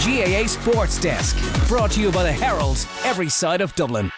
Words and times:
GAA 0.00 0.46
Sports 0.46 0.98
Desk, 0.98 1.36
brought 1.68 1.90
to 1.90 2.00
you 2.00 2.10
by 2.10 2.22
the 2.22 2.32
Herald, 2.32 2.78
every 3.04 3.28
side 3.28 3.60
of 3.60 3.74
Dublin. 3.74 4.10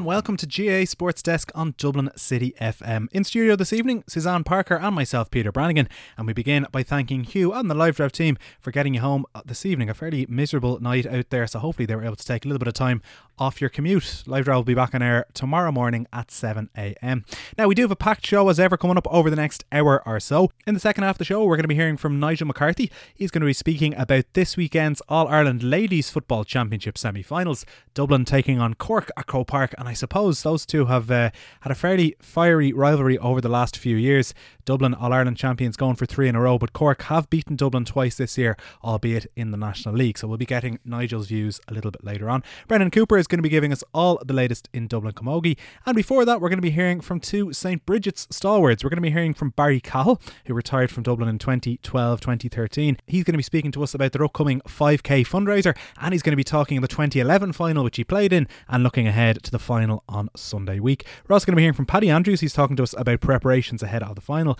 And 0.00 0.06
welcome 0.06 0.38
to 0.38 0.46
GAA 0.46 0.86
Sports 0.86 1.22
Desk 1.22 1.52
on 1.54 1.74
Dublin 1.76 2.08
City 2.16 2.54
FM. 2.58 3.08
In 3.12 3.22
studio 3.22 3.54
this 3.54 3.70
evening, 3.70 4.02
Suzanne 4.08 4.44
Parker 4.44 4.76
and 4.76 4.94
myself, 4.94 5.30
Peter 5.30 5.52
Brannigan, 5.52 5.90
and 6.16 6.26
we 6.26 6.32
begin 6.32 6.66
by 6.72 6.82
thanking 6.82 7.24
Hugh 7.24 7.52
and 7.52 7.70
the 7.70 7.74
Live 7.74 7.96
Drive 7.96 8.12
team 8.12 8.38
for 8.62 8.70
getting 8.70 8.94
you 8.94 9.02
home 9.02 9.26
this 9.44 9.66
evening. 9.66 9.90
A 9.90 9.94
fairly 9.94 10.24
miserable 10.26 10.80
night 10.80 11.04
out 11.04 11.28
there, 11.28 11.46
so 11.46 11.58
hopefully 11.58 11.84
they 11.84 11.94
were 11.94 12.06
able 12.06 12.16
to 12.16 12.24
take 12.24 12.46
a 12.46 12.48
little 12.48 12.58
bit 12.58 12.68
of 12.68 12.72
time 12.72 13.02
off 13.40 13.60
your 13.60 13.70
commute. 13.70 14.22
Live 14.26 14.44
Drive 14.44 14.56
will 14.56 14.62
be 14.64 14.74
back 14.74 14.94
on 14.94 15.02
air 15.02 15.24
tomorrow 15.32 15.72
morning 15.72 16.06
at 16.12 16.28
7am. 16.28 17.24
Now, 17.56 17.66
we 17.66 17.74
do 17.74 17.82
have 17.82 17.90
a 17.90 17.96
packed 17.96 18.26
show 18.26 18.48
as 18.50 18.60
ever 18.60 18.76
coming 18.76 18.98
up 18.98 19.08
over 19.10 19.30
the 19.30 19.36
next 19.36 19.64
hour 19.72 20.06
or 20.06 20.20
so. 20.20 20.50
In 20.66 20.74
the 20.74 20.80
second 20.80 21.04
half 21.04 21.14
of 21.14 21.18
the 21.18 21.24
show, 21.24 21.42
we're 21.44 21.56
going 21.56 21.64
to 21.64 21.68
be 21.68 21.74
hearing 21.74 21.96
from 21.96 22.20
Nigel 22.20 22.46
McCarthy. 22.46 22.92
He's 23.14 23.30
going 23.30 23.40
to 23.40 23.46
be 23.46 23.54
speaking 23.54 23.94
about 23.96 24.26
this 24.34 24.56
weekend's 24.56 25.00
All 25.08 25.26
Ireland 25.26 25.62
Ladies 25.62 26.10
Football 26.10 26.44
Championship 26.44 26.98
semi 26.98 27.22
finals. 27.22 27.64
Dublin 27.94 28.24
taking 28.24 28.60
on 28.60 28.74
Cork 28.74 29.10
at 29.16 29.26
Croke 29.26 29.48
Park, 29.48 29.74
and 29.78 29.88
I 29.88 29.94
suppose 29.94 30.42
those 30.42 30.66
two 30.66 30.86
have 30.86 31.10
uh, 31.10 31.30
had 31.62 31.72
a 31.72 31.74
fairly 31.74 32.14
fiery 32.20 32.72
rivalry 32.72 33.16
over 33.18 33.40
the 33.40 33.48
last 33.48 33.76
few 33.76 33.96
years. 33.96 34.34
Dublin 34.70 34.94
All 34.94 35.12
Ireland 35.12 35.36
champions 35.36 35.76
going 35.76 35.96
for 35.96 36.06
three 36.06 36.28
in 36.28 36.36
a 36.36 36.40
row, 36.40 36.56
but 36.56 36.72
Cork 36.72 37.02
have 37.02 37.28
beaten 37.28 37.56
Dublin 37.56 37.84
twice 37.84 38.14
this 38.14 38.38
year, 38.38 38.56
albeit 38.84 39.26
in 39.34 39.50
the 39.50 39.56
National 39.56 39.96
League. 39.96 40.16
So 40.16 40.28
we'll 40.28 40.38
be 40.38 40.46
getting 40.46 40.78
Nigel's 40.84 41.26
views 41.26 41.60
a 41.66 41.74
little 41.74 41.90
bit 41.90 42.04
later 42.04 42.30
on. 42.30 42.44
Brendan 42.68 42.92
Cooper 42.92 43.18
is 43.18 43.26
going 43.26 43.40
to 43.40 43.42
be 43.42 43.48
giving 43.48 43.72
us 43.72 43.82
all 43.92 44.22
the 44.24 44.32
latest 44.32 44.68
in 44.72 44.86
Dublin 44.86 45.12
Camogie, 45.12 45.56
and 45.86 45.96
before 45.96 46.24
that, 46.24 46.40
we're 46.40 46.50
going 46.50 46.58
to 46.58 46.62
be 46.62 46.70
hearing 46.70 47.00
from 47.00 47.18
two 47.18 47.52
St 47.52 47.84
Brigid's 47.84 48.28
stalwarts. 48.30 48.84
We're 48.84 48.90
going 48.90 48.98
to 48.98 49.02
be 49.02 49.10
hearing 49.10 49.34
from 49.34 49.50
Barry 49.50 49.80
Cahill, 49.80 50.20
who 50.46 50.54
retired 50.54 50.92
from 50.92 51.02
Dublin 51.02 51.28
in 51.28 51.40
2012 51.40 52.20
2013. 52.20 52.98
He's 53.08 53.24
going 53.24 53.32
to 53.32 53.38
be 53.38 53.42
speaking 53.42 53.72
to 53.72 53.82
us 53.82 53.92
about 53.92 54.12
their 54.12 54.22
upcoming 54.22 54.60
5k 54.68 55.26
fundraiser, 55.26 55.76
and 56.00 56.14
he's 56.14 56.22
going 56.22 56.30
to 56.30 56.36
be 56.36 56.44
talking 56.44 56.76
in 56.76 56.82
the 56.82 56.86
2011 56.86 57.54
final, 57.54 57.82
which 57.82 57.96
he 57.96 58.04
played 58.04 58.32
in, 58.32 58.46
and 58.68 58.84
looking 58.84 59.08
ahead 59.08 59.42
to 59.42 59.50
the 59.50 59.58
final 59.58 60.04
on 60.08 60.28
Sunday 60.36 60.78
week. 60.78 61.04
We're 61.26 61.34
also 61.34 61.46
going 61.46 61.54
to 61.54 61.56
be 61.56 61.62
hearing 61.62 61.74
from 61.74 61.86
Paddy 61.86 62.08
Andrews. 62.08 62.40
He's 62.40 62.52
talking 62.52 62.76
to 62.76 62.84
us 62.84 62.94
about 62.96 63.20
preparations 63.20 63.82
ahead 63.82 64.04
of 64.04 64.14
the 64.14 64.20
final. 64.20 64.59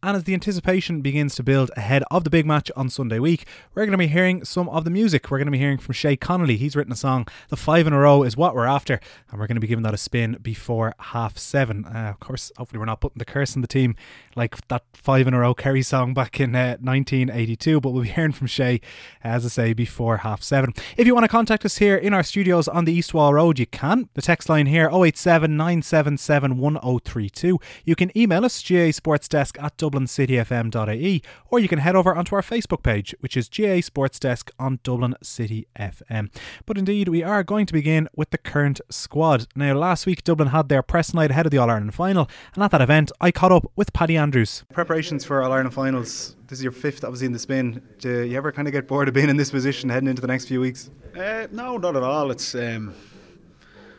And 0.00 0.16
as 0.16 0.22
the 0.22 0.34
anticipation 0.34 1.00
begins 1.00 1.34
to 1.34 1.42
build 1.42 1.72
ahead 1.76 2.04
of 2.08 2.22
the 2.22 2.30
big 2.30 2.46
match 2.46 2.70
on 2.76 2.88
Sunday 2.88 3.18
week, 3.18 3.48
we're 3.74 3.82
going 3.84 3.90
to 3.90 3.98
be 3.98 4.06
hearing 4.06 4.44
some 4.44 4.68
of 4.68 4.84
the 4.84 4.90
music. 4.90 5.28
We're 5.28 5.38
going 5.38 5.46
to 5.46 5.52
be 5.52 5.58
hearing 5.58 5.78
from 5.78 5.92
Shay 5.92 6.14
Connolly. 6.14 6.56
He's 6.56 6.76
written 6.76 6.92
a 6.92 6.96
song, 6.96 7.26
The 7.48 7.56
Five 7.56 7.84
in 7.88 7.92
a 7.92 7.98
Row 7.98 8.22
is 8.22 8.36
what 8.36 8.54
we're 8.54 8.64
after, 8.64 9.00
and 9.28 9.40
we're 9.40 9.48
going 9.48 9.56
to 9.56 9.60
be 9.60 9.66
giving 9.66 9.82
that 9.82 9.94
a 9.94 9.98
spin 9.98 10.38
before 10.40 10.94
half 11.00 11.36
seven. 11.36 11.84
Uh, 11.84 12.10
of 12.10 12.20
course, 12.20 12.52
hopefully, 12.56 12.78
we're 12.78 12.84
not 12.84 13.00
putting 13.00 13.18
the 13.18 13.24
curse 13.24 13.56
on 13.56 13.62
the 13.62 13.66
team 13.66 13.96
like 14.36 14.68
that 14.68 14.84
five 14.92 15.26
in 15.26 15.34
a 15.34 15.40
row 15.40 15.52
Kerry 15.52 15.82
song 15.82 16.14
back 16.14 16.38
in 16.38 16.54
uh, 16.54 16.76
1982, 16.80 17.80
but 17.80 17.90
we'll 17.90 18.04
be 18.04 18.08
hearing 18.10 18.30
from 18.30 18.46
Shay, 18.46 18.80
as 19.24 19.44
I 19.44 19.48
say, 19.48 19.72
before 19.72 20.18
half 20.18 20.44
seven. 20.44 20.74
If 20.96 21.08
you 21.08 21.14
want 21.14 21.24
to 21.24 21.28
contact 21.28 21.64
us 21.64 21.78
here 21.78 21.96
in 21.96 22.14
our 22.14 22.22
studios 22.22 22.68
on 22.68 22.84
the 22.84 22.92
East 22.92 23.14
Wall 23.14 23.34
Road, 23.34 23.58
you 23.58 23.66
can. 23.66 24.08
The 24.14 24.22
text 24.22 24.48
line 24.48 24.66
here 24.66 24.88
087 24.92 25.56
977 25.56 26.56
1032. 26.56 27.58
You 27.84 27.96
can 27.96 28.16
email 28.16 28.44
us, 28.44 28.62
gasportsdesk 28.62 29.60
at 29.60 29.76
dublincityfm.ie, 29.90 31.22
or 31.50 31.58
you 31.58 31.68
can 31.68 31.78
head 31.78 31.96
over 31.96 32.14
onto 32.14 32.34
our 32.34 32.42
Facebook 32.42 32.82
page, 32.82 33.14
which 33.20 33.36
is 33.36 33.48
GAA 33.48 33.80
Sports 33.80 34.18
Desk 34.18 34.50
on 34.58 34.80
Dublin 34.82 35.14
City 35.22 35.66
FM. 35.78 36.30
But 36.66 36.78
indeed, 36.78 37.08
we 37.08 37.22
are 37.22 37.42
going 37.42 37.66
to 37.66 37.72
begin 37.72 38.08
with 38.14 38.30
the 38.30 38.38
current 38.38 38.80
squad. 38.90 39.46
Now, 39.54 39.74
last 39.74 40.06
week, 40.06 40.24
Dublin 40.24 40.48
had 40.48 40.68
their 40.68 40.82
press 40.82 41.14
night 41.14 41.30
ahead 41.30 41.46
of 41.46 41.52
the 41.52 41.58
All 41.58 41.70
Ireland 41.70 41.94
final, 41.94 42.28
and 42.54 42.62
at 42.62 42.70
that 42.70 42.80
event, 42.80 43.12
I 43.20 43.30
caught 43.30 43.52
up 43.52 43.70
with 43.76 43.92
Paddy 43.92 44.16
Andrews. 44.16 44.64
Preparations 44.72 45.24
for 45.24 45.42
All 45.42 45.52
Ireland 45.52 45.74
finals. 45.74 46.36
This 46.46 46.58
is 46.58 46.62
your 46.62 46.72
fifth, 46.72 47.04
obviously, 47.04 47.26
in 47.26 47.32
the 47.32 47.38
spin. 47.38 47.82
Do 47.98 48.22
you 48.22 48.36
ever 48.36 48.52
kind 48.52 48.66
of 48.66 48.72
get 48.72 48.88
bored 48.88 49.08
of 49.08 49.14
being 49.14 49.28
in 49.28 49.36
this 49.36 49.50
position 49.50 49.90
heading 49.90 50.08
into 50.08 50.22
the 50.22 50.28
next 50.28 50.46
few 50.46 50.60
weeks? 50.60 50.90
Uh, 51.16 51.46
no, 51.52 51.76
not 51.76 51.96
at 51.96 52.02
all. 52.02 52.30
It's 52.30 52.54
um, 52.54 52.94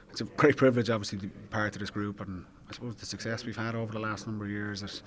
it's 0.10 0.22
a 0.22 0.24
great 0.24 0.58
privilege, 0.58 0.90
obviously, 0.90 1.20
to 1.20 1.28
be 1.28 1.34
part 1.50 1.76
of 1.76 1.80
this 1.80 1.90
group, 1.90 2.22
and 2.22 2.46
I 2.70 2.74
suppose 2.74 2.96
the 2.96 3.06
success 3.06 3.46
we've 3.46 3.56
had 3.56 3.76
over 3.76 3.94
the 3.94 4.00
last 4.00 4.28
number 4.28 4.46
of 4.46 4.52
years 4.52 4.84
is 4.84 5.04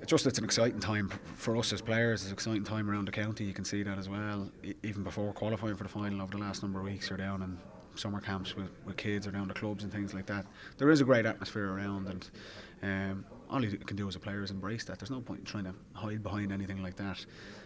it's 0.00 0.10
just 0.10 0.26
it's 0.26 0.38
an 0.38 0.44
exciting 0.44 0.80
time 0.80 1.10
for 1.36 1.56
us 1.56 1.72
as 1.72 1.80
players. 1.80 2.22
It's 2.22 2.28
an 2.28 2.34
exciting 2.34 2.64
time 2.64 2.90
around 2.90 3.06
the 3.06 3.12
county. 3.12 3.44
You 3.44 3.52
can 3.52 3.64
see 3.64 3.82
that 3.82 3.98
as 3.98 4.08
well. 4.08 4.50
Even 4.82 5.02
before 5.02 5.32
qualifying 5.32 5.76
for 5.76 5.84
the 5.84 5.88
final, 5.88 6.22
over 6.22 6.32
the 6.32 6.38
last 6.38 6.62
number 6.62 6.78
of 6.78 6.84
weeks, 6.84 7.10
you're 7.10 7.16
down 7.16 7.42
in 7.42 7.58
summer 7.98 8.20
camps 8.20 8.54
with, 8.54 8.68
with 8.84 8.96
kids 8.96 9.26
around 9.26 9.48
the 9.48 9.54
clubs 9.54 9.82
and 9.82 9.92
things 9.92 10.12
like 10.12 10.26
that. 10.26 10.46
There 10.76 10.90
is 10.90 11.00
a 11.00 11.04
great 11.04 11.24
atmosphere 11.24 11.72
around, 11.72 12.08
and 12.08 12.30
um, 12.82 13.24
all 13.48 13.64
you 13.64 13.78
can 13.78 13.96
do 13.96 14.06
as 14.06 14.16
a 14.16 14.20
player 14.20 14.42
is 14.42 14.50
embrace 14.50 14.84
that. 14.84 14.98
There's 14.98 15.10
no 15.10 15.20
point 15.20 15.40
in 15.40 15.46
trying 15.46 15.64
to 15.64 15.74
hide 15.94 16.22
behind 16.22 16.52
anything 16.52 16.82
like 16.82 16.96
that. 16.96 17.24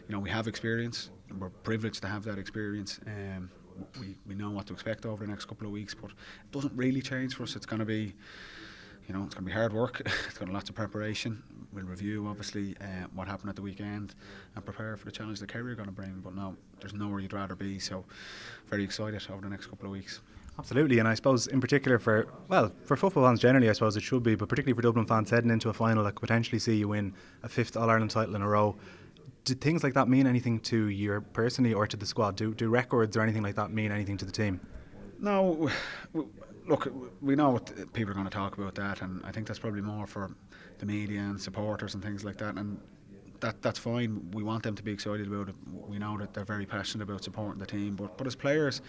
You 0.08 0.14
know, 0.14 0.20
we 0.20 0.30
have 0.30 0.46
experience. 0.46 1.10
We're 1.36 1.50
privileged 1.50 2.00
to 2.02 2.08
have 2.08 2.24
that 2.24 2.38
experience. 2.38 3.00
Um, 3.06 3.50
we, 4.00 4.14
we 4.26 4.34
know 4.34 4.50
what 4.50 4.66
to 4.66 4.72
expect 4.72 5.04
over 5.04 5.24
the 5.24 5.30
next 5.30 5.46
couple 5.46 5.66
of 5.66 5.72
weeks, 5.72 5.94
but 5.94 6.10
it 6.10 6.52
doesn't 6.52 6.72
really 6.76 7.02
change 7.02 7.34
for 7.34 7.42
us. 7.42 7.56
It's 7.56 7.66
going 7.66 7.80
to 7.80 7.86
be 7.86 8.14
you 9.10 9.16
know, 9.16 9.24
it's 9.24 9.34
going 9.34 9.44
to 9.44 9.50
be 9.50 9.52
hard 9.52 9.72
work. 9.72 10.00
it's 10.28 10.38
got 10.38 10.48
lots 10.48 10.68
of 10.68 10.76
preparation. 10.76 11.42
We'll 11.72 11.84
review, 11.84 12.26
obviously, 12.28 12.76
uh, 12.80 13.06
what 13.14 13.28
happened 13.28 13.50
at 13.50 13.56
the 13.56 13.62
weekend 13.62 14.14
and 14.56 14.64
prepare 14.64 14.96
for 14.96 15.04
the 15.04 15.12
challenge 15.12 15.38
that 15.40 15.48
Kerry 15.48 15.72
are 15.72 15.76
going 15.76 15.88
to 15.88 15.94
bring. 15.94 16.20
But 16.22 16.34
no, 16.34 16.56
there's 16.80 16.94
nowhere 16.94 17.20
you'd 17.20 17.32
rather 17.32 17.54
be. 17.54 17.78
So, 17.78 18.04
very 18.68 18.82
excited 18.82 19.22
over 19.30 19.42
the 19.42 19.48
next 19.48 19.66
couple 19.66 19.86
of 19.86 19.92
weeks. 19.92 20.20
Absolutely, 20.58 20.98
and 20.98 21.08
I 21.08 21.14
suppose 21.14 21.46
in 21.46 21.60
particular 21.60 21.98
for 21.98 22.28
well 22.48 22.70
for 22.84 22.96
football 22.96 23.24
fans 23.24 23.40
generally, 23.40 23.70
I 23.70 23.72
suppose 23.72 23.96
it 23.96 24.02
should 24.02 24.22
be, 24.22 24.34
but 24.34 24.48
particularly 24.48 24.76
for 24.76 24.82
Dublin 24.82 25.06
fans 25.06 25.30
heading 25.30 25.50
into 25.50 25.70
a 25.70 25.72
final 25.72 26.04
that 26.04 26.16
could 26.16 26.20
potentially 26.20 26.58
see 26.58 26.76
you 26.76 26.88
win 26.88 27.14
a 27.42 27.48
fifth 27.48 27.76
All 27.76 27.88
Ireland 27.88 28.10
title 28.10 28.34
in 28.36 28.42
a 28.42 28.48
row. 28.48 28.76
Do 29.44 29.54
things 29.54 29.82
like 29.82 29.94
that 29.94 30.08
mean 30.08 30.26
anything 30.26 30.60
to 30.60 30.88
you 30.88 31.24
personally 31.32 31.72
or 31.72 31.86
to 31.86 31.96
the 31.96 32.04
squad? 32.04 32.36
Do 32.36 32.52
do 32.52 32.68
records 32.68 33.16
or 33.16 33.22
anything 33.22 33.42
like 33.42 33.54
that 33.54 33.70
mean 33.70 33.90
anything 33.90 34.18
to 34.18 34.26
the 34.26 34.32
team? 34.32 34.60
No, 35.18 35.70
look, 36.66 36.92
we 37.20 37.36
know 37.36 37.50
what 37.50 37.92
people 37.92 38.10
are 38.10 38.14
going 38.14 38.26
to 38.26 38.30
talk 38.30 38.58
about 38.58 38.74
that, 38.74 39.02
and 39.02 39.24
I 39.24 39.32
think 39.32 39.46
that's 39.46 39.58
probably 39.58 39.82
more 39.82 40.06
for 40.06 40.30
the 40.80 40.86
media 40.86 41.20
and 41.20 41.40
supporters 41.40 41.94
and 41.94 42.02
things 42.02 42.24
like 42.24 42.38
that. 42.38 42.56
And 42.56 42.80
that 43.40 43.62
that's 43.62 43.78
fine. 43.78 44.30
We 44.32 44.42
want 44.42 44.62
them 44.62 44.74
to 44.74 44.82
be 44.82 44.92
excited 44.92 45.26
about 45.26 45.48
it. 45.48 45.54
We 45.88 45.98
know 45.98 46.18
that 46.18 46.34
they're 46.34 46.44
very 46.44 46.66
passionate 46.66 47.04
about 47.04 47.24
supporting 47.24 47.58
the 47.58 47.66
team, 47.66 47.96
but 47.96 48.16
but 48.18 48.26
as 48.26 48.34
players. 48.34 48.82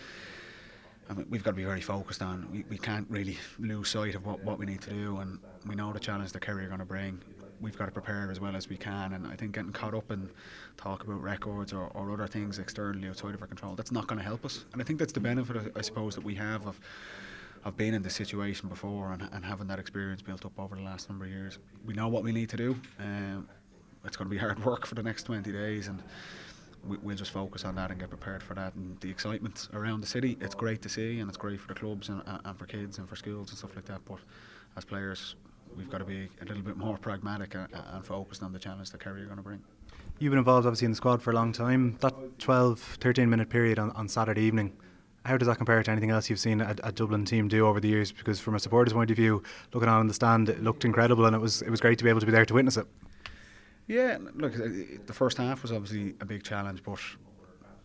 I 1.10 1.14
mean, 1.14 1.26
we've 1.30 1.44
got 1.44 1.52
to 1.52 1.56
be 1.58 1.66
very 1.66 1.82
focused 1.82 2.22
on. 2.22 2.48
We, 2.52 2.64
we 2.70 2.78
can't 2.78 3.10
really 3.10 3.38
lose 3.60 3.90
sight 3.90 4.16
of 4.16 4.26
what, 4.26 4.42
what 4.46 4.58
we 4.58 4.66
need 4.66 4.82
to 4.84 4.92
do, 4.92 5.18
and 5.18 5.40
we 5.68 5.76
know 5.76 5.92
the 5.92 6.00
challenge 6.00 6.32
that 6.32 6.42
Kerry 6.42 6.64
are 6.64 6.68
going 6.68 6.80
to 6.80 6.86
bring. 6.86 7.20
We've 7.60 7.78
got 7.78 7.88
to 7.88 7.92
prepare 7.92 8.32
as 8.32 8.40
well 8.40 8.56
as 8.56 8.70
we 8.70 8.78
can, 8.78 9.14
and 9.14 9.28
I 9.28 9.36
think 9.36 9.52
getting 9.52 9.74
caught 9.74 9.94
up 9.94 10.10
in 10.10 10.30
talk 10.78 11.04
about 11.04 11.22
records 11.22 11.74
or, 11.74 11.88
or 11.96 12.12
other 12.12 12.28
things 12.28 12.60
externally 12.60 13.10
outside 13.10 13.34
of 13.34 13.42
our 13.42 13.48
control, 13.48 13.76
that's 13.76 13.92
not 13.92 14.08
going 14.08 14.20
to 14.20 14.26
help 14.26 14.46
us. 14.46 14.64
And 14.72 14.82
I 14.82 14.86
think 14.86 15.00
that's 15.00 15.12
the 15.12 15.20
benefit, 15.20 15.74
I 15.76 15.82
suppose, 15.82 16.16
that 16.16 16.24
we 16.24 16.36
have 16.36 16.66
of 16.66 16.80
I've 17.64 17.78
been 17.78 17.94
in 17.94 18.02
this 18.02 18.16
situation 18.16 18.70
before 18.70 19.12
and, 19.12 19.28
and 19.32 19.46
having 19.46 19.68
that 19.68 19.80
experience 19.80 20.22
built 20.22 20.46
up 20.46 20.58
over 20.58 20.76
the 20.76 20.82
last 20.82 21.10
number 21.10 21.26
of 21.26 21.32
years. 21.32 21.60
We 21.86 21.94
know 21.94 22.08
what 22.08 22.24
we 22.24 22.32
need 22.32 22.50
to 22.50 22.58
do. 22.58 22.76
Um, 23.00 23.48
it's 24.04 24.18
going 24.18 24.28
to 24.28 24.34
be 24.34 24.38
hard 24.38 24.64
work 24.66 24.86
for 24.86 24.96
the 24.96 25.04
next 25.04 25.24
20 25.24 25.52
days, 25.52 25.88
and 25.88 26.02
we, 26.88 26.98
will 26.98 27.16
just 27.16 27.32
focus 27.32 27.64
on 27.64 27.76
that 27.76 27.92
and 27.92 28.00
get 28.00 28.10
prepared 28.10 28.42
for 28.42 28.56
that. 28.56 28.74
And 28.74 29.00
the 29.00 29.10
excitement 29.10 29.70
around 29.74 30.02
the 30.02 30.08
city, 30.08 30.38
it's 30.42 30.56
great 30.56 30.82
to 30.82 30.90
see, 30.90 31.20
and 31.20 31.30
it's 31.30 31.38
great 31.38 31.60
for 31.60 31.68
the 31.68 31.80
clubs 31.80 32.10
and, 32.10 32.24
and 32.26 32.58
for 32.58 32.66
kids 32.66 32.98
and 32.98 33.08
for 33.08 33.16
schools 33.16 33.50
and 33.50 33.58
stuff 33.58 33.76
like 33.76 33.86
that. 33.86 34.02
But 34.06 34.18
as 34.76 34.84
players, 34.84 35.36
we've 35.78 35.90
got 35.90 36.00
to 36.00 36.06
be 36.06 36.30
a 36.42 36.46
little 36.46 36.64
bit 36.64 36.78
more 36.78 36.98
pragmatic 36.98 37.54
and, 37.54 37.68
and 37.72 38.04
focused 38.04 38.42
on 38.42 38.54
the 38.54 38.60
challenge 38.60 38.90
that 38.90 39.02
Kerry 39.04 39.22
are 39.22 39.26
going 39.26 39.38
to 39.38 39.44
bring. 39.44 39.62
You've 40.18 40.32
been 40.32 40.40
involved 40.40 40.66
obviously 40.66 40.86
in 40.86 40.92
the 40.92 40.98
squad 40.98 41.22
for 41.22 41.32
a 41.32 41.36
long 41.36 41.52
time. 41.52 41.98
That 42.02 42.14
12, 42.40 42.80
13 42.80 43.30
minute 43.30 43.50
period 43.50 43.78
on, 43.78 43.92
on 43.92 44.08
Saturday 44.08 44.42
evening, 44.42 44.74
how 45.26 45.38
does 45.38 45.48
that 45.48 45.58
compare 45.58 45.82
to 45.84 45.92
anything 45.92 46.10
else 46.10 46.30
you've 46.30 46.40
seen 46.40 46.62
a, 46.62 46.76
a, 46.84 46.92
Dublin 46.92 47.26
team 47.26 47.48
do 47.48 47.68
over 47.68 47.80
the 47.80 47.88
years? 47.88 48.12
Because 48.12 48.40
from 48.40 48.56
a 48.56 48.60
supporter's 48.60 48.94
point 48.94 49.12
of 49.12 49.18
view, 49.18 49.44
looking 49.74 49.90
on 49.90 50.02
in 50.02 50.08
the 50.08 50.14
stand, 50.14 50.50
it 50.50 50.64
looked 50.64 50.84
incredible, 50.84 51.26
and 51.26 51.36
it 51.36 51.40
was 51.40 51.62
it 51.62 51.70
was 51.70 51.80
great 51.80 51.98
to 52.00 52.04
be 52.04 52.10
able 52.10 52.20
to 52.20 52.26
be 52.26 52.32
there 52.32 52.46
to 52.46 52.54
witness 52.54 52.78
it. 52.78 52.88
Yeah, 53.88 54.18
look, 54.36 54.56
uh, 54.56 54.68
the 55.06 55.14
first 55.14 55.38
half 55.38 55.62
was 55.62 55.72
obviously 55.72 56.16
a 56.22 56.26
big 56.26 56.44
challenge, 56.44 56.82
but 56.84 57.00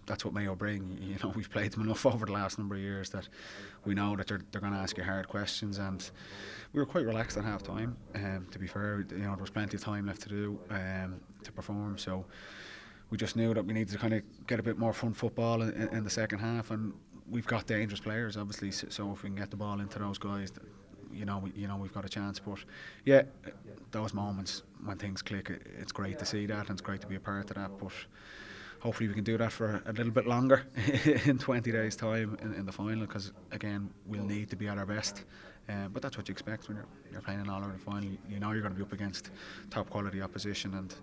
that's 0.06 0.24
what 0.24 0.32
Mayo 0.34 0.54
bring. 0.54 0.98
You 1.06 1.16
know, 1.22 1.32
we've 1.34 1.50
played 1.50 1.72
them 1.72 1.82
enough 1.82 2.04
over 2.06 2.26
the 2.26 2.32
last 2.32 2.58
number 2.58 2.74
of 2.74 2.80
years 2.80 3.10
that 3.10 3.28
we 3.84 3.94
know 3.94 4.16
that 4.16 4.26
they're, 4.26 4.42
they're 4.50 4.60
going 4.60 4.72
to 4.72 4.78
ask 4.78 4.96
you 4.98 5.04
hard 5.04 5.28
questions. 5.28 5.78
And 5.78 6.08
we 6.72 6.80
were 6.80 6.86
quite 6.86 7.06
relaxed 7.06 7.36
at 7.36 7.44
half 7.44 7.62
time. 7.62 7.96
Um, 8.14 8.46
to 8.50 8.58
be 8.58 8.66
fair, 8.66 9.04
you 9.10 9.18
know, 9.18 9.30
there 9.30 9.40
was 9.40 9.50
plenty 9.50 9.76
of 9.76 9.82
time 9.82 10.06
left 10.06 10.22
to 10.22 10.28
do 10.28 10.58
um, 10.70 11.20
to 11.42 11.52
perform. 11.52 11.96
So 11.96 12.24
we 13.10 13.16
just 13.16 13.36
knew 13.36 13.54
that 13.54 13.64
we 13.64 13.72
needed 13.72 13.92
to 13.92 13.98
kind 13.98 14.14
of 14.14 14.22
get 14.46 14.58
a 14.58 14.62
bit 14.62 14.78
more 14.78 14.92
fun 14.92 15.14
football 15.14 15.62
in, 15.62 15.88
in 15.88 16.04
the 16.04 16.10
second 16.10 16.40
half. 16.40 16.70
And 16.70 16.92
we've 17.30 17.46
got 17.46 17.66
dangerous 17.66 18.00
players, 18.00 18.36
obviously. 18.36 18.70
So 18.70 19.12
if 19.12 19.22
we 19.22 19.28
can 19.28 19.36
get 19.36 19.50
the 19.50 19.56
ball 19.56 19.80
into 19.80 19.98
those 19.98 20.18
guys, 20.18 20.52
you 21.12 21.24
know, 21.24 21.38
we, 21.38 21.52
you 21.56 21.66
know, 21.66 21.76
we've 21.76 21.92
got 21.92 22.04
a 22.04 22.08
chance. 22.08 22.38
But 22.38 22.58
yeah, 23.04 23.22
those 23.90 24.14
moments 24.14 24.62
when 24.84 24.96
things 24.98 25.22
click, 25.22 25.50
it's 25.78 25.92
great 25.92 26.18
to 26.18 26.26
see 26.26 26.46
that, 26.46 26.68
and 26.68 26.70
it's 26.70 26.80
great 26.80 27.00
to 27.00 27.06
be 27.06 27.16
a 27.16 27.20
part 27.20 27.50
of 27.50 27.56
that. 27.56 27.70
But 27.78 27.92
hopefully 28.80 29.08
we 29.08 29.14
can 29.14 29.24
do 29.24 29.38
that 29.38 29.52
for 29.52 29.82
a 29.86 29.92
little 29.92 30.12
bit 30.12 30.26
longer 30.26 30.64
in 31.24 31.38
20 31.38 31.72
days' 31.72 31.96
time 31.96 32.36
in, 32.42 32.54
in 32.54 32.66
the 32.66 32.72
final 32.72 33.06
because 33.06 33.32
again 33.50 33.90
we'll 34.06 34.24
need 34.24 34.50
to 34.50 34.56
be 34.56 34.68
at 34.68 34.78
our 34.78 34.86
best. 34.86 35.24
Um, 35.68 35.90
but 35.92 36.00
that's 36.02 36.16
what 36.16 36.28
you 36.28 36.32
expect 36.32 36.68
when 36.68 36.76
you're, 36.76 36.86
you're 37.10 37.20
playing 37.20 37.40
an 37.40 37.48
All 37.48 37.60
Ireland 37.60 37.82
final. 37.82 38.08
You 38.28 38.38
know 38.38 38.52
you're 38.52 38.62
going 38.62 38.74
to 38.74 38.78
be 38.78 38.84
up 38.84 38.92
against 38.92 39.30
top 39.70 39.90
quality 39.90 40.22
opposition, 40.22 40.74
and 40.74 40.94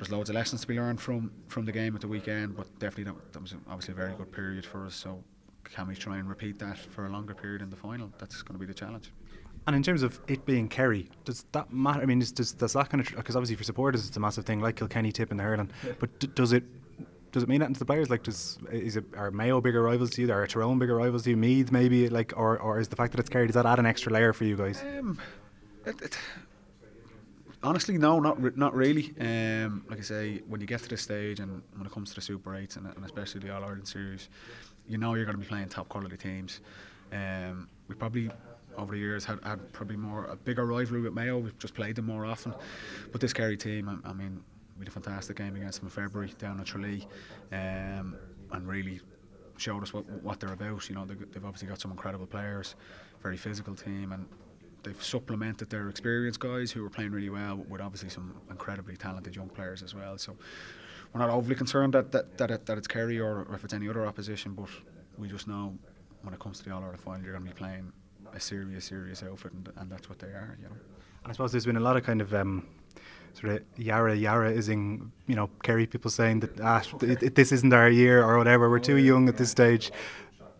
there's 0.00 0.10
loads 0.10 0.30
of 0.30 0.34
lessons 0.34 0.62
to 0.62 0.66
be 0.66 0.76
learned 0.76 0.98
from 0.98 1.30
from 1.48 1.66
the 1.66 1.72
game 1.72 1.94
at 1.94 2.00
the 2.00 2.08
weekend. 2.08 2.56
But 2.56 2.66
definitely 2.78 3.12
that, 3.12 3.32
that 3.34 3.42
was 3.42 3.54
obviously 3.68 3.92
a 3.92 3.96
very 3.96 4.14
good 4.14 4.32
period 4.32 4.64
for 4.64 4.86
us. 4.86 4.94
So 4.94 5.22
can 5.64 5.86
we 5.88 5.94
try 5.94 6.16
and 6.16 6.26
repeat 6.26 6.58
that 6.58 6.78
for 6.78 7.06
a 7.06 7.10
longer 7.10 7.34
period 7.34 7.60
in 7.60 7.68
the 7.68 7.76
final? 7.76 8.10
That's 8.18 8.40
going 8.40 8.54
to 8.54 8.58
be 8.58 8.64
the 8.66 8.74
challenge. 8.74 9.12
And 9.66 9.76
in 9.76 9.82
terms 9.82 10.02
of 10.02 10.18
it 10.26 10.46
being 10.46 10.68
Kerry, 10.68 11.10
does 11.26 11.44
that 11.52 11.70
matter? 11.70 12.00
I 12.00 12.06
mean, 12.06 12.18
does, 12.18 12.32
does 12.32 12.72
that 12.72 12.88
kind 12.88 13.06
of 13.06 13.14
because 13.14 13.36
obviously 13.36 13.56
for 13.56 13.64
supporters 13.64 14.08
it's 14.08 14.16
a 14.16 14.20
massive 14.20 14.46
thing, 14.46 14.60
like 14.60 14.76
Kilkenny 14.76 15.12
Tipp 15.12 15.30
in 15.30 15.36
the 15.36 15.42
hurling. 15.42 15.70
But 15.98 16.18
d- 16.18 16.30
does 16.34 16.54
it 16.54 16.64
does 17.30 17.42
it 17.42 17.48
mean 17.50 17.60
that 17.60 17.72
to 17.74 17.78
the 17.78 17.84
players? 17.84 18.08
Like, 18.08 18.22
does 18.22 18.58
is 18.72 18.96
it 18.96 19.04
are 19.18 19.30
Mayo 19.30 19.60
bigger 19.60 19.82
rivals 19.82 20.10
to 20.12 20.22
you? 20.22 20.32
Are 20.32 20.46
Tyrone 20.46 20.78
bigger 20.78 20.96
rivals 20.96 21.24
to 21.24 21.30
you? 21.30 21.36
Meath 21.36 21.70
maybe 21.70 22.08
like, 22.08 22.32
or 22.36 22.58
or 22.58 22.80
is 22.80 22.88
the 22.88 22.96
fact 22.96 23.12
that 23.12 23.20
it's 23.20 23.28
Kerry 23.28 23.46
does 23.46 23.54
that 23.54 23.66
add 23.66 23.78
an 23.78 23.84
extra 23.84 24.10
layer 24.10 24.32
for 24.32 24.44
you 24.44 24.56
guys? 24.56 24.82
Um, 24.98 25.18
it, 25.84 26.00
it, 26.00 26.18
honestly, 27.62 27.98
no, 27.98 28.20
not 28.20 28.40
re- 28.42 28.52
not 28.56 28.74
really. 28.74 29.14
Um, 29.20 29.84
like 29.88 29.98
I 29.98 30.02
say, 30.02 30.42
when 30.48 30.60
you 30.60 30.66
get 30.66 30.80
to 30.80 30.88
this 30.88 31.02
stage 31.02 31.40
and 31.40 31.62
when 31.76 31.86
it 31.86 31.92
comes 31.92 32.10
to 32.10 32.14
the 32.16 32.20
Super 32.20 32.54
Eights 32.54 32.76
and, 32.76 32.86
and 32.86 33.04
especially 33.04 33.40
the 33.40 33.54
All 33.54 33.62
Ireland 33.62 33.88
series, 33.88 34.28
you 34.88 34.98
know 34.98 35.14
you're 35.14 35.24
going 35.24 35.36
to 35.36 35.42
be 35.42 35.48
playing 35.48 35.68
top 35.68 35.88
quality 35.88 36.16
teams. 36.16 36.60
Um, 37.12 37.68
we 37.88 37.94
probably 37.94 38.30
over 38.76 38.94
the 38.94 39.00
years 39.00 39.24
had, 39.24 39.38
had 39.42 39.72
probably 39.72 39.96
more 39.96 40.26
a 40.26 40.36
bigger 40.36 40.64
rivalry 40.64 41.02
with 41.02 41.12
Mayo. 41.12 41.38
We've 41.38 41.58
just 41.58 41.74
played 41.74 41.96
them 41.96 42.06
more 42.06 42.24
often. 42.24 42.54
But 43.12 43.20
this 43.20 43.32
Kerry 43.32 43.56
team, 43.56 44.00
I, 44.04 44.10
I 44.10 44.12
mean, 44.12 44.42
we 44.78 44.84
had 44.84 44.88
a 44.88 44.92
fantastic 44.92 45.36
game 45.36 45.56
against 45.56 45.80
them 45.80 45.86
in 45.86 45.90
February 45.90 46.32
down 46.38 46.60
at 46.60 46.66
Tralee, 46.66 47.06
um, 47.52 48.16
and 48.52 48.66
really 48.66 49.00
showed 49.56 49.82
us 49.82 49.92
what 49.92 50.08
what 50.22 50.40
they're 50.40 50.52
about. 50.52 50.88
You 50.88 50.94
know, 50.94 51.04
they, 51.04 51.14
they've 51.14 51.44
obviously 51.44 51.68
got 51.68 51.80
some 51.80 51.90
incredible 51.90 52.26
players, 52.26 52.76
very 53.22 53.36
physical 53.36 53.74
team, 53.74 54.12
and 54.12 54.26
they've 54.82 55.02
supplemented 55.02 55.70
their 55.70 55.88
experienced 55.88 56.40
guys 56.40 56.70
who 56.70 56.82
were 56.82 56.90
playing 56.90 57.12
really 57.12 57.30
well 57.30 57.56
with 57.68 57.80
obviously 57.80 58.08
some 58.08 58.34
incredibly 58.50 58.96
talented 58.96 59.36
young 59.36 59.48
players 59.48 59.82
as 59.82 59.94
well. 59.94 60.18
So 60.18 60.36
we're 61.12 61.20
not 61.20 61.30
overly 61.30 61.54
concerned 61.54 61.94
that 61.94 62.12
that 62.12 62.38
that, 62.38 62.50
it, 62.50 62.66
that 62.66 62.78
it's 62.78 62.86
Kerry 62.86 63.18
or, 63.18 63.44
or 63.48 63.54
if 63.54 63.64
it's 63.64 63.74
any 63.74 63.88
other 63.88 64.06
opposition, 64.06 64.54
but 64.54 64.68
we 65.18 65.28
just 65.28 65.48
know 65.48 65.76
when 66.22 66.34
it 66.34 66.40
comes 66.40 66.58
to 66.58 66.64
the 66.64 66.74
All 66.74 66.82
Ireland 66.82 67.00
final, 67.00 67.22
you're 67.22 67.32
going 67.32 67.46
to 67.46 67.50
be 67.50 67.56
playing 67.56 67.92
a 68.34 68.40
serious, 68.40 68.84
serious 68.84 69.22
outfit, 69.22 69.52
and, 69.52 69.68
and 69.76 69.90
that's 69.90 70.08
what 70.08 70.18
they 70.18 70.28
are. 70.28 70.56
You 70.60 70.68
know. 70.68 70.74
And 71.24 71.30
I 71.30 71.32
suppose 71.32 71.52
there's 71.52 71.66
been 71.66 71.76
a 71.76 71.80
lot 71.80 71.96
of 71.96 72.04
kind 72.04 72.20
of 72.20 72.32
um, 72.34 72.66
sort 73.34 73.52
of 73.52 73.62
yara 73.76 74.14
yara 74.14 74.52
ising, 74.52 75.12
you 75.26 75.34
know, 75.34 75.50
Kerry 75.62 75.86
people 75.86 76.10
saying 76.10 76.40
that 76.40 76.60
ah, 76.60 76.82
it, 77.02 77.34
this 77.34 77.52
isn't 77.52 77.72
our 77.72 77.90
year 77.90 78.24
or 78.24 78.38
whatever. 78.38 78.70
We're 78.70 78.78
too 78.78 78.96
young 78.96 79.28
at 79.28 79.36
this 79.36 79.50
stage, 79.50 79.90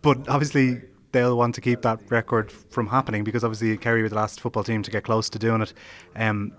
but 0.01 0.27
obviously 0.27 0.81
they'll 1.11 1.37
want 1.37 1.55
to 1.55 1.61
keep 1.61 1.81
that 1.81 1.99
record 2.09 2.51
from 2.51 2.87
happening 2.87 3.23
because 3.23 3.43
obviously 3.43 3.77
Kerry 3.77 4.01
were 4.01 4.09
the 4.09 4.15
last 4.15 4.39
football 4.39 4.63
team 4.63 4.83
to 4.83 4.91
get 4.91 5.03
close 5.03 5.29
to 5.29 5.39
doing 5.39 5.61
it. 5.61 5.73
Um, 6.15 6.53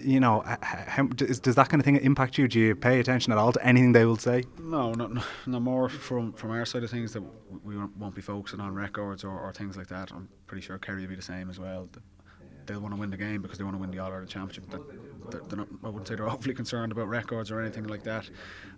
you 0.00 0.20
know, 0.20 0.44
how, 0.62 1.04
does, 1.06 1.40
does 1.40 1.54
that 1.56 1.68
kind 1.68 1.80
of 1.80 1.84
thing 1.84 1.96
impact 1.96 2.38
you? 2.38 2.48
Do 2.48 2.60
you 2.60 2.74
pay 2.74 3.00
attention 3.00 3.32
at 3.32 3.38
all 3.38 3.52
to 3.52 3.66
anything 3.66 3.92
they 3.92 4.04
will 4.04 4.16
say? 4.16 4.44
No, 4.60 4.92
no, 4.92 5.20
no 5.46 5.60
more 5.60 5.88
from 5.88 6.32
from 6.32 6.50
our 6.50 6.64
side 6.64 6.84
of 6.84 6.90
things 6.90 7.12
that 7.12 7.22
we 7.64 7.76
won't 7.76 8.14
be 8.14 8.22
focusing 8.22 8.60
on 8.60 8.74
records 8.74 9.24
or, 9.24 9.38
or 9.38 9.52
things 9.52 9.76
like 9.76 9.88
that. 9.88 10.12
I'm 10.12 10.28
pretty 10.46 10.62
sure 10.62 10.78
Kerry 10.78 11.02
will 11.02 11.08
be 11.08 11.16
the 11.16 11.22
same 11.22 11.50
as 11.50 11.58
well. 11.58 11.88
They'll 12.66 12.80
want 12.80 12.94
to 12.94 13.00
win 13.00 13.10
the 13.10 13.16
game 13.16 13.40
because 13.40 13.56
they 13.56 13.64
want 13.64 13.76
to 13.76 13.80
win 13.80 13.90
the 13.90 13.98
All 13.98 14.10
Ireland 14.10 14.28
Championship. 14.28 14.70
They're 15.30 15.56
not, 15.56 15.68
I 15.82 15.86
wouldn't 15.86 16.06
say 16.06 16.16
they're 16.16 16.28
awfully 16.28 16.54
concerned 16.54 16.92
about 16.92 17.08
records 17.08 17.50
or 17.50 17.60
anything 17.60 17.84
like 17.84 18.02
that. 18.04 18.28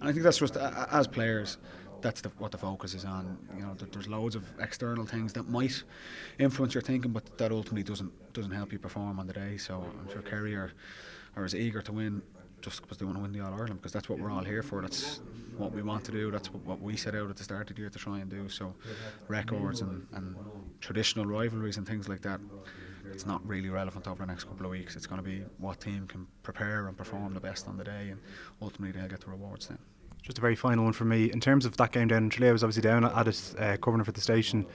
And 0.01 0.09
I 0.09 0.13
think 0.13 0.23
that's 0.23 0.39
just 0.39 0.57
as 0.57 1.09
players, 1.09 1.59
that's 2.03 2.21
the, 2.21 2.31
what 2.39 2.53
the 2.53 2.59
focus 2.59 2.95
is 2.95 3.05
on. 3.05 3.39
You 3.57 3.63
know, 3.63 3.75
there's 3.93 4.09
loads 4.09 4.35
of 4.35 4.45
external 4.61 5.05
things 5.05 5.33
that 5.35 5.49
might 5.49 5.83
influence 6.39 6.75
your 6.75 6.83
thinking, 6.83 7.13
but 7.13 7.39
that 7.39 7.53
ultimately 7.53 7.83
doesn't 7.83 8.13
doesn't 8.33 8.53
help 8.53 8.73
you 8.73 8.79
perform 8.79 9.19
on 9.19 9.27
the 9.27 9.33
day. 9.33 9.57
So 9.57 9.85
I'm 10.01 10.11
sure 10.13 10.23
Kerry 10.23 10.55
are, 10.55 10.73
are 11.37 11.45
as 11.45 11.55
eager 11.55 11.83
to 11.83 11.93
win 11.93 12.23
just 12.61 12.83
because 12.83 12.99
they 12.99 13.05
want 13.05 13.17
to 13.17 13.23
win 13.23 13.33
the 13.33 13.41
All 13.41 13.53
Ireland 13.53 13.81
because 13.81 13.93
that's 13.93 14.09
what 14.09 14.19
we're 14.19 14.31
all 14.31 14.45
here 14.45 14.63
for. 14.63 14.83
That's 14.83 15.21
what 15.57 15.73
we 15.73 15.83
want 15.83 16.05
to 16.05 16.13
do. 16.13 16.31
That's 16.31 16.53
what, 16.53 16.65
what 16.65 16.81
we 16.81 16.97
set 16.97 17.15
out 17.15 17.31
at 17.31 17.37
the 17.37 17.45
start 17.45 17.71
of 17.71 17.77
the 17.77 17.83
year 17.83 17.91
to 17.91 17.99
try 17.99 18.19
and 18.21 18.31
do. 18.31 18.49
So 18.49 18.75
records 19.29 19.81
and, 19.81 20.07
and 20.13 20.37
traditional 20.81 21.27
rivalries 21.27 21.77
and 21.77 21.87
things 21.87 22.09
like 22.09 22.23
that. 22.23 22.41
It's 23.13 23.27
not 23.27 23.45
really 23.47 23.71
relevant 23.71 24.07
over 24.07 24.25
the 24.25 24.27
next 24.27 24.45
couple 24.45 24.67
of 24.67 24.71
weeks. 24.71 24.95
It's 24.95 25.07
going 25.07 25.23
to 25.23 25.29
be 25.29 25.43
what 25.59 25.81
team 25.81 26.07
can 26.07 26.27
prepare 26.43 26.87
and 26.87 26.97
perform 26.97 27.35
the 27.35 27.41
best 27.41 27.67
on 27.67 27.77
the 27.77 27.83
day, 27.83 28.11
and 28.11 28.21
ultimately 28.63 28.99
they'll 28.99 29.11
get 29.11 29.21
the 29.21 29.31
rewards 29.31 29.67
then. 29.67 29.79
Just 30.23 30.39
a 30.39 30.41
very 30.41 30.55
final 30.57 30.85
one 30.85 30.93
for 30.93 31.05
me. 31.05 31.31
In 31.31 31.41
terms 31.41 31.65
of 31.65 31.77
that 31.79 31.93
game 31.93 32.09
down 32.09 32.25
in 32.25 32.31
Tralee, 32.31 32.51
I 32.51 32.53
was 32.53 32.63
obviously 32.63 32.83
down 32.83 33.05
at 33.05 33.29
it, 33.29 33.55
uh, 33.59 33.77
covering 33.79 34.05
for 34.05 34.13
the 34.13 34.21
station. 34.21 34.67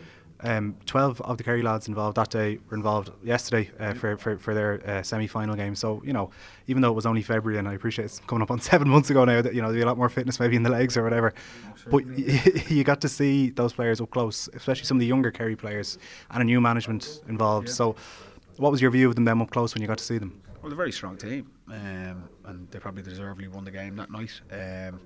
Um, 0.42 0.76
12 0.86 1.22
of 1.22 1.38
the 1.38 1.44
Kerry 1.44 1.62
lads 1.62 1.88
involved 1.88 2.18
that 2.18 2.30
day 2.30 2.60
were 2.70 2.76
involved 2.76 3.10
yesterday 3.24 3.72
uh, 3.80 3.94
for, 3.94 4.18
for, 4.18 4.38
for 4.38 4.54
their 4.54 4.82
uh, 4.86 5.02
semi 5.02 5.28
final 5.28 5.56
game. 5.56 5.76
So, 5.76 6.02
you 6.06 6.12
know, 6.12 6.30
even 6.68 6.82
though 6.82 6.90
it 6.90 6.96
was 6.96 7.06
only 7.06 7.22
February 7.22 7.58
and 7.58 7.70
I 7.70 7.74
appreciate 7.74 8.06
it's 8.06 8.20
coming 8.20 8.42
up 8.42 8.52
on 8.52 8.60
seven 8.72 8.90
months 8.90 9.10
ago 9.10 9.24
now, 9.24 9.42
that, 9.42 9.54
you 9.56 9.62
know, 9.62 9.68
there'll 9.68 9.80
be 9.80 9.84
a 9.84 9.86
lot 9.86 9.98
more 9.98 10.10
fitness 10.10 10.40
maybe 10.40 10.56
in 10.56 10.64
the 10.64 10.70
legs 10.70 10.98
or 10.98 11.04
whatever. 11.04 11.34
Sure, 11.82 11.92
but 11.92 12.06
y- 12.06 12.64
you 12.68 12.84
got 12.84 13.00
to 13.02 13.10
see 13.10 13.50
those 13.52 13.72
players 13.72 14.02
up 14.02 14.10
close, 14.12 14.50
especially 14.54 14.86
some 14.86 14.98
of 14.98 15.02
the 15.02 15.08
younger 15.08 15.32
Kerry 15.32 15.56
players 15.56 15.98
and 16.32 16.42
a 16.42 16.46
new 16.46 16.60
management 16.60 17.22
involved. 17.30 17.70
Yeah. 17.70 17.74
So, 17.74 17.96
what 18.58 18.72
was 18.72 18.82
your 18.82 18.92
view 18.92 19.08
of 19.08 19.16
them 19.16 19.26
them 19.26 19.42
up 19.42 19.52
close 19.52 19.74
when 19.74 19.82
you 19.82 19.88
got 19.88 19.98
to 20.00 20.04
see 20.04 20.18
them? 20.18 20.42
Well, 20.62 20.70
they're 20.70 20.74
a 20.74 20.76
very 20.76 20.92
strong 20.92 21.18
team 21.18 21.50
um, 21.72 22.28
and 22.46 22.68
they 22.72 22.80
probably 22.80 23.04
deservedly 23.04 23.48
won 23.48 23.64
the 23.64 23.72
game 23.72 23.96
that 23.96 24.12
night. 24.12 24.42
Um, 24.52 25.00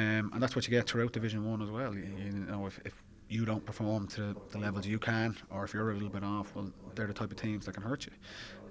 um, 0.00 0.30
and 0.32 0.42
that's 0.42 0.54
what 0.54 0.66
you 0.66 0.70
get 0.70 0.88
throughout 0.88 1.12
Division 1.12 1.44
One 1.44 1.62
as 1.62 1.70
well. 1.70 1.94
You, 1.94 2.08
you 2.18 2.32
know, 2.32 2.66
if, 2.66 2.80
if 2.84 3.02
you 3.28 3.44
don't 3.44 3.64
perform 3.64 4.06
to 4.08 4.34
the 4.50 4.58
levels 4.58 4.86
you 4.86 4.98
can, 4.98 5.36
or 5.50 5.64
if 5.64 5.74
you're 5.74 5.90
a 5.90 5.94
little 5.94 6.08
bit 6.08 6.24
off, 6.24 6.54
well, 6.54 6.70
they're 6.94 7.06
the 7.06 7.12
type 7.12 7.30
of 7.30 7.36
teams 7.36 7.66
that 7.66 7.72
can 7.72 7.82
hurt 7.82 8.06
you. 8.06 8.12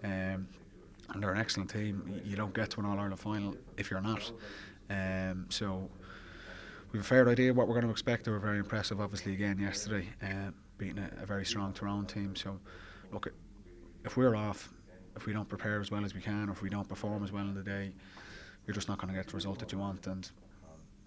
Um, 0.04 0.48
and 1.10 1.24
they're 1.24 1.32
an 1.32 1.40
excellent 1.40 1.70
team. 1.70 2.22
You 2.26 2.36
don't 2.36 2.54
get 2.54 2.72
to 2.72 2.80
an 2.80 2.86
All 2.86 3.00
Ireland 3.00 3.20
final 3.20 3.56
if 3.78 3.90
you're 3.90 4.02
not. 4.02 4.32
Um, 4.90 5.46
so 5.50 5.90
we've 6.92 7.02
a 7.02 7.06
fair 7.06 7.28
idea 7.30 7.54
what 7.54 7.68
we're 7.68 7.76
going 7.76 7.86
to 7.86 7.92
expect. 7.92 8.26
They 8.26 8.32
were 8.32 8.40
very 8.40 8.60
impressive, 8.60 9.00
obviously, 9.00 9.34
again 9.34 9.60
yesterday, 9.60 10.08
uh, 10.22 10.52
beating 10.78 11.00
a, 11.00 11.24
a, 11.24 11.26
very 11.26 11.46
strong 11.46 11.74
Tyrone 11.74 12.06
team. 12.06 12.36
So, 12.36 12.60
look, 13.12 13.32
if 14.06 14.18
we're 14.18 14.36
off, 14.36 14.70
if 15.16 15.26
we 15.26 15.34
don't 15.34 15.48
prepare 15.48 15.80
as 15.82 15.92
well 15.92 16.06
as 16.06 16.14
we 16.14 16.22
can, 16.22 16.50
or 16.50 16.52
if 16.52 16.62
we 16.62 16.70
don't 16.70 16.88
perform 16.88 17.24
as 17.24 17.32
well 17.32 17.44
in 17.44 17.54
the 17.54 17.64
day, 17.64 17.92
you're 18.66 18.76
just 18.76 18.88
not 18.88 18.98
going 18.98 19.14
to 19.14 19.18
get 19.18 19.28
the 19.28 19.36
result 19.36 19.60
that 19.60 19.72
you 19.72 19.78
want. 19.78 20.08
And 20.08 20.30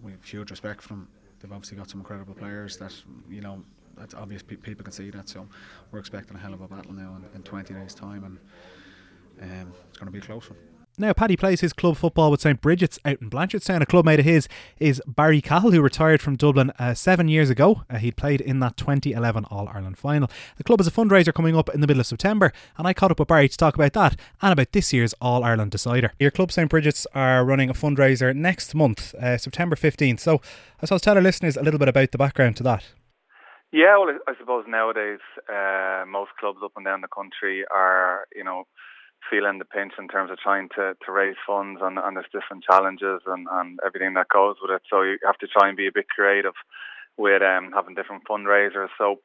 we've 0.01 0.23
huge 0.23 0.51
respect 0.51 0.81
for 0.81 0.89
them. 0.89 1.07
They've 1.39 1.51
obviously 1.51 1.77
got 1.77 1.89
some 1.89 1.99
incredible 1.99 2.33
players 2.33 2.77
that 2.77 2.93
you 3.29 3.41
know. 3.41 3.63
That's 3.97 4.13
obvious. 4.13 4.41
Pe- 4.41 4.55
people 4.55 4.83
can 4.83 4.93
see 4.93 5.09
that. 5.09 5.27
So 5.27 5.47
we're 5.91 5.99
expecting 5.99 6.35
a 6.37 6.39
hell 6.39 6.53
of 6.53 6.61
a 6.61 6.67
battle 6.67 6.93
now 6.93 7.17
in, 7.17 7.35
in 7.35 7.43
20 7.43 7.73
days' 7.73 7.93
time, 7.93 8.23
and 8.23 9.51
um, 9.51 9.73
it's 9.89 9.97
going 9.97 10.05
to 10.05 10.11
be 10.11 10.19
a 10.19 10.21
close 10.21 10.49
one. 10.49 10.57
Now, 11.01 11.13
Paddy 11.13 11.35
plays 11.35 11.61
his 11.61 11.73
club 11.73 11.97
football 11.97 12.29
with 12.29 12.41
St 12.41 12.61
Brigid's 12.61 12.99
out 13.05 13.19
in 13.19 13.31
Blanchardstown. 13.31 13.81
A 13.81 13.87
club 13.87 14.05
mate 14.05 14.19
of 14.19 14.25
his 14.25 14.47
is 14.79 15.01
Barry 15.07 15.41
Cahill, 15.41 15.71
who 15.71 15.81
retired 15.81 16.21
from 16.21 16.35
Dublin 16.35 16.71
uh, 16.77 16.93
seven 16.93 17.27
years 17.27 17.49
ago. 17.49 17.81
Uh, 17.89 17.97
he 17.97 18.11
played 18.11 18.39
in 18.39 18.59
that 18.59 18.77
2011 18.77 19.45
All 19.45 19.67
Ireland 19.67 19.97
final. 19.97 20.29
The 20.57 20.63
club 20.63 20.79
has 20.79 20.85
a 20.85 20.91
fundraiser 20.91 21.33
coming 21.33 21.57
up 21.57 21.69
in 21.69 21.81
the 21.81 21.87
middle 21.87 22.01
of 22.01 22.05
September, 22.05 22.53
and 22.77 22.87
I 22.87 22.93
caught 22.93 23.09
up 23.09 23.17
with 23.17 23.29
Barry 23.29 23.49
to 23.49 23.57
talk 23.57 23.73
about 23.73 23.93
that 23.93 24.15
and 24.43 24.53
about 24.53 24.73
this 24.73 24.93
year's 24.93 25.15
All 25.19 25.43
Ireland 25.43 25.71
decider. 25.71 26.13
Your 26.19 26.29
club, 26.29 26.51
St 26.51 26.69
Brigid's, 26.69 27.07
are 27.15 27.43
running 27.43 27.71
a 27.71 27.73
fundraiser 27.73 28.35
next 28.35 28.75
month, 28.75 29.15
uh, 29.15 29.39
September 29.39 29.75
15th. 29.75 30.19
So 30.19 30.39
I 30.83 30.85
suppose 30.85 31.01
tell 31.01 31.15
our 31.15 31.21
listeners 31.23 31.57
a 31.57 31.63
little 31.63 31.79
bit 31.79 31.89
about 31.89 32.11
the 32.11 32.19
background 32.19 32.57
to 32.57 32.63
that. 32.63 32.83
Yeah, 33.71 33.97
well, 33.97 34.15
I 34.27 34.33
suppose 34.37 34.65
nowadays 34.67 35.19
uh, 35.51 36.03
most 36.07 36.29
clubs 36.39 36.59
up 36.63 36.73
and 36.75 36.85
down 36.85 37.01
the 37.01 37.07
country 37.07 37.63
are, 37.73 38.27
you 38.35 38.43
know, 38.43 38.65
feeling 39.29 39.59
the 39.59 39.65
pinch 39.65 39.93
in 39.99 40.07
terms 40.07 40.31
of 40.31 40.37
trying 40.37 40.69
to, 40.75 40.95
to 41.05 41.11
raise 41.11 41.35
funds 41.45 41.79
and, 41.83 41.97
and 41.97 42.15
there's 42.15 42.31
different 42.33 42.63
challenges 42.63 43.21
and, 43.25 43.47
and 43.51 43.79
everything 43.85 44.13
that 44.13 44.29
goes 44.29 44.55
with 44.61 44.71
it. 44.71 44.81
So 44.89 45.01
you 45.01 45.17
have 45.25 45.37
to 45.39 45.47
try 45.47 45.67
and 45.67 45.77
be 45.77 45.87
a 45.87 45.93
bit 45.93 46.09
creative 46.09 46.53
with 47.17 47.41
um, 47.41 47.71
having 47.73 47.95
different 47.95 48.23
fundraisers. 48.29 48.89
So 48.97 49.19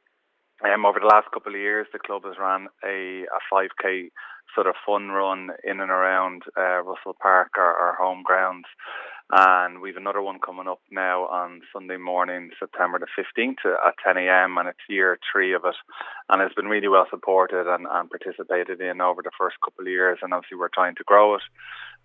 um, 0.65 0.87
over 0.87 1.01
the 1.01 1.07
last 1.07 1.31
couple 1.33 1.55
of 1.55 1.61
years, 1.61 1.87
the 1.93 1.99
club 1.99 2.25
has 2.25 2.37
ran 2.39 2.69
a, 2.85 3.25
a 3.25 3.41
5k 3.53 4.11
sort 4.55 4.67
of 4.67 4.75
fun 4.87 5.09
run 5.09 5.51
in 5.65 5.81
and 5.81 5.91
around 5.91 6.43
uh, 6.57 6.83
Russell 6.83 7.17
Park, 7.21 7.53
our, 7.59 7.75
our 7.75 7.97
home 7.97 8.23
grounds. 8.25 8.67
and 9.31 9.81
we've 9.81 9.97
another 9.97 10.23
one 10.23 10.39
coming 10.39 10.69
up 10.69 10.81
now 10.91 11.27
on 11.27 11.61
Sunday 11.73 11.97
morning, 11.97 12.51
September 12.59 12.99
the 12.99 13.07
15th 13.19 13.67
at 13.67 13.95
10 14.05 14.17
a.m. 14.17 14.57
and 14.57 14.69
it's 14.69 14.79
year 14.89 15.19
three 15.31 15.53
of 15.53 15.65
it, 15.65 15.75
and 16.29 16.43
it's 16.43 16.55
been 16.55 16.67
really 16.67 16.89
well 16.89 17.07
supported 17.11 17.67
and, 17.73 17.87
and 17.91 18.11
participated 18.11 18.81
in 18.81 19.01
over 19.01 19.23
the 19.23 19.31
first 19.39 19.57
couple 19.65 19.83
of 19.83 19.89
years, 19.89 20.19
and 20.23 20.33
obviously 20.33 20.59
we're 20.59 20.69
trying 20.69 20.95
to 20.97 21.05
grow 21.05 21.35
it 21.35 21.43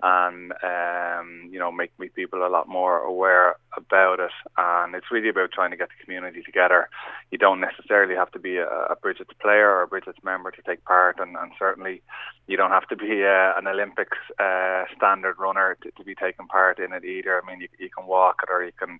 and 0.03 0.51
um, 0.63 1.49
you 1.51 1.59
know 1.59 1.71
make, 1.71 1.91
people 2.15 2.45
a 2.45 2.49
lot 2.49 2.67
more 2.67 2.99
aware 2.99 3.55
about 3.77 4.19
it. 4.19 4.31
And 4.57 4.95
it's 4.95 5.11
really 5.11 5.29
about 5.29 5.51
trying 5.51 5.71
to 5.71 5.77
get 5.77 5.89
the 5.89 6.03
community 6.03 6.41
together. 6.41 6.89
You 7.31 7.37
don't 7.37 7.61
necessarily 7.61 8.15
have 8.15 8.31
to 8.31 8.39
be 8.39 8.57
a, 8.57 8.67
a 8.67 8.95
Brigid's 8.95 9.29
player 9.39 9.69
or 9.69 9.83
a 9.83 9.87
Brigid's 9.87 10.23
member 10.23 10.51
to 10.51 10.61
take 10.63 10.83
part, 10.85 11.19
and, 11.19 11.35
and 11.37 11.51
certainly 11.57 12.01
you 12.47 12.57
don't 12.57 12.71
have 12.71 12.87
to 12.89 12.95
be 12.95 13.23
uh, 13.23 13.53
an 13.57 13.67
Olympics 13.67 14.17
uh, 14.39 14.83
standard 14.95 15.37
runner 15.39 15.77
to, 15.83 15.91
to, 15.91 16.03
be 16.03 16.15
taking 16.15 16.47
part 16.47 16.79
in 16.79 16.91
it 16.91 17.05
either. 17.05 17.41
I 17.41 17.49
mean, 17.49 17.61
you, 17.61 17.67
you 17.79 17.89
can 17.89 18.07
walk 18.07 18.41
it 18.43 18.51
or 18.51 18.65
you 18.65 18.73
can 18.77 18.97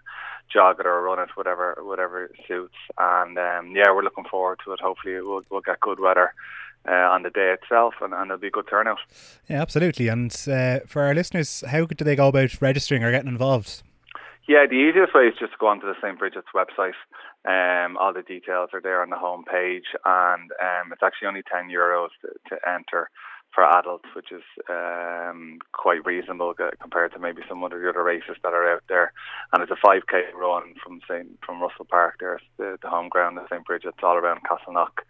jog 0.51 0.79
it 0.79 0.85
or 0.85 1.01
run 1.01 1.19
it, 1.19 1.29
whatever 1.35 1.77
whatever 1.81 2.31
suits. 2.47 2.77
And 2.97 3.37
um, 3.37 3.75
yeah, 3.75 3.91
we're 3.93 4.03
looking 4.03 4.25
forward 4.29 4.59
to 4.65 4.73
it. 4.73 4.79
Hopefully, 4.79 5.10
we'll, 5.19 5.41
we'll 5.49 5.61
get 5.61 5.79
good 5.79 5.99
weather 5.99 6.33
uh, 6.87 6.91
on 6.91 7.23
the 7.23 7.29
day 7.29 7.53
itself, 7.53 7.95
and, 8.01 8.13
and 8.13 8.25
it'll 8.25 8.37
be 8.37 8.47
a 8.47 8.51
good 8.51 8.67
turnout. 8.69 8.99
Yeah, 9.47 9.61
absolutely. 9.61 10.07
And 10.07 10.31
uh, 10.47 10.79
for 10.87 11.03
our 11.03 11.13
listeners, 11.13 11.63
how 11.67 11.85
do 11.85 12.03
they 12.03 12.15
go 12.15 12.27
about 12.27 12.61
registering 12.61 13.03
or 13.03 13.11
getting 13.11 13.29
involved? 13.29 13.83
Yeah, 14.47 14.65
the 14.67 14.75
easiest 14.75 15.13
way 15.13 15.27
is 15.27 15.35
just 15.39 15.53
to 15.53 15.57
go 15.59 15.67
onto 15.67 15.85
the 15.85 15.95
St. 16.01 16.17
Brigid's 16.17 16.49
website. 16.55 16.97
Um, 17.45 17.97
all 17.97 18.13
the 18.13 18.23
details 18.23 18.69
are 18.73 18.81
there 18.81 19.01
on 19.01 19.09
the 19.09 19.17
home 19.17 19.43
page, 19.43 19.85
and 20.05 20.51
um, 20.51 20.91
it's 20.91 21.03
actually 21.03 21.27
only 21.27 21.43
10 21.51 21.69
euros 21.69 22.09
to, 22.21 22.29
to 22.49 22.69
enter 22.69 23.09
for 23.53 23.63
adults, 23.63 24.08
which 24.15 24.31
is 24.31 24.43
um, 24.70 25.60
quite 25.74 26.05
reasonable 26.05 26.53
compared 26.79 27.12
to 27.13 27.20
maybe 27.20 27.41
some 27.48 27.63
of 27.63 27.72
the 27.72 27.89
other 27.89 28.03
races 28.03 28.38
that 28.43 28.53
are 28.53 28.72
out 28.72 28.84
there. 28.88 29.12
And 29.51 29.62
it's 29.62 29.72
a 29.72 29.88
5k 29.88 30.34
run 30.34 30.74
from 30.84 31.01
Saint 31.08 31.38
from 31.46 31.62
Russell 31.62 31.86
Park. 31.89 32.15
There's 32.20 32.41
the, 32.58 32.77
the 32.81 32.89
home 32.89 33.10
ground 33.10 33.38
of 33.38 33.48
St 33.50 33.65
Brigid's 33.65 33.98
all 34.03 34.15
around 34.15 34.41
Castleknock, 34.43 35.03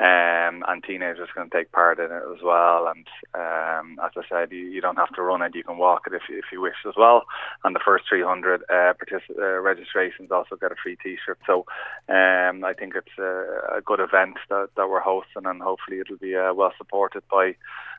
um, 0.00 0.64
and 0.66 0.82
teenagers 0.82 1.28
can 1.34 1.50
take 1.50 1.70
part 1.70 1.98
in 1.98 2.06
it 2.06 2.22
as 2.34 2.42
well. 2.42 2.88
And 2.88 3.06
um, 3.34 3.98
as 4.04 4.12
I 4.16 4.22
said, 4.28 4.52
you, 4.52 4.58
you 4.58 4.80
don't 4.80 4.98
have 4.98 5.14
to 5.14 5.22
run 5.22 5.42
it; 5.42 5.54
you 5.54 5.62
can 5.62 5.78
walk 5.78 6.02
it 6.06 6.14
if 6.14 6.22
you, 6.28 6.38
if 6.38 6.46
you 6.52 6.60
wish 6.60 6.76
as 6.86 6.94
well. 6.96 7.24
And 7.64 7.74
the 7.74 7.80
first 7.84 8.04
300 8.08 8.62
uh, 8.62 8.72
partic- 8.94 9.38
uh, 9.38 9.60
registrations 9.60 10.30
also 10.30 10.56
get 10.56 10.72
a 10.72 10.76
free 10.82 10.96
T-shirt. 11.02 11.38
So 11.46 11.66
um, 12.08 12.64
I 12.64 12.74
think 12.76 12.94
it's 12.96 13.18
a, 13.18 13.78
a, 13.78 13.80
good 13.80 14.00
event 14.00 14.38
that, 14.48 14.70
that 14.76 14.88
we're 14.88 15.00
hosting, 15.00 15.46
and 15.46 15.62
hopefully 15.62 16.00
it'll 16.00 16.16
be 16.16 16.34
uh, 16.34 16.54
well 16.54 16.72
supported 16.78 17.22
by 17.30 17.54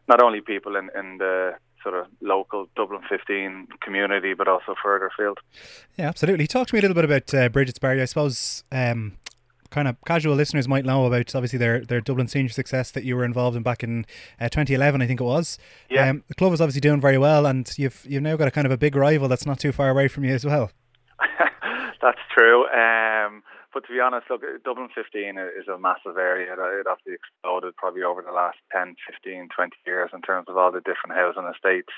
not 0.08 0.22
only 0.22 0.42
people 0.42 0.76
in, 0.76 0.90
in 0.98 1.20
the 1.20 1.54
sort 1.84 1.96
of 1.96 2.08
local 2.22 2.68
Dublin 2.76 3.02
15 3.10 3.68
community, 3.82 4.34
but 4.34 4.48
also 4.48 4.74
further 4.82 5.08
afield. 5.08 5.40
Yeah, 5.98 6.08
absolutely. 6.08 6.48
Talk 6.48 6.68
to 6.68 6.76
me 6.76 6.80
a 6.80 6.82
little 6.82 6.96
bit 6.96 7.06
about 7.06 7.34
uh, 7.34 7.50
Brigid's 7.50 7.80
Barry. 7.80 8.02
I 8.02 8.06
suppose 8.06 8.64
um, 8.72 9.18
kind 9.74 9.88
of 9.88 9.98
casual 10.06 10.36
listeners 10.36 10.68
might 10.68 10.86
know 10.86 11.06
about 11.06 11.34
obviously 11.36 11.58
their, 11.58 11.84
their 11.84 12.00
Dublin 12.00 12.28
senior 12.28 12.50
success 12.50 12.92
that 12.92 13.04
you 13.04 13.16
were 13.16 13.26
involved 13.26 13.58
in 13.58 13.64
back 13.64 13.84
in 13.84 14.06
uh, 14.40 14.48
2011, 14.48 15.02
I 15.02 15.08
think 15.08 15.20
it 15.20 15.24
was. 15.24 15.58
Yeah. 15.90 16.10
Um, 16.10 16.24
the 16.28 16.36
club 16.36 16.54
is 16.54 16.62
obviously 16.62 16.82
doing 16.82 17.02
very 17.02 17.18
well, 17.18 17.46
and 17.46 17.70
you've 17.78 18.06
you've 18.08 18.24
now 18.24 18.38
got 18.38 18.48
a 18.48 18.52
kind 18.52 18.66
of 18.66 18.72
a 18.72 18.78
big 18.78 18.96
rival 18.96 19.28
that's 19.28 19.46
not 19.46 19.60
too 19.60 19.72
far 19.72 19.90
away 19.90 20.08
from 20.08 20.24
you 20.24 20.34
as 20.34 20.46
well. 20.46 20.72
that's 22.02 22.22
true. 22.38 22.68
Um, 22.68 23.44
but 23.74 23.86
to 23.88 23.92
be 23.92 24.00
honest, 24.00 24.30
look, 24.30 24.44
Dublin 24.64 24.90
15 24.94 25.38
is 25.40 25.68
a 25.68 25.80
massive 25.80 26.18
area. 26.18 26.54
It 26.54 26.88
obviously 26.88 27.14
exploded 27.14 27.76
probably 27.76 28.04
over 28.04 28.22
the 28.22 28.32
last 28.32 28.58
10, 28.72 28.96
15, 29.10 29.50
20 29.50 29.76
years 29.88 30.12
in 30.14 30.22
terms 30.22 30.46
of 30.48 30.58
all 30.58 30.72
the 30.72 30.80
different 30.82 31.18
housing 31.18 31.50
estates, 31.50 31.94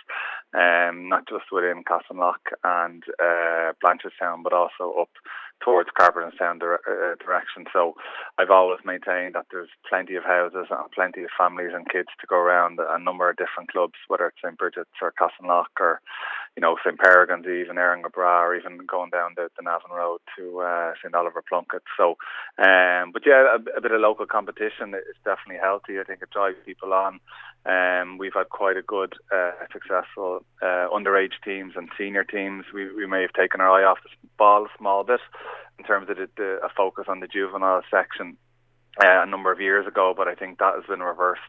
um, 0.54 1.10
not 1.10 1.28
just 1.28 1.52
within 1.52 1.84
Castleknock 1.84 2.56
and 2.64 3.04
uh, 3.20 3.74
Blanchardstown, 3.84 4.44
but 4.44 4.54
also 4.54 4.96
up 5.02 5.12
towards 5.64 5.90
Carpenterstown 5.98 6.60
dire- 6.60 6.82
uh, 6.88 7.16
direction. 7.24 7.66
So 7.72 7.96
I've 8.38 8.52
always 8.52 8.80
maintained 8.86 9.36
that 9.36 9.46
there's 9.52 9.70
plenty 9.90 10.16
of 10.16 10.24
houses 10.24 10.68
and 10.70 10.92
plenty 10.92 11.24
of 11.24 11.30
families 11.38 11.72
and 11.74 11.90
kids 11.90 12.10
to 12.22 12.28
go 12.28 12.38
around 12.38 12.80
a 12.80 13.00
number 13.00 13.30
of 13.30 13.38
different 13.38 13.72
clubs, 13.72 13.96
whether 14.08 14.28
it's 14.28 14.38
St. 14.44 14.58
Brigid's 14.58 14.90
or 15.02 15.14
Castleknock 15.20 15.74
or, 15.80 16.02
you 16.56 16.62
know, 16.62 16.76
St. 16.84 16.98
Peregrine's, 16.98 17.48
even 17.48 17.78
Erin 17.78 18.04
Bra, 18.14 18.44
or 18.44 18.56
even 18.56 18.80
going 18.86 19.10
down 19.10 19.34
the, 19.36 19.50
the 19.58 19.64
Navan 19.64 19.96
Road 19.96 20.20
to 20.38 20.62
uh, 20.62 20.94
St. 21.02 21.16
Oliver 21.16 21.44
Plunkett. 21.48 21.84
So, 21.98 22.18
um, 22.58 23.12
but 23.12 23.24
yeah, 23.26 23.58
a, 23.58 23.78
a 23.78 23.82
bit 23.82 23.92
of 23.92 24.02
local 24.02 24.26
competition 24.26 24.94
is 24.94 25.18
definitely 25.24 25.62
healthy. 25.62 26.00
I 26.00 26.04
think 26.04 26.22
it 26.22 26.30
drives 26.32 26.58
people 26.66 26.94
on. 26.94 27.20
Um, 27.66 28.20
we've 28.20 28.36
had 28.36 28.50
quite 28.50 28.78
a 28.78 28.84
good, 28.84 29.14
uh, 29.34 29.52
successful 29.74 30.46
uh, 30.62 30.88
underage 30.94 31.34
teams 31.44 31.74
and 31.76 31.90
senior 31.98 32.24
teams. 32.24 32.66
We, 32.72 32.94
we 32.94 33.08
may 33.08 33.22
have 33.22 33.34
taken 33.34 33.60
our 33.60 33.72
eye 33.72 33.84
off 33.84 33.98
the 34.04 34.10
ball 34.38 34.66
a 34.66 34.78
small 34.78 35.04
bit 35.04 35.22
in 35.78 35.86
terms 35.86 36.10
of 36.10 36.18
the, 36.18 36.30
the, 36.38 36.60
a 36.64 36.70
focus 36.76 37.06
on 37.08 37.20
the 37.20 37.28
juvenile 37.28 37.82
section 37.92 38.38
uh, 39.04 39.24
a 39.24 39.26
number 39.26 39.52
of 39.52 39.60
years 39.60 39.86
ago, 39.88 40.14
but 40.16 40.28
I 40.28 40.36
think 40.36 40.60
that 40.60 40.76
has 40.76 40.86
been 40.88 41.02
reversed 41.02 41.42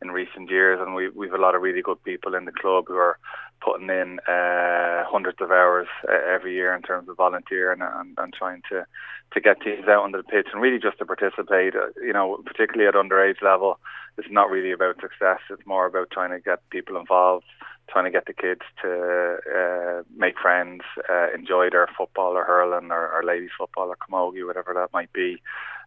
in 0.00 0.10
recent 0.10 0.48
years, 0.50 0.78
and 0.80 0.94
we 0.94 1.08
we've 1.08 1.32
a 1.32 1.38
lot 1.38 1.54
of 1.54 1.62
really 1.62 1.82
good 1.82 2.02
people 2.04 2.34
in 2.34 2.44
the 2.44 2.52
club 2.52 2.84
who 2.86 2.94
are 2.96 3.18
putting 3.60 3.88
in 3.88 4.20
uh, 4.28 5.02
hundreds 5.06 5.38
of 5.40 5.50
hours 5.50 5.88
uh, 6.08 6.12
every 6.32 6.54
year 6.54 6.74
in 6.74 6.82
terms 6.82 7.08
of 7.08 7.16
volunteering 7.16 7.80
and, 7.82 8.16
and 8.16 8.32
trying 8.34 8.62
to 8.70 8.86
to 9.32 9.40
get 9.40 9.60
teams 9.60 9.88
out 9.88 10.04
onto 10.04 10.18
the 10.18 10.22
pitch 10.22 10.46
and 10.52 10.62
really 10.62 10.78
just 10.78 10.98
to 10.98 11.04
participate. 11.04 11.74
Uh, 11.74 11.88
you 12.00 12.12
know, 12.12 12.40
particularly 12.46 12.86
at 12.86 12.94
underage 12.94 13.42
level, 13.42 13.80
it's 14.16 14.28
not 14.30 14.50
really 14.50 14.70
about 14.70 15.00
success. 15.00 15.40
It's 15.50 15.66
more 15.66 15.86
about 15.86 16.10
trying 16.12 16.30
to 16.30 16.38
get 16.38 16.68
people 16.70 16.96
involved, 16.96 17.46
trying 17.88 18.04
to 18.04 18.10
get 18.10 18.26
the 18.26 18.32
kids 18.32 18.62
to 18.82 19.38
uh, 19.54 20.02
make 20.16 20.38
friends, 20.38 20.82
uh, 21.08 21.28
enjoy 21.34 21.70
their 21.70 21.88
football 21.96 22.32
or 22.32 22.44
hurling 22.44 22.90
or, 22.90 23.12
or 23.12 23.22
ladies 23.24 23.50
football 23.56 23.88
or 23.88 23.96
camogie, 23.96 24.46
whatever 24.46 24.72
that 24.74 24.92
might 24.92 25.12
be, 25.12 25.40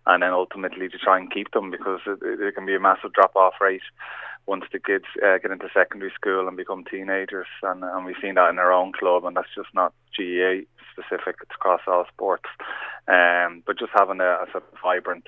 and 0.06 0.24
then 0.24 0.32
ultimately 0.32 0.89
to 0.89 0.98
try 0.98 1.18
and 1.18 1.32
keep 1.32 1.51
them 1.51 1.72
because 1.72 2.00
it, 2.06 2.20
it 2.22 2.56
can 2.56 2.66
be 2.66 2.75
a 2.75 2.80
massive 2.80 3.13
drop 3.13 3.36
off 3.36 3.56
rate 3.60 3.82
once 4.48 4.63
the 4.72 4.80
kids 4.80 5.06
uh, 5.25 5.38
get 5.38 5.51
into 5.51 5.68
secondary 5.74 6.12
school 6.16 6.48
and 6.48 6.56
become 6.56 6.86
teenagers, 6.86 7.48
and, 7.63 7.84
and 7.84 8.06
we've 8.06 8.16
seen 8.22 8.36
that 8.36 8.50
in 8.50 8.58
our 8.58 8.72
own 8.72 8.94
club, 8.94 9.25
and 9.25 9.36
that's 9.36 9.54
just 9.54 9.70
not 9.74 9.94
GAA 10.18 10.62
specific; 10.92 11.36
it's 11.42 11.54
across 11.54 11.82
all 11.86 12.06
sports. 12.12 12.50
Um, 13.08 13.63
but 13.66 13.77
just 13.77 13.92
having 13.94 14.22
a, 14.22 14.24
a 14.24 14.46
sort 14.51 14.63
of 14.63 14.80
vibrant 14.82 15.25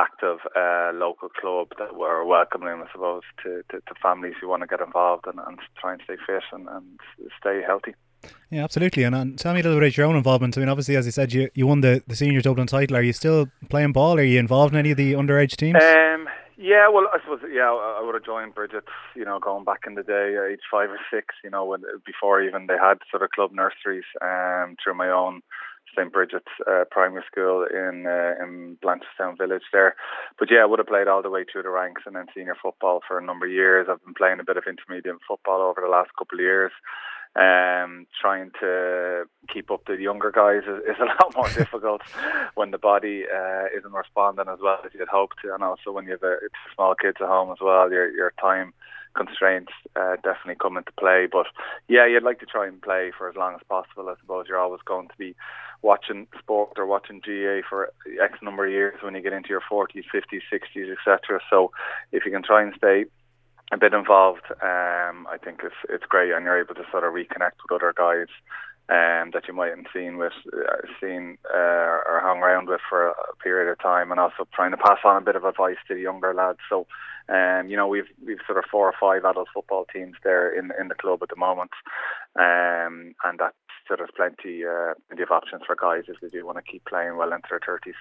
active 0.00 0.38
uh, 0.56 0.90
local 0.94 1.28
club 1.28 1.68
that 1.78 1.94
were 1.94 2.24
welcoming, 2.24 2.68
I 2.68 2.86
suppose, 2.92 3.22
to, 3.42 3.62
to, 3.70 3.80
to, 3.80 3.94
families 4.02 4.34
who 4.40 4.48
want 4.48 4.62
to 4.62 4.66
get 4.66 4.80
involved 4.80 5.26
and, 5.26 5.38
and 5.46 5.58
try 5.78 5.92
and 5.92 6.00
stay 6.04 6.16
fit 6.26 6.42
and, 6.52 6.68
and 6.68 6.98
stay 7.38 7.60
healthy. 7.66 7.94
Yeah, 8.50 8.64
absolutely. 8.64 9.04
And, 9.04 9.14
and 9.14 9.38
tell 9.38 9.54
me 9.54 9.60
a 9.60 9.62
little 9.62 9.78
bit 9.78 9.88
about 9.88 9.96
your 9.96 10.06
own 10.06 10.16
involvement. 10.16 10.56
I 10.56 10.60
mean, 10.60 10.68
obviously, 10.68 10.96
as 10.96 11.06
you 11.06 11.12
said, 11.12 11.32
you, 11.32 11.50
you 11.54 11.66
won 11.66 11.80
the, 11.80 12.02
the 12.06 12.16
senior 12.16 12.40
Dublin 12.40 12.66
title. 12.66 12.96
Are 12.96 13.02
you 13.02 13.12
still 13.12 13.46
playing 13.68 13.92
ball? 13.92 14.18
Are 14.18 14.22
you 14.22 14.38
involved 14.38 14.74
in 14.74 14.78
any 14.78 14.90
of 14.90 14.96
the 14.96 15.12
underage 15.12 15.56
teams? 15.56 15.82
Um, 15.82 16.28
yeah, 16.62 16.88
well, 16.88 17.06
I 17.10 17.20
suppose 17.24 17.40
yeah, 17.50 17.72
I 17.72 18.02
would 18.04 18.14
have 18.14 18.24
joined 18.24 18.54
Brigid, 18.54 18.84
you 19.16 19.24
know, 19.24 19.38
going 19.38 19.64
back 19.64 19.80
in 19.86 19.94
the 19.94 20.02
day, 20.02 20.36
age 20.52 20.60
five 20.70 20.90
or 20.90 21.00
six, 21.10 21.34
you 21.42 21.48
know, 21.48 21.64
when 21.64 21.82
before 22.04 22.42
even 22.42 22.66
they 22.66 22.76
had 22.76 22.98
sort 23.10 23.22
of 23.22 23.30
club 23.30 23.50
nurseries, 23.50 24.04
um, 24.20 24.76
through 24.82 24.94
my 24.94 25.08
own 25.08 25.40
St 25.96 26.12
Bridget's 26.12 26.52
uh, 26.66 26.84
Primary 26.90 27.22
School 27.30 27.66
in 27.70 28.06
uh, 28.06 28.42
in 28.42 28.78
Blanchardstown 28.82 29.38
Village 29.38 29.68
there. 29.72 29.96
But 30.38 30.50
yeah, 30.50 30.62
I 30.62 30.66
would 30.66 30.78
have 30.78 30.88
played 30.88 31.08
all 31.08 31.22
the 31.22 31.30
way 31.30 31.44
through 31.44 31.64
the 31.64 31.70
ranks 31.70 32.02
and 32.06 32.16
then 32.16 32.26
senior 32.34 32.56
football 32.60 33.00
for 33.06 33.18
a 33.18 33.24
number 33.24 33.46
of 33.46 33.52
years. 33.52 33.86
I've 33.90 34.04
been 34.04 34.14
playing 34.14 34.40
a 34.40 34.44
bit 34.44 34.56
of 34.56 34.64
intermediate 34.68 35.16
football 35.26 35.60
over 35.60 35.80
the 35.80 35.90
last 35.90 36.10
couple 36.18 36.38
of 36.38 36.44
years. 36.44 36.72
Um, 37.36 38.08
trying 38.20 38.50
to 38.60 39.22
keep 39.54 39.70
up 39.70 39.84
the 39.86 39.94
younger 39.94 40.32
guys 40.32 40.62
is, 40.64 40.82
is 40.82 41.00
a 41.00 41.04
lot 41.22 41.36
more 41.36 41.48
difficult 41.50 42.02
when 42.56 42.72
the 42.72 42.78
body 42.78 43.22
uh, 43.22 43.66
isn't 43.76 43.92
responding 43.92 44.46
as 44.48 44.58
well 44.60 44.78
as 44.84 44.90
you'd 44.92 45.06
hoped 45.06 45.38
and 45.44 45.62
also 45.62 45.92
when 45.92 46.06
you 46.06 46.12
have 46.12 46.24
a, 46.24 46.38
small 46.74 46.96
kids 46.96 47.18
at 47.20 47.28
home 47.28 47.52
as 47.52 47.58
well. 47.62 47.88
Your 47.88 48.10
your 48.10 48.32
time 48.40 48.74
constraints 49.14 49.72
uh, 49.96 50.16
definitely 50.16 50.56
come 50.60 50.76
into 50.76 50.92
play. 50.98 51.26
But 51.30 51.46
yeah, 51.88 52.06
you'd 52.06 52.22
like 52.22 52.40
to 52.40 52.46
try 52.46 52.66
and 52.66 52.80
play 52.80 53.12
for 53.16 53.28
as 53.28 53.36
long 53.36 53.54
as 53.54 53.60
possible. 53.68 54.08
I 54.08 54.14
suppose 54.20 54.46
you're 54.48 54.58
always 54.58 54.80
going 54.84 55.08
to 55.08 55.16
be 55.18 55.34
watching 55.82 56.26
sport 56.38 56.72
or 56.76 56.86
watching 56.86 57.20
GAA 57.20 57.60
for 57.68 57.92
X 58.22 58.38
number 58.42 58.66
of 58.66 58.72
years 58.72 58.98
when 59.02 59.14
you 59.14 59.22
get 59.22 59.32
into 59.32 59.48
your 59.48 59.62
40s, 59.70 60.04
50s, 60.14 60.42
60s, 60.52 60.92
etc. 60.92 61.40
So 61.48 61.72
if 62.12 62.24
you 62.24 62.30
can 62.30 62.42
try 62.42 62.62
and 62.62 62.74
stay 62.76 63.06
a 63.72 63.78
bit 63.78 63.94
involved, 63.94 64.44
um, 64.62 65.26
I 65.30 65.36
think 65.42 65.60
it's 65.64 65.74
it's 65.88 66.04
great, 66.04 66.32
and 66.32 66.44
you're 66.44 66.60
able 66.60 66.74
to 66.74 66.84
sort 66.90 67.04
of 67.04 67.14
reconnect 67.14 67.62
with 67.62 67.72
other 67.72 67.94
guys 67.96 68.28
um, 68.90 69.30
that 69.32 69.46
you 69.46 69.54
might 69.54 69.70
have 69.70 69.86
seen 69.94 70.16
with 70.16 70.32
uh, 70.52 70.86
seen 71.00 71.38
uh, 71.52 72.02
or 72.08 72.20
hung 72.22 72.38
around 72.38 72.68
with 72.68 72.80
for 72.88 73.08
a 73.08 73.36
period 73.42 73.70
of 73.70 73.78
time, 73.78 74.10
and 74.10 74.18
also 74.18 74.48
trying 74.52 74.72
to 74.72 74.76
pass 74.76 74.98
on 75.04 75.16
a 75.16 75.24
bit 75.24 75.36
of 75.36 75.44
advice 75.44 75.76
to 75.86 75.94
the 75.94 76.00
younger 76.00 76.34
lads. 76.34 76.58
So, 76.68 76.86
um, 77.28 77.68
you 77.68 77.76
know, 77.76 77.86
we've 77.86 78.10
we've 78.26 78.42
sort 78.46 78.58
of 78.58 78.64
four 78.70 78.88
or 78.88 78.94
five 79.00 79.24
adult 79.24 79.48
football 79.54 79.86
teams 79.92 80.16
there 80.24 80.52
in 80.52 80.72
in 80.80 80.88
the 80.88 80.96
club 80.96 81.20
at 81.22 81.28
the 81.28 81.36
moment, 81.36 81.70
um, 82.36 83.14
and 83.24 83.38
that 83.38 83.54
so 83.90 83.96
there's 83.96 84.10
plenty, 84.14 84.64
uh, 84.64 84.94
plenty 85.08 85.22
of 85.24 85.30
options 85.32 85.62
for 85.66 85.74
guys 85.74 86.04
if 86.06 86.20
they 86.20 86.28
do 86.28 86.46
want 86.46 86.58
to 86.58 86.62
keep 86.62 86.84
playing 86.84 87.16
well 87.16 87.32
into 87.32 87.48
their 87.50 87.60
thirties. 87.64 87.96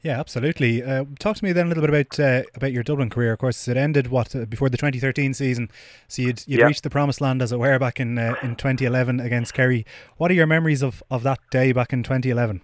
Yeah, 0.00 0.18
absolutely. 0.18 0.82
Uh, 0.82 1.04
talk 1.18 1.36
to 1.36 1.44
me 1.44 1.52
then 1.52 1.66
a 1.66 1.68
little 1.68 1.82
bit 1.82 1.90
about 1.90 2.18
uh, 2.18 2.42
about 2.54 2.72
your 2.72 2.82
Dublin 2.82 3.10
career. 3.10 3.34
Of 3.34 3.40
course, 3.40 3.68
it 3.68 3.76
ended 3.76 4.06
what 4.06 4.34
uh, 4.34 4.46
before 4.46 4.70
the 4.70 4.78
2013 4.78 5.34
season, 5.34 5.70
so 6.08 6.22
you'd 6.22 6.42
you'd 6.46 6.62
reached 6.62 6.82
the 6.82 6.90
promised 6.90 7.20
land 7.20 7.42
as 7.42 7.52
it 7.52 7.58
were 7.58 7.78
back 7.78 8.00
in 8.00 8.18
uh, 8.18 8.34
in 8.42 8.56
2011 8.56 9.20
against 9.20 9.52
Kerry. 9.52 9.84
What 10.16 10.30
are 10.30 10.34
your 10.34 10.46
memories 10.46 10.82
of, 10.82 11.02
of 11.10 11.22
that 11.24 11.40
day 11.50 11.72
back 11.72 11.92
in 11.92 12.02
2011? 12.02 12.62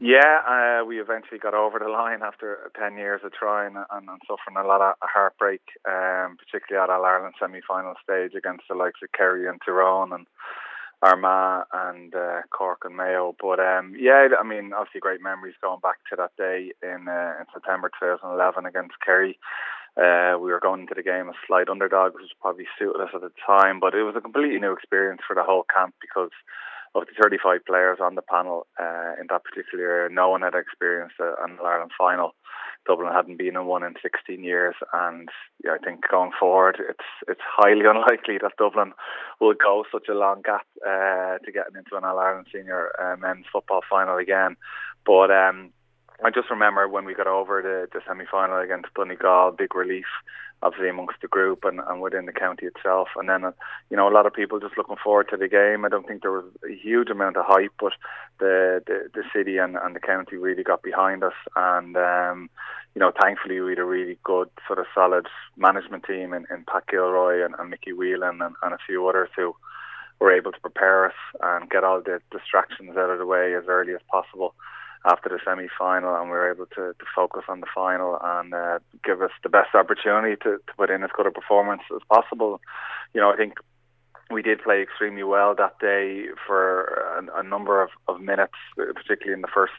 Yeah, 0.00 0.80
uh, 0.82 0.84
we 0.84 1.00
eventually 1.00 1.38
got 1.38 1.54
over 1.54 1.78
the 1.78 1.88
line 1.88 2.22
after 2.24 2.72
10 2.76 2.96
years 2.96 3.20
of 3.22 3.32
trying 3.32 3.76
and, 3.76 4.08
and 4.08 4.20
suffering 4.26 4.56
a 4.58 4.66
lot 4.66 4.80
of 4.80 4.96
heartbreak, 5.00 5.60
um, 5.86 6.36
particularly 6.42 6.82
at 6.82 6.90
All 6.90 7.04
Ireland 7.04 7.34
semi 7.38 7.60
final 7.66 7.94
stage 8.02 8.32
against 8.36 8.64
the 8.68 8.74
likes 8.74 8.98
of 9.00 9.12
Kerry 9.12 9.48
and 9.48 9.60
Tyrone 9.64 10.12
and 10.12 10.26
Armagh 11.02 11.66
and 11.72 12.14
uh, 12.14 12.42
Cork 12.50 12.82
and 12.84 12.96
Mayo. 12.96 13.34
But 13.40 13.58
um, 13.60 13.94
yeah, 13.98 14.28
I 14.38 14.42
mean, 14.46 14.72
obviously 14.72 15.00
great 15.00 15.20
memories 15.20 15.54
going 15.60 15.80
back 15.80 15.98
to 16.10 16.16
that 16.16 16.32
day 16.38 16.72
in, 16.82 17.08
uh, 17.08 17.34
in 17.40 17.46
September 17.52 17.90
2011 18.00 18.66
against 18.66 18.94
Kerry. 19.04 19.38
Uh, 19.96 20.38
we 20.40 20.50
were 20.50 20.60
going 20.62 20.82
into 20.82 20.94
the 20.94 21.02
game 21.02 21.28
as 21.28 21.34
slight 21.46 21.68
underdogs, 21.68 22.14
which 22.14 22.22
was 22.22 22.40
probably 22.40 22.64
suited 22.78 23.02
us 23.02 23.10
at 23.14 23.20
the 23.20 23.32
time, 23.44 23.78
but 23.78 23.94
it 23.94 24.04
was 24.04 24.14
a 24.16 24.22
completely 24.22 24.58
new 24.58 24.72
experience 24.72 25.20
for 25.26 25.34
the 25.34 25.42
whole 25.42 25.66
camp 25.68 25.94
because 26.00 26.30
of 26.94 27.04
the 27.06 27.22
35 27.22 27.64
players 27.66 27.98
on 28.00 28.14
the 28.14 28.22
panel 28.22 28.66
uh, 28.80 29.12
in 29.20 29.26
that 29.28 29.44
particular 29.44 29.84
year, 29.84 30.08
no 30.08 30.28
one 30.28 30.42
had 30.42 30.54
experienced 30.54 31.16
an 31.18 31.58
Ireland 31.62 31.90
final. 31.96 32.34
Dublin 32.86 33.12
hadn't 33.12 33.38
been 33.38 33.56
in 33.56 33.66
one 33.66 33.84
in 33.84 33.94
16 34.02 34.42
years, 34.42 34.74
and 34.92 35.28
yeah, 35.64 35.72
I 35.72 35.84
think 35.84 36.00
going 36.10 36.32
forward, 36.38 36.76
it's 36.88 37.08
it's 37.28 37.40
highly 37.44 37.84
unlikely 37.86 38.38
that 38.42 38.56
Dublin 38.58 38.92
will 39.40 39.54
go 39.54 39.84
such 39.92 40.08
a 40.08 40.14
long 40.14 40.42
gap 40.42 40.66
uh, 40.84 41.38
to 41.38 41.52
getting 41.52 41.76
into 41.76 41.96
an 41.96 42.04
All 42.04 42.18
Ireland 42.18 42.46
senior 42.52 42.90
uh, 43.00 43.16
men's 43.16 43.46
football 43.52 43.80
final 43.88 44.18
again. 44.18 44.56
But 45.06 45.30
um, 45.30 45.70
I 46.24 46.30
just 46.30 46.50
remember 46.50 46.88
when 46.88 47.04
we 47.04 47.14
got 47.14 47.26
over 47.26 47.62
the, 47.62 47.88
the 47.92 48.04
semi 48.06 48.24
final 48.30 48.58
against 48.60 48.94
Donegal, 48.94 49.52
big 49.52 49.74
relief 49.74 50.06
obviously 50.62 50.88
amongst 50.88 51.20
the 51.20 51.28
group 51.28 51.64
and, 51.64 51.80
and 51.88 52.00
within 52.00 52.26
the 52.26 52.32
county 52.32 52.66
itself. 52.66 53.08
And 53.16 53.28
then, 53.28 53.44
uh, 53.44 53.52
you 53.90 53.96
know, 53.96 54.08
a 54.08 54.14
lot 54.14 54.26
of 54.26 54.32
people 54.32 54.60
just 54.60 54.78
looking 54.78 54.96
forward 55.02 55.28
to 55.30 55.36
the 55.36 55.48
game. 55.48 55.84
I 55.84 55.88
don't 55.88 56.06
think 56.06 56.22
there 56.22 56.30
was 56.30 56.44
a 56.64 56.72
huge 56.72 57.10
amount 57.10 57.36
of 57.36 57.44
hype, 57.46 57.72
but 57.80 57.92
the 58.38 58.82
the, 58.86 59.08
the 59.14 59.24
city 59.34 59.58
and, 59.58 59.76
and 59.76 59.94
the 59.96 60.00
county 60.00 60.36
really 60.36 60.62
got 60.62 60.82
behind 60.82 61.24
us. 61.24 61.34
And, 61.56 61.96
um, 61.96 62.50
you 62.94 63.00
know, 63.00 63.12
thankfully 63.20 63.60
we 63.60 63.72
had 63.72 63.78
a 63.78 63.84
really 63.84 64.18
good 64.22 64.48
sort 64.66 64.78
of 64.78 64.86
solid 64.94 65.26
management 65.56 66.04
team 66.04 66.32
in, 66.32 66.46
in 66.50 66.64
Pat 66.70 66.84
Gilroy 66.88 67.44
and, 67.44 67.54
and 67.58 67.70
Mickey 67.70 67.92
Whelan 67.92 68.40
and, 68.40 68.54
and 68.62 68.72
a 68.72 68.78
few 68.86 69.06
others 69.08 69.30
who 69.36 69.54
were 70.20 70.32
able 70.32 70.52
to 70.52 70.60
prepare 70.60 71.06
us 71.06 71.14
and 71.40 71.68
get 71.68 71.82
all 71.82 72.00
the 72.00 72.20
distractions 72.30 72.96
out 72.96 73.10
of 73.10 73.18
the 73.18 73.26
way 73.26 73.54
as 73.54 73.64
early 73.66 73.92
as 73.92 74.00
possible 74.08 74.54
after 75.04 75.28
the 75.28 75.38
semi 75.44 75.68
final, 75.78 76.14
and 76.14 76.26
we 76.26 76.36
were 76.36 76.50
able 76.50 76.66
to, 76.66 76.94
to 76.98 77.04
focus 77.14 77.44
on 77.48 77.60
the 77.60 77.66
final 77.74 78.18
and 78.22 78.54
uh, 78.54 78.78
give 79.04 79.20
us 79.22 79.30
the 79.42 79.48
best 79.48 79.74
opportunity 79.74 80.36
to, 80.36 80.58
to 80.58 80.72
put 80.76 80.90
in 80.90 81.02
as 81.02 81.10
good 81.16 81.26
a 81.26 81.30
performance 81.30 81.82
as 81.94 82.02
possible. 82.08 82.60
You 83.12 83.20
know, 83.20 83.32
I 83.32 83.36
think 83.36 83.54
we 84.30 84.42
did 84.42 84.62
play 84.62 84.80
extremely 84.82 85.22
well 85.22 85.54
that 85.54 85.78
day 85.78 86.26
for 86.46 86.84
a, 87.18 87.40
a 87.40 87.42
number 87.42 87.82
of, 87.82 87.90
of 88.08 88.20
minutes, 88.20 88.54
particularly 88.76 89.34
in 89.34 89.42
the 89.42 89.48
first 89.52 89.74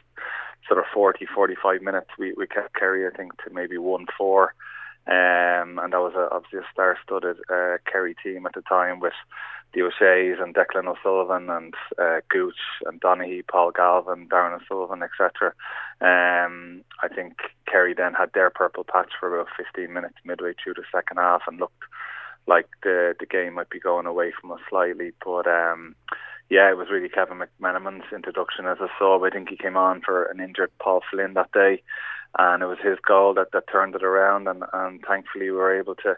sort 0.68 0.78
of 0.78 0.84
40, 0.92 1.26
45 1.34 1.82
minutes. 1.82 2.08
We, 2.18 2.32
we 2.36 2.46
kept 2.46 2.74
Kerry, 2.74 3.06
I 3.06 3.16
think, 3.16 3.32
to 3.44 3.52
maybe 3.52 3.78
1 3.78 4.06
4. 4.16 4.54
Um, 5.06 5.78
and 5.78 5.92
that 5.92 6.00
was 6.00 6.14
a, 6.16 6.34
obviously 6.34 6.60
a 6.60 6.72
star-studded 6.72 7.36
uh, 7.50 7.76
Kerry 7.90 8.14
team 8.22 8.46
at 8.46 8.54
the 8.54 8.62
time 8.62 9.00
with 9.00 9.12
the 9.74 9.82
O'Shea's 9.82 10.38
and 10.40 10.54
Declan 10.54 10.86
O'Sullivan 10.86 11.50
and 11.50 11.74
uh, 11.98 12.20
Gooch 12.28 12.58
and 12.86 13.00
Donaghy, 13.00 13.46
Paul 13.46 13.72
Galvin, 13.72 14.28
Darran 14.28 14.60
O'Sullivan, 14.60 15.02
etc. 15.02 15.52
Um, 16.00 16.82
I 17.02 17.08
think 17.08 17.34
Kerry 17.66 17.94
then 17.94 18.14
had 18.14 18.32
their 18.32 18.50
purple 18.50 18.84
patch 18.84 19.12
for 19.18 19.34
about 19.34 19.48
15 19.56 19.92
minutes 19.92 20.16
midway 20.24 20.54
through 20.54 20.74
the 20.74 20.84
second 20.92 21.18
half 21.18 21.42
and 21.46 21.58
looked 21.58 21.82
like 22.46 22.68
the 22.82 23.14
the 23.18 23.26
game 23.26 23.54
might 23.54 23.70
be 23.70 23.80
going 23.80 24.06
away 24.06 24.32
from 24.38 24.52
us 24.52 24.60
slightly. 24.68 25.12
But 25.24 25.46
um, 25.46 25.94
yeah, 26.50 26.70
it 26.70 26.76
was 26.76 26.88
really 26.90 27.08
Kevin 27.08 27.40
McManamon's 27.40 28.12
introduction 28.12 28.66
as 28.66 28.78
a 28.80 28.88
sub. 28.98 29.22
I 29.22 29.30
think 29.30 29.48
he 29.48 29.56
came 29.56 29.76
on 29.76 30.02
for 30.02 30.24
an 30.24 30.40
injured 30.40 30.70
Paul 30.78 31.02
Flynn 31.10 31.34
that 31.34 31.52
day, 31.52 31.82
and 32.38 32.62
it 32.62 32.66
was 32.66 32.78
his 32.82 32.98
goal 33.06 33.34
that, 33.34 33.52
that 33.52 33.64
turned 33.70 33.94
it 33.94 34.04
around. 34.04 34.46
And, 34.48 34.62
and 34.72 35.02
thankfully, 35.06 35.50
we 35.50 35.56
were 35.56 35.78
able 35.78 35.94
to 35.96 36.16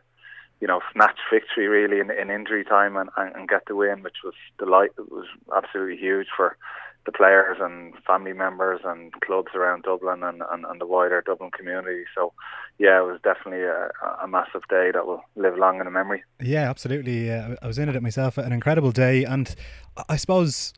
you 0.60 0.66
know, 0.66 0.80
snatch 0.92 1.18
victory 1.30 1.68
really 1.68 2.00
in, 2.00 2.10
in 2.10 2.30
injury 2.30 2.64
time 2.64 2.96
and, 2.96 3.10
and, 3.16 3.34
and 3.34 3.48
get 3.48 3.66
the 3.66 3.76
win, 3.76 4.02
which 4.02 4.16
was 4.25 4.34
delight. 4.58 4.90
It 4.98 5.10
was 5.10 5.26
absolutely 5.54 5.96
huge 5.96 6.28
for 6.36 6.56
the 7.04 7.12
players 7.12 7.58
and 7.60 7.95
family 8.04 8.32
members 8.32 8.80
and 8.84 9.12
clubs 9.21 9.52
around 9.54 9.84
Dublin 9.84 10.25
and, 10.25 10.42
and, 10.50 10.64
and 10.64 10.80
the 10.80 10.86
wider 10.86 11.23
Dublin 11.25 11.52
community. 11.52 12.04
So, 12.14 12.32
yeah, 12.78 12.99
it 12.99 13.06
was 13.06 13.21
definitely 13.23 13.62
a, 13.64 13.90
a 14.23 14.26
massive 14.26 14.62
day 14.69 14.90
that 14.92 15.06
will 15.06 15.23
live 15.36 15.56
long 15.56 15.78
in 15.78 15.84
the 15.84 15.90
memory. 15.90 16.25
Yeah, 16.40 16.69
absolutely. 16.69 17.32
I 17.32 17.56
was 17.64 17.78
in 17.78 17.88
it 17.88 18.02
myself. 18.02 18.36
An 18.38 18.52
incredible 18.52 18.90
day, 18.90 19.25
and 19.25 19.54
I 20.08 20.16
suppose 20.16 20.75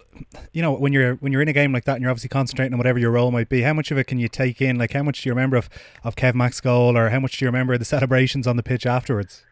you 0.53 0.63
know 0.63 0.73
when 0.73 0.93
you're 0.93 1.15
when 1.17 1.33
you're 1.33 1.43
in 1.43 1.49
a 1.49 1.53
game 1.53 1.73
like 1.73 1.85
that 1.85 1.95
and 1.95 2.03
you're 2.03 2.11
obviously 2.11 2.29
concentrating 2.29 2.75
on 2.75 2.79
whatever 2.79 2.99
your 2.99 3.11
role 3.11 3.31
might 3.31 3.49
be. 3.49 3.63
How 3.63 3.73
much 3.73 3.91
of 3.91 3.99
it 3.99 4.05
can 4.05 4.19
you 4.19 4.29
take 4.29 4.61
in? 4.61 4.77
Like, 4.77 4.93
how 4.93 5.03
much 5.03 5.23
do 5.23 5.29
you 5.29 5.33
remember 5.33 5.57
of 5.57 5.71
of 6.05 6.15
Kev 6.15 6.35
Mack's 6.35 6.61
goal, 6.61 6.97
or 6.97 7.09
how 7.09 7.21
much 7.21 7.39
do 7.39 7.45
you 7.45 7.49
remember 7.49 7.79
the 7.79 7.85
celebrations 7.87 8.47
on 8.47 8.57
the 8.57 8.63
pitch 8.63 8.87
afterwards? 8.87 9.45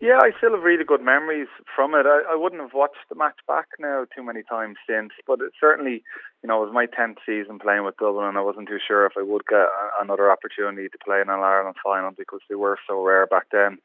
Yeah, 0.00 0.18
I 0.22 0.30
still 0.38 0.54
have 0.54 0.62
really 0.62 0.84
good 0.84 1.02
memories 1.02 1.48
from 1.74 1.94
it. 1.94 2.06
I, 2.06 2.22
I 2.30 2.36
wouldn't 2.36 2.62
have 2.62 2.72
watched 2.72 3.02
the 3.08 3.16
match 3.16 3.38
back 3.48 3.66
now 3.80 4.06
too 4.14 4.22
many 4.22 4.44
times 4.44 4.76
since, 4.88 5.10
but 5.26 5.40
it 5.40 5.50
certainly, 5.58 6.04
you 6.42 6.46
know, 6.46 6.62
it 6.62 6.66
was 6.66 6.74
my 6.74 6.86
tenth 6.86 7.18
season 7.26 7.58
playing 7.58 7.84
with 7.84 7.96
Dublin, 7.96 8.26
and 8.26 8.38
I 8.38 8.42
wasn't 8.42 8.68
too 8.68 8.78
sure 8.78 9.06
if 9.06 9.14
I 9.18 9.22
would 9.22 9.46
get 9.46 9.66
another 10.00 10.30
opportunity 10.30 10.88
to 10.88 11.04
play 11.04 11.20
in 11.20 11.28
an 11.28 11.42
Ireland 11.42 11.74
final 11.82 12.12
because 12.16 12.38
they 12.48 12.54
were 12.54 12.78
so 12.88 13.02
rare 13.02 13.26
back 13.26 13.46
then. 13.50 13.78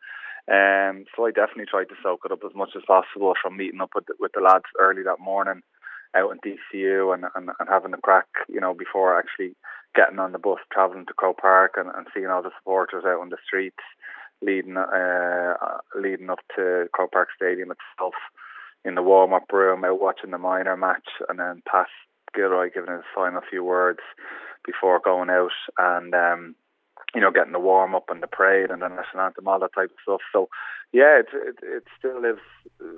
Um, 0.46 1.06
so 1.16 1.26
I 1.26 1.32
definitely 1.32 1.66
tried 1.66 1.90
to 1.90 1.98
soak 2.04 2.22
it 2.26 2.32
up 2.32 2.46
as 2.46 2.54
much 2.54 2.76
as 2.76 2.84
possible 2.86 3.34
from 3.42 3.58
meeting 3.58 3.82
up 3.82 3.92
with 3.96 4.06
the, 4.06 4.14
with 4.20 4.34
the 4.36 4.42
lads 4.42 4.70
early 4.80 5.02
that 5.02 5.20
morning 5.20 5.64
out 6.16 6.30
in 6.30 6.38
DCU 6.46 7.12
and, 7.12 7.26
and, 7.34 7.50
and 7.58 7.70
having 7.70 7.90
the 7.90 7.98
crack, 7.98 8.28
you 8.48 8.60
know, 8.60 8.76
before 8.76 9.18
actually 9.18 9.56
getting 9.96 10.20
on 10.20 10.32
the 10.32 10.38
bus, 10.38 10.60
travelling 10.72 11.08
to 11.08 11.14
Croke 11.14 11.42
Park 11.42 11.74
and, 11.76 11.90
and 11.96 12.06
seeing 12.14 12.28
all 12.28 12.44
the 12.44 12.52
supporters 12.60 13.04
out 13.04 13.20
on 13.20 13.30
the 13.30 13.38
streets 13.44 13.82
leading 14.44 14.78
uh, 14.78 15.54
leading 15.96 16.30
up 16.30 16.40
to 16.56 16.88
Croke 16.94 17.12
Park 17.12 17.30
Stadium 17.36 17.72
itself 17.72 18.14
in 18.86 18.96
the 18.96 19.02
warm 19.02 19.34
up 19.34 19.52
room, 19.52 19.84
out 19.86 20.02
watching 20.02 20.32
the 20.32 20.38
minor 20.38 20.76
match, 20.76 21.08
and 21.30 21.40
then 21.40 21.62
Pat 21.70 21.88
Gilroy 22.36 22.70
giving 22.74 22.94
his 22.94 23.04
final 23.16 23.42
few 23.50 23.64
words 23.64 24.00
before 24.66 25.00
going 25.04 25.30
out, 25.30 25.52
and 25.78 26.14
um, 26.14 26.56
you 27.16 27.22
know 27.22 27.32
getting 27.32 27.54
the 27.54 27.60
warm 27.60 27.96
up 27.96 28.10
and 28.10 28.22
the 28.22 28.28
parade 28.28 28.72
and 28.72 28.82
the 28.82 28.88
national 28.88 29.24
anthem, 29.24 29.48
all 29.48 29.60
that 29.60 29.74
type 29.74 29.92
of 29.92 29.98
stuff. 30.04 30.22
So 30.32 30.50
yeah, 30.92 31.20
it 31.20 31.28
it, 31.34 31.56
it 31.62 31.84
still 31.98 32.22
lives 32.22 32.42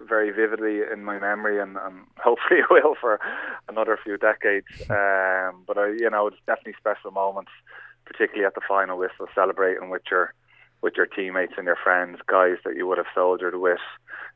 very 0.08 0.32
vividly 0.32 0.82
in 0.92 1.04
my 1.04 1.20
memory, 1.20 1.62
and, 1.62 1.78
and 1.78 2.06
hopefully 2.18 2.62
it 2.62 2.70
will 2.70 2.96
for 3.00 3.20
another 3.70 3.98
few 4.04 4.18
decades. 4.18 4.68
Um, 4.90 5.64
but 5.68 5.78
I, 5.78 5.88
you 5.98 6.10
know, 6.10 6.28
it's 6.28 6.38
definitely 6.48 6.76
special 6.80 7.12
moments, 7.12 7.52
particularly 8.06 8.46
at 8.46 8.56
the 8.56 8.62
final 8.68 8.98
whistle, 8.98 9.28
celebrating 9.34 9.90
with 9.90 10.04
your 10.10 10.34
with 10.82 10.94
your 10.96 11.06
teammates 11.06 11.54
and 11.58 11.66
your 11.66 11.78
friends, 11.82 12.20
guys 12.28 12.58
that 12.64 12.76
you 12.76 12.88
would 12.88 12.98
have 12.98 13.08
soldiered 13.14 13.60
with, 13.60 13.80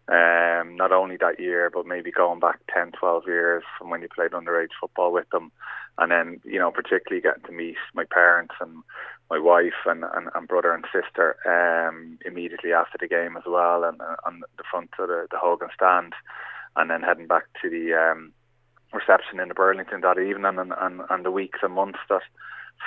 um, 0.08 0.76
not 0.76 0.92
only 0.92 1.18
that 1.18 1.40
year, 1.40 1.70
but 1.72 1.86
maybe 1.86 2.12
going 2.12 2.40
back 2.40 2.60
10, 2.74 2.94
12 3.00 3.24
years 3.28 3.64
from 3.78 3.90
when 3.90 4.02
you 4.02 4.08
played 4.14 4.32
underage 4.32 4.74
football 4.80 5.12
with 5.12 5.30
them. 5.30 5.52
And 6.00 6.12
then, 6.12 6.42
you 6.44 6.58
know, 6.58 6.72
particularly 6.72 7.22
getting 7.22 7.44
to 7.44 7.52
meet 7.52 7.76
my 7.94 8.06
parents 8.06 8.56
and 8.60 8.84
my 9.30 9.38
wife 9.38 9.86
and, 9.86 10.04
and, 10.16 10.30
and 10.34 10.48
brother 10.48 10.74
and 10.74 10.86
sister 10.92 11.36
um, 11.46 12.18
immediately 12.26 12.74
after 12.74 12.98
the 13.00 13.08
game 13.08 13.38
as 13.38 13.44
well, 13.46 13.84
and 13.84 14.02
uh, 14.02 14.16
on 14.26 14.42
the 14.58 14.64
front 14.72 14.90
of 14.98 15.08
the, 15.08 15.28
the 15.30 15.38
Hogan 15.38 15.70
stand, 15.76 16.14
and 16.76 16.90
then 16.90 17.02
heading 17.02 17.28
back 17.28 17.44
to 17.62 17.70
the 17.70 17.94
um, 17.94 18.32
reception 18.94 19.40
in 19.40 19.50
the 19.50 19.54
Burlington 19.54 20.02
that 20.02 20.18
evening, 20.18 20.58
and, 20.58 20.74
and, 20.80 21.02
and 21.10 21.26
the 21.26 21.32
weeks 21.32 21.60
and 21.62 21.74
months 21.74 22.00
that 22.10 22.22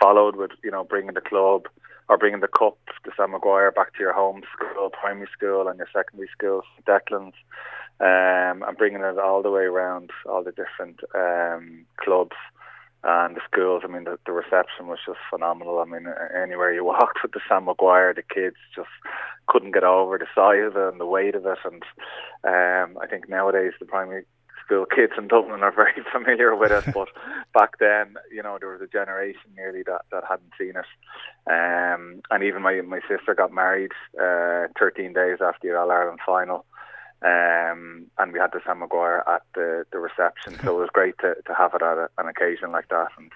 followed 0.00 0.34
with, 0.34 0.50
you 0.64 0.70
know, 0.70 0.82
bringing 0.82 1.14
the 1.14 1.20
club 1.20 1.66
or 2.12 2.18
bringing 2.18 2.40
the 2.40 2.48
cup 2.48 2.77
to 3.05 3.11
Sam 3.16 3.31
Maguire 3.31 3.72
back 3.72 3.94
to 3.94 4.01
your 4.01 4.12
home 4.12 4.42
school, 4.55 4.90
primary 4.90 5.29
school, 5.33 5.66
and 5.66 5.79
your 5.79 5.88
secondary 5.94 6.29
school, 6.29 6.61
Declan's, 6.87 7.35
um, 8.01 8.62
and 8.68 8.77
bringing 8.77 9.01
it 9.01 9.18
all 9.18 9.42
the 9.42 9.51
way 9.51 9.62
around 9.62 10.11
all 10.29 10.44
the 10.44 10.53
different 10.53 11.01
um, 11.14 11.87
clubs 11.96 12.37
and 13.03 13.35
the 13.35 13.40
schools. 13.51 13.81
I 13.83 13.88
mean, 13.88 14.05
the, 14.05 14.18
the 14.27 14.33
reception 14.33 14.88
was 14.88 14.98
just 15.07 15.20
phenomenal. 15.31 15.79
I 15.79 15.87
mean, 15.87 16.07
anywhere 16.37 16.70
you 16.70 16.85
walked 16.92 17.20
with 17.22 17.33
the 17.33 17.40
Sam 17.48 17.64
Maguire, 17.64 18.12
the 18.12 18.22
kids 18.22 18.57
just 18.77 18.92
couldn't 19.46 19.72
get 19.72 19.83
over 19.83 20.18
the 20.18 20.27
size 20.35 20.66
of 20.66 20.77
it 20.77 20.92
and 20.92 21.01
the 21.01 21.07
weight 21.07 21.35
of 21.35 21.46
it. 21.46 21.59
And 21.64 21.83
um, 22.44 22.98
I 23.01 23.07
think 23.07 23.27
nowadays 23.27 23.72
the 23.81 23.87
primary 23.87 24.27
school 24.72 24.87
kids 24.87 25.12
in 25.18 25.28
Dublin 25.28 25.62
are 25.62 25.72
very 25.72 26.02
familiar 26.12 26.56
with 26.56 26.72
it, 26.72 26.85
but 26.94 27.08
back 27.54 27.78
then, 27.78 28.14
you 28.32 28.42
know, 28.42 28.58
there 28.58 28.70
was 28.70 28.80
a 28.80 28.87
generation 28.87 29.50
nearly 29.56 29.82
that, 29.85 30.02
that 30.11 30.24
hadn't 30.28 30.52
seen 30.58 30.74
it. 30.76 30.87
Um, 31.50 32.22
and 32.30 32.42
even 32.44 32.62
my 32.62 32.80
my 32.82 33.00
sister 33.08 33.35
got 33.35 33.52
married 33.52 33.92
uh, 34.20 34.68
13 34.78 35.12
days 35.12 35.38
after 35.40 35.68
the 35.68 35.78
All 35.78 35.90
Ireland 35.90 36.20
final. 36.24 36.64
Um, 37.24 38.06
and 38.18 38.32
we 38.32 38.40
had 38.40 38.50
the 38.52 38.61
Sam 38.66 38.80
Maguire 38.80 39.22
at 39.28 39.42
the 39.54 39.85
the 39.92 39.98
reception. 39.98 40.58
So 40.64 40.76
it 40.76 40.80
was 40.80 40.90
great 40.92 41.16
to 41.18 41.35
to 41.46 41.54
have 41.54 41.72
it 41.74 41.82
at 41.82 41.98
a, 41.98 42.08
an 42.18 42.26
occasion 42.26 42.72
like 42.72 42.88
that, 42.88 43.08
and 43.16 43.30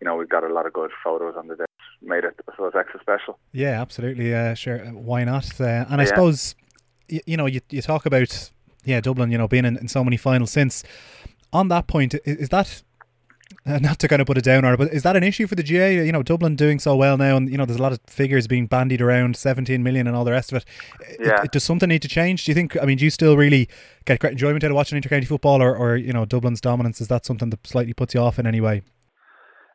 you 0.00 0.04
know 0.04 0.14
we've 0.14 0.28
got 0.28 0.44
a 0.44 0.52
lot 0.52 0.66
of 0.66 0.72
good 0.72 0.90
photos 1.02 1.34
on 1.36 1.48
the 1.48 1.56
day. 1.56 1.64
Made 2.02 2.24
it 2.24 2.38
so 2.56 2.66
it's 2.66 2.76
extra 2.76 3.00
special. 3.00 3.38
Yeah, 3.52 3.80
absolutely. 3.80 4.32
Uh, 4.32 4.54
sure, 4.54 4.78
why 4.78 5.24
not? 5.24 5.60
Uh, 5.60 5.86
and 5.88 6.00
I 6.00 6.04
yeah. 6.04 6.08
suppose 6.08 6.54
you, 7.08 7.20
you 7.26 7.36
know 7.36 7.46
you 7.46 7.60
you 7.70 7.82
talk 7.82 8.06
about 8.06 8.50
yeah 8.84 9.00
Dublin, 9.00 9.30
you 9.30 9.38
know 9.38 9.48
being 9.48 9.64
in, 9.64 9.76
in 9.76 9.88
so 9.88 10.04
many 10.04 10.16
finals 10.16 10.50
since. 10.50 10.84
On 11.52 11.68
that 11.68 11.86
point, 11.86 12.14
is, 12.14 12.20
is 12.24 12.48
that 12.48 12.82
uh, 13.64 13.78
not 13.78 13.98
to 14.00 14.08
kind 14.08 14.20
of 14.20 14.26
put 14.26 14.38
it 14.38 14.44
down 14.44 14.64
it, 14.64 14.76
but 14.76 14.92
is 14.92 15.02
that 15.02 15.16
an 15.16 15.22
issue 15.22 15.46
for 15.46 15.54
the 15.54 15.62
GAA? 15.62 16.02
You 16.02 16.12
know, 16.12 16.22
Dublin 16.22 16.56
doing 16.56 16.78
so 16.78 16.96
well 16.96 17.16
now, 17.16 17.36
and 17.36 17.50
you 17.50 17.56
know, 17.56 17.64
there's 17.64 17.78
a 17.78 17.82
lot 17.82 17.92
of 17.92 18.00
figures 18.06 18.46
being 18.46 18.66
bandied 18.66 19.00
around, 19.00 19.36
17 19.36 19.82
million 19.82 20.06
and 20.06 20.16
all 20.16 20.24
the 20.24 20.32
rest 20.32 20.52
of 20.52 20.58
it. 20.58 20.64
Yeah. 21.20 21.42
It, 21.42 21.52
does 21.52 21.62
something 21.62 21.88
need 21.88 22.02
to 22.02 22.08
change? 22.08 22.44
Do 22.44 22.50
you 22.50 22.54
think? 22.54 22.76
I 22.80 22.84
mean, 22.84 22.98
do 22.98 23.04
you 23.04 23.10
still 23.10 23.36
really 23.36 23.68
get 24.04 24.18
great 24.18 24.32
enjoyment 24.32 24.64
out 24.64 24.70
of 24.70 24.76
watching 24.76 25.00
intercounty 25.00 25.26
football, 25.26 25.62
or, 25.62 25.76
or 25.76 25.96
you 25.96 26.12
know, 26.12 26.24
Dublin's 26.24 26.60
dominance 26.60 27.00
is 27.00 27.08
that 27.08 27.24
something 27.24 27.50
that 27.50 27.66
slightly 27.66 27.92
puts 27.92 28.14
you 28.14 28.20
off 28.20 28.38
in 28.38 28.46
any 28.46 28.60
way? 28.60 28.82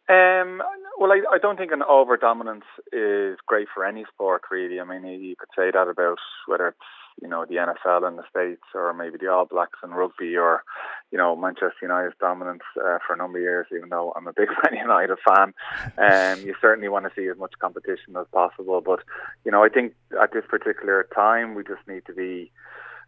Um, 0.09 0.61
well, 0.99 1.11
I, 1.11 1.21
I 1.31 1.37
don't 1.37 1.57
think 1.57 1.71
an 1.71 1.83
over 1.83 2.17
dominance 2.17 2.65
is 2.91 3.37
great 3.45 3.67
for 3.73 3.85
any 3.85 4.05
sport, 4.11 4.43
really. 4.49 4.79
I 4.79 4.83
mean, 4.83 5.05
you 5.21 5.35
could 5.37 5.49
say 5.55 5.71
that 5.71 5.87
about 5.87 6.17
whether 6.47 6.69
it's 6.69 6.77
you 7.21 7.27
know 7.27 7.45
the 7.45 7.55
NFL 7.55 8.07
in 8.07 8.15
the 8.15 8.23
states, 8.29 8.63
or 8.73 8.93
maybe 8.93 9.17
the 9.19 9.31
All 9.31 9.45
Blacks 9.45 9.79
in 9.83 9.91
rugby, 9.91 10.37
or 10.37 10.63
you 11.11 11.17
know 11.17 11.35
Manchester 11.35 11.73
United's 11.81 12.15
dominance 12.19 12.63
uh, 12.77 12.99
for 13.05 13.13
a 13.13 13.17
number 13.17 13.39
of 13.39 13.43
years. 13.43 13.67
Even 13.75 13.89
though 13.89 14.13
I'm 14.15 14.27
a 14.27 14.33
big 14.33 14.49
Man 14.63 14.79
United 14.79 15.17
fan, 15.27 15.53
um, 15.97 16.45
you 16.45 16.55
certainly 16.61 16.89
want 16.89 17.05
to 17.05 17.11
see 17.15 17.27
as 17.27 17.37
much 17.37 17.53
competition 17.59 18.15
as 18.19 18.27
possible. 18.31 18.81
But 18.81 18.99
you 19.45 19.51
know, 19.51 19.63
I 19.63 19.69
think 19.69 19.93
at 20.21 20.33
this 20.33 20.45
particular 20.47 21.07
time, 21.15 21.55
we 21.55 21.63
just 21.63 21.87
need 21.87 22.05
to 22.05 22.13
be. 22.13 22.51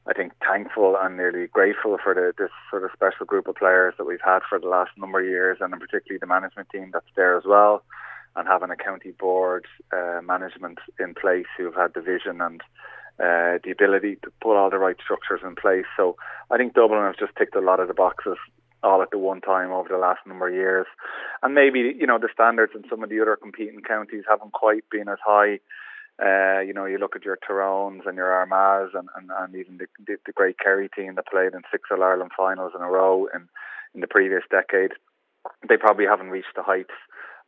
I 0.08 0.14
think 0.14 0.32
thankful 0.40 0.98
and 1.00 1.18
nearly 1.18 1.48
grateful 1.48 1.98
for 2.02 2.16
the, 2.16 2.34
this 2.42 2.50
sort 2.72 2.84
of 2.84 2.90
special 2.94 3.28
group 3.28 3.48
of 3.48 3.56
players 3.56 3.94
that 3.98 4.06
we've 4.06 4.24
had 4.24 4.40
for 4.50 4.58
the 4.58 4.68
last 4.68 4.92
number 4.98 5.20
of 5.20 5.28
years, 5.28 5.58
and 5.62 5.72
particularly 5.74 6.18
the 6.18 6.26
management 6.26 6.70
team 6.70 6.90
that's 6.92 7.06
there 7.16 7.38
as 7.38 7.44
well, 7.46 7.84
and 8.36 8.48
having 8.48 8.72
a 8.72 8.78
county 8.78 9.12
board 9.12 9.66
uh, 9.92 10.22
management 10.24 10.80
in 11.00 11.14
place 11.14 11.46
who've 11.58 11.76
had 11.76 11.94
the 11.94 12.02
vision 12.02 12.42
and 12.42 12.64
uh, 13.20 13.60
the 13.64 13.72
ability 13.72 14.18
to 14.24 14.32
put 14.42 14.56
all 14.56 14.70
the 14.70 14.78
right 14.78 14.96
structures 15.04 15.42
in 15.44 15.56
place. 15.56 15.86
So 15.98 16.16
I 16.50 16.58
think 16.58 16.74
Dublin 16.74 17.02
has 17.04 17.16
just 17.20 17.36
ticked 17.38 17.56
a 17.56 17.62
lot 17.62 17.80
of 17.80 17.88
the 17.88 17.94
boxes 17.94 18.38
all 18.82 19.02
at 19.02 19.12
the 19.12 19.18
one 19.18 19.42
time 19.42 19.72
over 19.72 19.90
the 19.90 19.98
last 19.98 20.20
number 20.26 20.48
of 20.48 20.54
years. 20.54 20.86
And 21.44 21.54
maybe, 21.54 21.80
you 22.00 22.08
know, 22.08 22.18
the 22.18 22.30
standards 22.34 22.74
in 22.76 22.84
some 22.90 23.04
of 23.04 23.10
the 23.10 23.22
other 23.22 23.36
competing 23.36 23.82
counties 23.82 24.24
haven't 24.28 24.54
quite 24.54 24.84
been 24.90 25.10
as 25.10 25.18
high. 25.26 25.60
Uh, 26.22 26.60
you 26.60 26.74
know, 26.74 26.86
you 26.86 26.98
look 26.98 27.16
at 27.16 27.24
your 27.24 27.38
Tyrones 27.46 28.04
and 28.06 28.16
your 28.16 28.28
Armaghs 28.28 28.94
and, 28.94 29.08
and, 29.16 29.30
and 29.38 29.56
even 29.56 29.78
the, 29.78 29.88
the, 30.06 30.18
the 30.26 30.34
great 30.34 30.60
Kerry 30.60 30.90
team 30.90 31.16
that 31.16 31.28
played 31.28 31.54
in 31.54 31.62
six 31.72 31.90
All 31.92 32.04
Ireland 32.04 32.32
finals 32.36 32.74
in 32.76 32.82
a 32.82 32.90
row 32.90 33.28
in, 33.34 33.48
in 33.96 34.02
the 34.02 34.08
previous 34.08 34.44
decade. 34.50 34.92
They 35.68 35.78
probably 35.78 36.06
haven't 36.06 36.30
reached 36.30 36.56
the 36.56 36.64
heights 36.64 36.96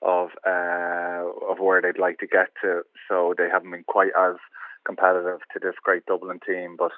of 0.01 0.29
uh, 0.47 1.27
of 1.49 1.59
where 1.59 1.81
they'd 1.81 1.99
like 1.99 2.17
to 2.19 2.27
get 2.27 2.47
to, 2.63 2.81
so 3.07 3.35
they 3.37 3.49
haven't 3.51 3.71
been 3.71 3.83
quite 3.83 4.11
as 4.17 4.35
competitive 4.85 5.39
to 5.53 5.59
this 5.59 5.75
great 5.83 6.05
Dublin 6.05 6.39
team. 6.45 6.77
But 6.77 6.91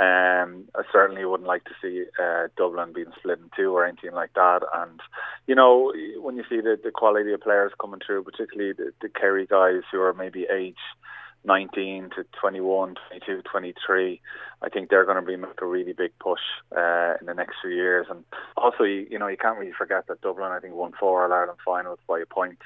um, 0.00 0.64
I 0.74 0.82
certainly 0.92 1.24
wouldn't 1.24 1.48
like 1.48 1.64
to 1.64 1.74
see 1.82 2.04
uh, 2.22 2.48
Dublin 2.56 2.92
being 2.92 3.12
split 3.18 3.38
in 3.38 3.50
two 3.56 3.72
or 3.72 3.84
anything 3.84 4.12
like 4.12 4.32
that. 4.34 4.60
And 4.74 5.00
you 5.46 5.54
know, 5.54 5.92
when 6.20 6.36
you 6.36 6.44
see 6.48 6.60
the, 6.60 6.78
the 6.82 6.90
quality 6.90 7.32
of 7.32 7.40
players 7.40 7.72
coming 7.80 8.00
through, 8.04 8.24
particularly 8.24 8.72
the, 8.72 8.92
the 9.00 9.08
Kerry 9.08 9.46
guys 9.46 9.82
who 9.90 10.00
are 10.00 10.14
maybe 10.14 10.46
age 10.52 10.76
19 11.44 12.10
to 12.16 12.24
21, 12.40 12.96
22, 13.08 13.42
23, 13.42 14.20
I 14.60 14.68
think 14.68 14.90
they're 14.90 15.04
going 15.04 15.16
to 15.16 15.22
be 15.22 15.36
make 15.36 15.60
a 15.62 15.66
really 15.66 15.92
big 15.92 16.12
push 16.18 16.40
uh, 16.76 17.14
in 17.20 17.26
the 17.26 17.34
next 17.34 17.56
few 17.62 17.70
years. 17.70 18.06
And 18.10 18.24
also, 18.56 18.84
you, 18.84 19.06
you 19.10 19.18
know, 19.18 19.28
you 19.28 19.36
can't 19.36 19.58
really 19.58 19.72
forget 19.72 20.06
that 20.08 20.20
Dublin, 20.20 20.52
I 20.52 20.60
think, 20.60 20.74
won 20.74 20.92
four 20.98 21.24
All 21.24 21.32
Ireland 21.32 21.58
finals 21.64 21.98
by 22.06 22.20
a 22.20 22.26
point. 22.26 22.58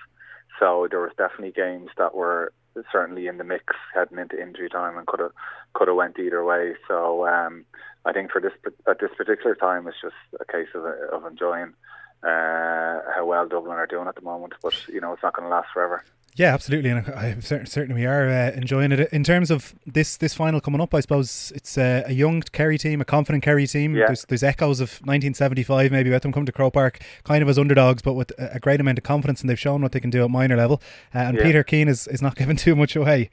So 0.58 0.86
there 0.90 1.00
was 1.00 1.12
definitely 1.16 1.52
games 1.52 1.90
that 1.98 2.14
were 2.14 2.52
certainly 2.90 3.26
in 3.26 3.38
the 3.38 3.44
mix 3.44 3.74
heading 3.94 4.18
into 4.18 4.40
injury 4.40 4.68
time 4.68 4.96
and 4.96 5.06
could 5.06 5.20
have 5.20 5.32
could 5.74 5.88
have 5.88 5.96
went 5.96 6.18
either 6.18 6.44
way. 6.44 6.74
So 6.88 7.26
um, 7.26 7.64
I 8.04 8.12
think 8.12 8.30
for 8.30 8.40
this 8.40 8.52
at 8.86 9.00
this 9.00 9.10
particular 9.16 9.54
time, 9.54 9.86
it's 9.86 10.00
just 10.00 10.14
a 10.40 10.44
case 10.44 10.68
of 10.74 10.84
of 10.84 11.30
enjoying 11.30 11.74
uh, 12.22 13.00
how 13.14 13.24
well 13.24 13.48
Dublin 13.48 13.76
are 13.76 13.86
doing 13.86 14.08
at 14.08 14.14
the 14.14 14.22
moment. 14.22 14.54
But 14.62 14.88
you 14.88 15.00
know, 15.00 15.12
it's 15.12 15.22
not 15.22 15.34
going 15.34 15.48
to 15.48 15.54
last 15.54 15.68
forever. 15.72 16.04
Yeah, 16.34 16.54
absolutely, 16.54 16.88
and 16.88 17.06
I, 17.08 17.36
certainly, 17.40 17.66
certainly 17.66 18.00
we 18.02 18.06
are 18.06 18.26
uh, 18.26 18.52
enjoying 18.52 18.90
it. 18.90 19.12
In 19.12 19.22
terms 19.22 19.50
of 19.50 19.74
this 19.84 20.16
this 20.16 20.32
final 20.32 20.62
coming 20.62 20.80
up, 20.80 20.94
I 20.94 21.00
suppose 21.00 21.52
it's 21.54 21.76
uh, 21.76 22.04
a 22.06 22.12
young 22.12 22.40
Kerry 22.40 22.78
team, 22.78 23.02
a 23.02 23.04
confident 23.04 23.44
Kerry 23.44 23.66
team. 23.66 23.94
Yeah. 23.94 24.06
There's, 24.06 24.24
there's 24.24 24.42
echoes 24.42 24.80
of 24.80 24.92
1975 25.04 25.92
maybe 25.92 26.08
about 26.08 26.22
them 26.22 26.32
coming 26.32 26.46
to 26.46 26.52
Croke 26.52 26.72
Park, 26.72 27.00
kind 27.24 27.42
of 27.42 27.50
as 27.50 27.58
underdogs, 27.58 28.00
but 28.00 28.14
with 28.14 28.32
a 28.38 28.58
great 28.58 28.80
amount 28.80 28.96
of 28.96 29.04
confidence, 29.04 29.42
and 29.42 29.50
they've 29.50 29.60
shown 29.60 29.82
what 29.82 29.92
they 29.92 30.00
can 30.00 30.08
do 30.08 30.24
at 30.24 30.30
minor 30.30 30.56
level. 30.56 30.80
Uh, 31.14 31.18
and 31.18 31.36
yeah. 31.36 31.42
Peter 31.42 31.62
Keane 31.62 31.88
is, 31.88 32.08
is 32.08 32.22
not 32.22 32.34
giving 32.36 32.56
too 32.56 32.74
much 32.74 32.96
away. 32.96 33.28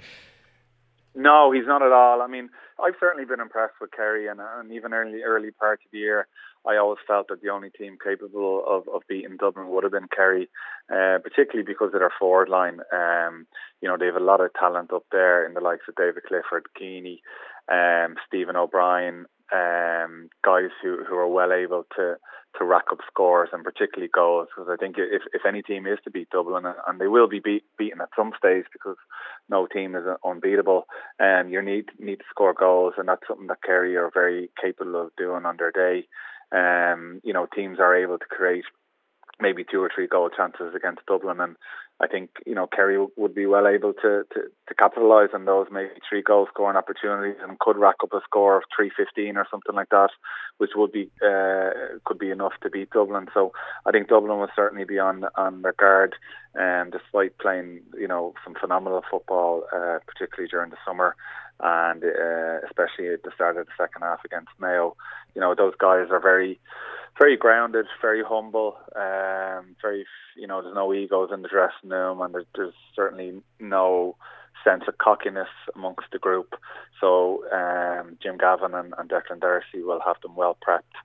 No, 1.15 1.51
he's 1.51 1.65
not 1.65 1.81
at 1.81 1.93
all. 1.93 2.21
I 2.21 2.27
mean, 2.27 2.49
I've 2.83 2.95
certainly 2.99 3.25
been 3.25 3.39
impressed 3.39 3.75
with 3.79 3.91
Kerry, 3.91 4.27
and, 4.27 4.41
and 4.41 4.73
even 4.73 4.93
early 4.93 5.21
early 5.23 5.51
part 5.51 5.79
of 5.85 5.91
the 5.91 5.99
year, 5.99 6.27
I 6.67 6.77
always 6.77 6.99
felt 7.07 7.27
that 7.29 7.41
the 7.41 7.49
only 7.49 7.69
team 7.69 7.97
capable 8.03 8.63
of, 8.67 8.87
of 8.93 9.01
beating 9.07 9.37
Dublin 9.37 9.69
would 9.69 9.83
have 9.83 9.93
been 9.93 10.07
Kerry, 10.15 10.49
uh, 10.91 11.19
particularly 11.23 11.65
because 11.65 11.93
of 11.93 11.99
their 11.99 12.11
forward 12.19 12.49
line. 12.49 12.79
Um, 12.93 13.47
you 13.81 13.87
know, 13.87 13.97
they 13.97 14.07
have 14.07 14.15
a 14.15 14.19
lot 14.19 14.41
of 14.41 14.53
talent 14.53 14.91
up 14.93 15.05
there 15.11 15.45
in 15.45 15.53
the 15.53 15.61
likes 15.61 15.85
of 15.87 15.95
David 15.95 16.23
Clifford, 16.27 16.67
Geaney, 16.79 17.19
um, 17.71 18.15
Stephen 18.27 18.55
O'Brien, 18.55 19.25
um, 19.53 20.29
guys 20.43 20.69
who, 20.81 21.03
who 21.07 21.15
are 21.15 21.27
well 21.27 21.53
able 21.53 21.85
to 21.95 22.17
to 22.57 22.65
rack 22.65 22.85
up 22.91 22.97
scores 23.07 23.49
and 23.53 23.63
particularly 23.63 24.09
goals. 24.13 24.47
Because 24.49 24.69
I 24.71 24.75
think 24.75 24.95
if, 24.97 25.21
if 25.33 25.45
any 25.47 25.61
team 25.61 25.85
is 25.85 25.99
to 26.03 26.11
beat 26.11 26.29
Dublin, 26.29 26.65
and 26.65 26.99
they 26.99 27.07
will 27.07 27.27
be 27.27 27.39
beat, 27.39 27.63
beaten 27.77 28.01
at 28.01 28.09
some 28.15 28.31
stage 28.37 28.65
because 28.73 28.97
no 29.49 29.67
team 29.67 29.95
is 29.95 30.03
unbeatable, 30.25 30.87
and 31.19 31.47
um, 31.47 31.53
you 31.53 31.61
need 31.61 31.85
need 31.99 32.17
to 32.17 32.25
score 32.29 32.53
goals, 32.53 32.95
and 32.97 33.07
that's 33.07 33.27
something 33.27 33.47
that 33.47 33.63
Kerry 33.63 33.95
are 33.97 34.11
very 34.13 34.49
capable 34.61 34.99
of 34.99 35.15
doing 35.15 35.45
on 35.45 35.57
their 35.57 35.71
day. 35.71 36.07
Um, 36.51 37.21
you 37.23 37.33
know, 37.33 37.47
teams 37.53 37.79
are 37.79 37.95
able 37.95 38.17
to 38.17 38.25
create 38.25 38.65
maybe 39.39 39.63
two 39.63 39.81
or 39.81 39.89
three 39.93 40.07
goal 40.07 40.29
chances 40.29 40.73
against 40.75 41.05
Dublin, 41.05 41.39
and 41.39 41.55
I 42.01 42.07
think 42.07 42.29
you 42.45 42.55
know 42.55 42.67
Kerry 42.67 43.05
would 43.17 43.35
be 43.35 43.45
well 43.45 43.67
able 43.67 43.93
to 43.93 44.23
to, 44.33 44.41
to 44.67 44.73
capitalise 44.77 45.31
on 45.33 45.45
those 45.45 45.67
maybe 45.71 45.89
three 46.07 46.21
goal 46.21 46.47
scoring 46.49 46.77
opportunities 46.77 47.41
and 47.41 47.59
could 47.59 47.77
rack 47.77 47.95
up 48.03 48.13
a 48.13 48.21
score 48.23 48.57
of 48.57 48.63
three 48.75 48.89
fifteen 48.95 49.37
or 49.37 49.45
something 49.51 49.75
like 49.75 49.89
that, 49.89 50.09
which 50.57 50.71
would 50.75 50.91
be 50.91 51.11
uh, 51.21 51.71
could 52.05 52.17
be 52.17 52.31
enough 52.31 52.53
to 52.63 52.69
beat 52.69 52.89
Dublin. 52.91 53.27
So 53.33 53.51
I 53.85 53.91
think 53.91 54.07
Dublin 54.07 54.39
will 54.39 54.47
certainly 54.55 54.85
be 54.85 54.99
on 54.99 55.25
on 55.35 55.61
their 55.61 55.73
guard, 55.73 56.15
um, 56.59 56.89
despite 56.91 57.37
playing 57.37 57.81
you 57.97 58.07
know 58.07 58.33
some 58.45 58.55
phenomenal 58.59 59.03
football, 59.09 59.63
uh, 59.73 59.99
particularly 60.07 60.49
during 60.49 60.71
the 60.71 60.77
summer 60.85 61.15
and 61.59 62.03
uh, 62.03 62.59
especially 62.65 63.09
at 63.13 63.23
the 63.23 63.31
start 63.35 63.57
of 63.57 63.65
the 63.65 63.71
second 63.77 64.01
half 64.01 64.23
against 64.25 64.49
Mayo. 64.59 64.95
You 65.35 65.41
know, 65.41 65.55
those 65.55 65.73
guys 65.79 66.07
are 66.11 66.19
very, 66.19 66.59
very 67.17 67.37
grounded, 67.37 67.85
very 68.01 68.23
humble, 68.23 68.77
um, 68.95 69.75
very, 69.81 70.05
you 70.35 70.47
know, 70.47 70.61
there's 70.61 70.75
no 70.75 70.93
egos 70.93 71.29
in 71.33 71.41
the 71.41 71.49
dressing 71.49 71.89
room, 71.89 72.21
and 72.21 72.33
there's, 72.33 72.45
there's 72.55 72.73
certainly 72.95 73.41
no 73.59 74.15
sense 74.63 74.83
of 74.87 74.97
cockiness 74.97 75.49
amongst 75.75 76.07
the 76.11 76.19
group. 76.19 76.55
So 76.99 77.43
um, 77.51 78.17
Jim 78.21 78.37
Gavin 78.37 78.73
and, 78.73 78.93
and 78.97 79.09
Declan 79.09 79.39
Darcy 79.39 79.81
will 79.83 80.01
have 80.05 80.19
them 80.21 80.35
well 80.35 80.57
prepped 80.65 80.95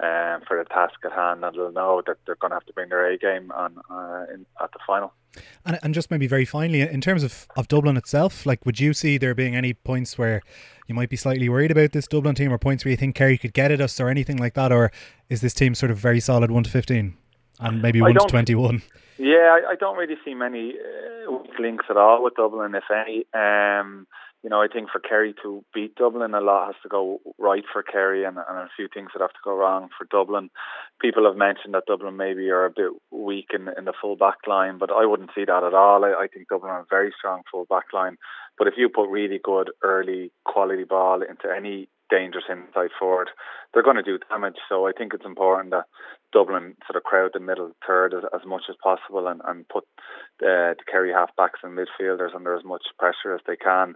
um, 0.00 0.42
for 0.46 0.56
the 0.56 0.64
task 0.64 0.94
at 1.04 1.12
hand, 1.12 1.44
and 1.44 1.56
they'll 1.56 1.72
know 1.72 2.02
that 2.06 2.16
they're 2.24 2.36
going 2.36 2.50
to 2.50 2.56
have 2.56 2.66
to 2.66 2.72
bring 2.72 2.88
their 2.88 3.10
A 3.10 3.18
game 3.18 3.50
on 3.52 3.78
uh, 3.90 4.26
in, 4.32 4.46
at 4.62 4.72
the 4.72 4.78
final. 4.86 5.12
And, 5.64 5.78
and 5.82 5.94
just 5.94 6.10
maybe 6.10 6.26
very 6.26 6.44
finally, 6.44 6.80
in 6.80 7.00
terms 7.00 7.22
of, 7.22 7.46
of 7.56 7.68
Dublin 7.68 7.96
itself, 7.96 8.46
like 8.46 8.64
would 8.64 8.80
you 8.80 8.94
see 8.94 9.18
there 9.18 9.34
being 9.34 9.56
any 9.56 9.74
points 9.74 10.16
where 10.16 10.42
you 10.86 10.94
might 10.94 11.10
be 11.10 11.16
slightly 11.16 11.48
worried 11.48 11.70
about 11.70 11.92
this 11.92 12.06
Dublin 12.06 12.34
team, 12.34 12.52
or 12.52 12.58
points 12.58 12.84
where 12.84 12.90
you 12.90 12.96
think 12.96 13.14
Kerry 13.14 13.38
could 13.38 13.52
get 13.52 13.70
at 13.70 13.80
us, 13.80 13.98
or 14.00 14.08
anything 14.08 14.36
like 14.36 14.54
that, 14.54 14.72
or 14.72 14.92
is 15.28 15.40
this 15.40 15.54
team 15.54 15.74
sort 15.74 15.90
of 15.90 15.98
very 15.98 16.20
solid 16.20 16.50
one 16.50 16.62
to 16.62 16.70
fifteen, 16.70 17.16
and 17.60 17.82
maybe 17.82 18.00
one 18.00 18.14
to 18.14 18.26
twenty 18.28 18.54
one? 18.54 18.82
Yeah, 19.18 19.58
I, 19.58 19.72
I, 19.72 19.74
don't 19.74 19.96
really 19.96 20.14
see 20.24 20.32
many 20.34 20.74
uh, 20.78 21.32
links 21.58 21.86
at 21.90 21.96
all 21.96 22.22
with 22.22 22.36
Dublin, 22.36 22.76
if 22.76 22.84
any. 22.88 23.26
Um, 23.34 24.06
you 24.42 24.50
know, 24.50 24.62
I 24.62 24.68
think 24.68 24.88
for 24.90 25.00
Kerry 25.00 25.34
to 25.42 25.64
beat 25.74 25.96
Dublin, 25.96 26.34
a 26.34 26.40
lot 26.40 26.66
has 26.66 26.76
to 26.82 26.88
go 26.88 27.20
right 27.38 27.64
for 27.72 27.82
Kerry, 27.82 28.24
and, 28.24 28.36
and 28.36 28.58
a 28.58 28.68
few 28.76 28.88
things 28.92 29.10
that 29.12 29.20
have 29.20 29.32
to 29.32 29.44
go 29.44 29.56
wrong 29.56 29.88
for 29.96 30.06
Dublin. 30.10 30.50
People 31.00 31.24
have 31.24 31.36
mentioned 31.36 31.74
that 31.74 31.86
Dublin 31.86 32.16
maybe 32.16 32.48
are 32.50 32.64
a 32.64 32.70
bit 32.70 32.92
weak 33.10 33.48
in, 33.52 33.68
in 33.76 33.84
the 33.84 33.92
full 34.00 34.16
back 34.16 34.38
line, 34.46 34.78
but 34.78 34.90
I 34.92 35.06
wouldn't 35.06 35.30
see 35.34 35.44
that 35.44 35.64
at 35.64 35.74
all. 35.74 36.04
I, 36.04 36.10
I 36.10 36.26
think 36.32 36.48
Dublin 36.48 36.70
are 36.70 36.80
a 36.80 36.86
very 36.88 37.12
strong 37.18 37.42
full 37.50 37.66
back 37.68 37.92
line. 37.92 38.16
But 38.56 38.68
if 38.68 38.74
you 38.76 38.88
put 38.88 39.10
really 39.10 39.40
good 39.42 39.70
early 39.82 40.32
quality 40.44 40.84
ball 40.84 41.22
into 41.22 41.54
any 41.54 41.88
dangerous 42.10 42.44
inside 42.48 42.90
forward, 42.98 43.30
they're 43.72 43.82
going 43.82 43.96
to 43.96 44.02
do 44.02 44.18
damage. 44.30 44.56
So 44.68 44.86
I 44.86 44.92
think 44.96 45.14
it's 45.14 45.26
important 45.26 45.70
that 45.70 45.84
Dublin 46.32 46.76
sort 46.86 46.96
of 46.96 47.04
crowd 47.04 47.30
the 47.34 47.40
middle 47.40 47.72
third 47.86 48.14
as, 48.14 48.24
as 48.34 48.46
much 48.46 48.62
as 48.68 48.76
possible 48.82 49.26
and, 49.26 49.40
and 49.46 49.68
put 49.68 49.84
uh, 50.42 50.76
the 50.76 50.84
Kerry 50.90 51.10
halfbacks 51.10 51.62
and 51.62 51.76
midfielders 51.76 52.34
under 52.34 52.54
as 52.54 52.64
much 52.64 52.82
pressure 52.98 53.34
as 53.34 53.40
they 53.46 53.56
can. 53.56 53.94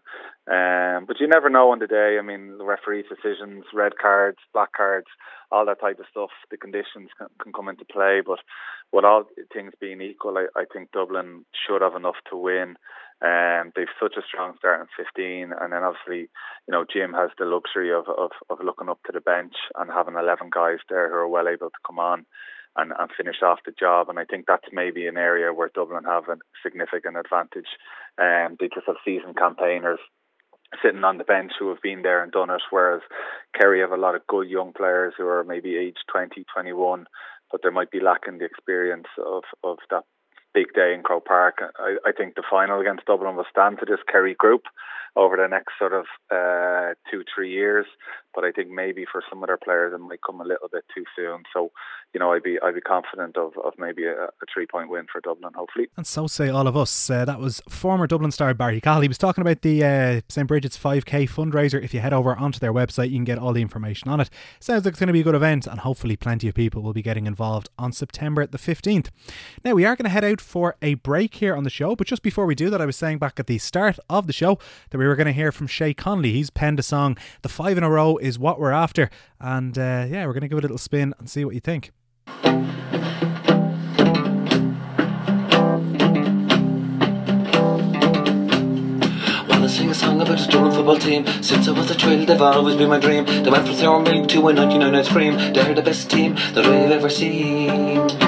Um, 0.50 1.04
but 1.06 1.20
you 1.20 1.28
never 1.28 1.50
know 1.50 1.70
on 1.70 1.78
the 1.78 1.86
day. 1.86 2.16
I 2.18 2.22
mean, 2.22 2.58
the 2.58 2.64
referee's 2.64 3.06
decisions, 3.08 3.64
red 3.74 3.92
cards, 4.00 4.38
black 4.52 4.72
cards, 4.72 5.06
all 5.50 5.66
that 5.66 5.80
type 5.80 6.00
of 6.00 6.06
stuff, 6.10 6.30
the 6.50 6.56
conditions 6.56 7.10
can, 7.18 7.28
can 7.42 7.52
come 7.52 7.68
into 7.68 7.84
play. 7.84 8.22
But 8.24 8.38
with 8.92 9.04
all 9.04 9.24
things 9.52 9.72
being 9.80 10.00
equal, 10.00 10.38
I, 10.38 10.46
I 10.58 10.64
think 10.72 10.92
Dublin 10.92 11.44
should 11.66 11.82
have 11.82 11.94
enough 11.94 12.16
to 12.30 12.36
win. 12.36 12.76
Um, 13.22 13.70
they've 13.76 13.86
such 14.02 14.14
a 14.18 14.26
strong 14.26 14.54
start 14.58 14.80
in 14.80 15.04
15, 15.04 15.52
and 15.54 15.72
then 15.72 15.84
obviously, 15.84 16.28
you 16.66 16.72
know, 16.72 16.84
Jim 16.84 17.12
has 17.12 17.30
the 17.38 17.44
luxury 17.44 17.92
of, 17.92 18.08
of, 18.08 18.32
of 18.50 18.58
looking 18.64 18.88
up 18.88 18.98
to 19.06 19.12
the 19.12 19.20
bench 19.20 19.54
and 19.78 19.90
having 19.90 20.14
11 20.18 20.50
guys 20.52 20.78
there 20.88 21.08
who 21.08 21.14
are 21.14 21.28
well 21.28 21.46
able 21.46 21.70
to 21.70 21.86
come 21.86 22.00
on 22.00 22.26
and, 22.74 22.92
and 22.98 23.10
finish 23.16 23.36
off 23.42 23.60
the 23.64 23.72
job. 23.78 24.08
And 24.08 24.18
I 24.18 24.24
think 24.24 24.46
that's 24.46 24.66
maybe 24.72 25.06
an 25.06 25.16
area 25.16 25.52
where 25.52 25.70
Dublin 25.72 26.02
have 26.04 26.28
a 26.28 26.36
significant 26.64 27.16
advantage. 27.16 27.70
Um, 28.18 28.56
they 28.58 28.66
just 28.74 28.86
have 28.86 28.96
seasoned 29.04 29.36
campaigners 29.36 30.00
sitting 30.82 31.04
on 31.04 31.18
the 31.18 31.24
bench 31.24 31.52
who 31.58 31.68
have 31.68 31.82
been 31.82 32.02
there 32.02 32.22
and 32.22 32.32
done 32.32 32.50
it, 32.50 32.62
whereas 32.70 33.02
Kerry 33.54 33.80
have 33.80 33.92
a 33.92 34.00
lot 34.00 34.14
of 34.14 34.26
good 34.26 34.48
young 34.48 34.72
players 34.72 35.14
who 35.16 35.26
are 35.26 35.44
maybe 35.44 35.76
aged 35.76 36.04
20, 36.10 36.44
21, 36.52 37.06
but 37.52 37.60
they 37.62 37.70
might 37.70 37.90
be 37.90 38.00
lacking 38.00 38.38
the 38.38 38.46
experience 38.46 39.08
of, 39.18 39.44
of 39.62 39.78
that 39.90 40.04
big 40.54 40.72
day 40.74 40.94
in 40.94 41.02
Croke 41.02 41.24
Park. 41.24 41.62
I, 41.78 41.96
I 42.06 42.12
think 42.12 42.34
the 42.34 42.42
final 42.48 42.80
against 42.80 43.06
Dublin 43.06 43.36
will 43.36 43.46
stand 43.50 43.78
to 43.78 43.86
this 43.86 44.00
Kerry 44.10 44.34
group 44.34 44.62
over 45.16 45.36
the 45.36 45.48
next 45.48 45.72
sort 45.78 45.92
of 45.92 46.06
uh, 46.30 46.94
two, 47.10 47.22
three 47.34 47.50
years. 47.50 47.86
But 48.34 48.44
I 48.44 48.50
think 48.50 48.70
maybe 48.70 49.04
for 49.10 49.22
some 49.28 49.42
of 49.42 49.48
their 49.48 49.58
players 49.58 49.92
it 49.94 49.98
might 49.98 50.20
come 50.24 50.40
a 50.40 50.44
little 50.44 50.68
bit 50.72 50.84
too 50.94 51.04
soon. 51.14 51.42
So, 51.52 51.70
you 52.14 52.20
know, 52.20 52.32
I'd 52.32 52.42
be 52.42 52.58
I'd 52.62 52.74
be 52.74 52.80
confident 52.80 53.36
of, 53.36 53.52
of 53.62 53.74
maybe 53.78 54.06
a, 54.06 54.24
a 54.24 54.46
three 54.52 54.66
point 54.66 54.88
win 54.88 55.06
for 55.12 55.20
Dublin, 55.20 55.52
hopefully. 55.54 55.88
And 55.96 56.06
so 56.06 56.26
say 56.26 56.48
all 56.48 56.66
of 56.66 56.76
us. 56.76 57.10
Uh, 57.10 57.24
that 57.26 57.40
was 57.40 57.60
former 57.68 58.06
Dublin 58.06 58.30
star 58.30 58.54
Barry 58.54 58.80
Cahill. 58.80 59.02
He 59.02 59.08
was 59.08 59.18
talking 59.18 59.42
about 59.42 59.60
the 59.60 59.84
uh, 59.84 60.20
St 60.28 60.48
Brigid's 60.48 60.78
5k 60.78 61.28
fundraiser. 61.28 61.82
If 61.82 61.92
you 61.92 62.00
head 62.00 62.14
over 62.14 62.34
onto 62.34 62.58
their 62.58 62.72
website, 62.72 63.10
you 63.10 63.16
can 63.16 63.24
get 63.24 63.38
all 63.38 63.52
the 63.52 63.62
information 63.62 64.08
on 64.08 64.20
it. 64.20 64.30
Sounds 64.60 64.84
like 64.84 64.92
it's 64.92 65.00
going 65.00 65.08
to 65.08 65.12
be 65.12 65.20
a 65.20 65.24
good 65.24 65.34
event, 65.34 65.66
and 65.66 65.80
hopefully, 65.80 66.16
plenty 66.16 66.48
of 66.48 66.54
people 66.54 66.82
will 66.82 66.92
be 66.94 67.02
getting 67.02 67.26
involved 67.26 67.68
on 67.78 67.92
September 67.92 68.46
the 68.46 68.58
15th. 68.58 69.08
Now, 69.64 69.74
we 69.74 69.84
are 69.84 69.96
going 69.96 70.04
to 70.04 70.10
head 70.10 70.24
out 70.24 70.40
for 70.40 70.76
a 70.80 70.94
break 70.94 71.34
here 71.34 71.54
on 71.54 71.64
the 71.64 71.70
show, 71.70 71.96
but 71.96 72.06
just 72.06 72.22
before 72.22 72.46
we 72.46 72.54
do 72.54 72.70
that, 72.70 72.80
I 72.80 72.86
was 72.86 72.96
saying 72.96 73.18
back 73.18 73.38
at 73.38 73.46
the 73.46 73.58
start 73.58 73.98
of 74.08 74.26
the 74.26 74.32
show 74.32 74.58
that 74.90 74.98
we 75.02 75.08
were 75.08 75.16
going 75.16 75.26
to 75.26 75.32
hear 75.32 75.50
from 75.50 75.66
Shay 75.66 75.92
Connolly. 75.94 76.32
He's 76.32 76.50
penned 76.50 76.78
a 76.78 76.82
song, 76.82 77.16
The 77.42 77.48
Five 77.48 77.76
in 77.76 77.82
a 77.84 77.90
Row 77.90 78.16
is 78.18 78.38
What 78.38 78.60
We're 78.60 78.70
After. 78.70 79.10
And 79.40 79.76
uh, 79.76 80.06
yeah, 80.08 80.26
we're 80.26 80.32
going 80.32 80.42
to 80.42 80.48
give 80.48 80.58
it 80.58 80.60
a 80.60 80.68
little 80.68 80.78
spin 80.78 81.12
and 81.18 81.28
see 81.28 81.44
what 81.44 81.54
you 81.54 81.60
think. 81.60 81.90
sing 89.68 89.88
a 89.88 89.94
song 89.94 90.20
about 90.20 90.38
a 90.38 90.46
Dublin 90.48 90.70
football 90.70 90.98
team. 90.98 91.24
Since 91.42 91.66
I 91.66 91.70
was 91.70 91.90
a 91.90 91.94
child, 91.94 92.28
they've 92.28 92.42
always 92.42 92.76
been 92.76 92.90
my 92.90 92.98
dream. 92.98 93.24
They 93.24 93.48
went 93.50 93.66
from 93.66 93.74
sour 93.74 94.02
milk 94.02 94.28
to 94.28 94.48
a 94.48 94.52
99 94.52 94.94
ice 94.94 95.08
cream. 95.08 95.34
They're 95.54 95.74
the 95.74 95.80
best 95.80 96.10
team 96.10 96.34
that 96.34 96.66
I've 96.66 96.90
ever 96.90 97.08
seen. 97.08 98.21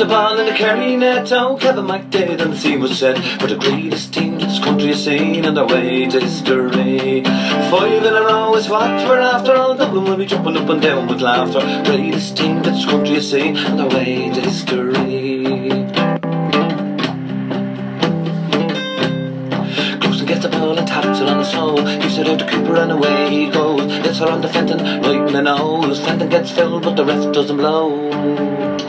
The 0.00 0.06
ball 0.06 0.38
in 0.38 0.46
the 0.46 0.52
Kerry 0.52 0.96
net? 0.96 1.30
Oh, 1.30 1.58
Kevin 1.60 1.84
McDaid 1.84 2.40
and 2.40 2.54
the 2.54 2.56
scene 2.56 2.80
was 2.80 2.98
set. 2.98 3.18
We're 3.38 3.48
the 3.48 3.56
greatest 3.56 4.14
team 4.14 4.38
this 4.38 4.58
country 4.58 4.86
has 4.86 5.04
seen 5.04 5.44
on 5.44 5.52
their 5.52 5.66
way 5.66 6.06
to 6.06 6.20
history. 6.20 7.22
Five 7.22 8.04
in 8.06 8.14
a 8.14 8.22
row 8.22 8.54
is 8.54 8.66
what 8.70 8.88
we're 9.06 9.20
after. 9.20 9.54
All 9.54 9.74
Dublin 9.74 10.04
will 10.04 10.16
be 10.16 10.24
jumping 10.24 10.56
up 10.56 10.70
and 10.70 10.80
down 10.80 11.06
with 11.06 11.20
laughter. 11.20 11.60
Greatest 11.84 12.34
team 12.34 12.62
this 12.62 12.86
country 12.86 13.16
has 13.16 13.30
seen 13.30 13.58
on 13.58 13.76
their 13.76 13.88
way 13.90 14.30
to 14.32 14.40
history. 14.40 15.70
gets 20.26 20.42
the 20.42 20.48
ball 20.48 20.78
and 20.78 20.88
taps 20.88 21.20
it 21.20 21.28
on 21.28 21.38
the 21.38 21.44
snow. 21.44 21.76
Gives 21.76 22.16
it 22.16 22.26
out 22.26 22.38
to 22.38 22.46
Cooper 22.48 22.76
and 22.76 22.92
away 22.92 23.28
he 23.28 23.50
goes. 23.50 23.86
Gets 24.02 24.20
her 24.20 24.28
on 24.28 24.40
the 24.40 24.48
Fenton, 24.48 24.78
right 25.02 25.28
in 25.28 25.32
the 25.34 25.42
nose. 25.42 26.00
Fenton 26.00 26.30
gets 26.30 26.50
filled, 26.50 26.84
but 26.84 26.96
the 26.96 27.04
ref 27.04 27.34
doesn't 27.34 27.58
blow. 27.58 28.79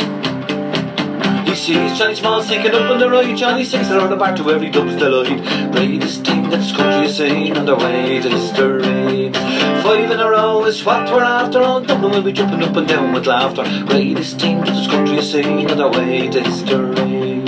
Sees 1.62 1.96
Johnny 1.96 2.16
Small 2.16 2.42
sinking 2.42 2.74
up 2.74 2.90
on 2.90 2.98
the 2.98 3.08
right. 3.08 3.38
Johnny 3.38 3.64
sings 3.64 3.92
around 3.92 4.10
the 4.10 4.16
back 4.16 4.36
to 4.38 4.50
every 4.50 4.72
dub's 4.72 4.96
delight. 4.96 5.72
Greatest 5.72 6.26
team 6.26 6.50
that 6.50 6.58
this 6.58 6.76
country 6.76 7.08
seen 7.08 7.56
on 7.56 7.68
their 7.68 7.76
way 7.76 8.20
to 8.20 8.30
history. 8.30 9.32
Five 9.84 10.10
in 10.10 10.20
a 10.20 10.28
row 10.28 10.66
is 10.66 10.84
what 10.84 11.08
we're 11.14 11.24
after. 11.24 11.62
All 11.62 11.80
Dublin 11.80 12.14
will 12.14 12.24
be 12.24 12.32
jumping 12.32 12.64
up 12.64 12.76
and 12.76 12.88
down 12.88 13.14
with 13.14 13.28
laughter. 13.28 13.62
Greatest 13.86 14.40
team 14.40 14.62
that 14.62 14.74
this 14.74 14.88
country 14.88 15.22
seen 15.22 15.70
on 15.70 15.78
their 15.78 15.92
way 15.92 16.28
to 16.30 16.42
history. 16.42 17.44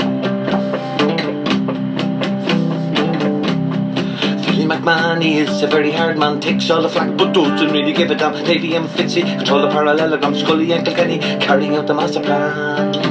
McMahon, 4.70 5.24
he 5.24 5.40
is 5.40 5.62
a 5.64 5.68
very 5.68 5.92
hard 5.92 6.20
man, 6.20 6.40
takes 6.40 6.70
all 6.70 6.84
the 6.84 6.90
flack 6.90 7.18
but 7.18 7.34
doesn't 7.34 7.72
really 7.72 7.94
give 7.94 8.12
a 8.12 8.16
damn. 8.16 8.34
Davy 8.46 8.76
and 8.76 8.88
Fitzy 8.90 9.22
control 9.22 9.62
the 9.62 9.70
parallelogram, 9.70 10.36
Scully 10.36 10.72
and 10.72 10.86
Kilkenny 10.86 11.18
carrying 11.40 11.76
out 11.76 11.88
the 11.88 11.96
master 11.96 12.22
plan. 12.22 13.03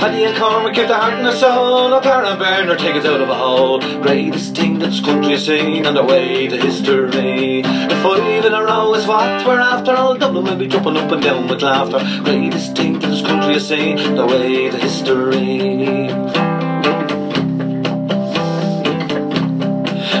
Paddy 0.00 0.24
and 0.24 0.34
Cormac 0.38 0.72
give 0.72 0.88
the 0.88 0.96
heart 0.96 1.12
and 1.12 1.26
the 1.26 1.32
soul, 1.36 1.92
O'Para 1.92 2.30
and 2.30 2.38
Bernard 2.38 2.78
take 2.78 2.94
us 2.94 3.04
out 3.04 3.20
of 3.20 3.28
a 3.28 3.34
hole. 3.34 3.80
Greatest 4.00 4.56
team 4.56 4.78
that 4.78 4.86
this 4.86 5.00
country 5.00 5.32
has 5.32 5.44
seen 5.44 5.84
on 5.84 5.92
their 5.92 6.06
way 6.06 6.48
to 6.48 6.56
history. 6.56 7.60
The 7.60 8.00
five 8.02 8.46
in 8.46 8.54
a 8.54 8.64
row 8.64 8.94
is 8.94 9.06
what 9.06 9.46
we're 9.46 9.60
after, 9.60 9.94
all 9.94 10.16
Dublin 10.16 10.44
will 10.44 10.56
be 10.56 10.68
jumping 10.68 10.96
up 10.96 11.12
and 11.12 11.22
down 11.22 11.48
with 11.48 11.60
laughter. 11.60 11.98
Greatest 12.24 12.74
that 12.76 13.00
this 13.02 13.20
country 13.20 13.52
has 13.52 13.68
seen 13.68 13.98
on 13.98 14.14
their 14.14 14.26
way 14.26 14.70
to 14.70 14.78
history. 14.78 16.08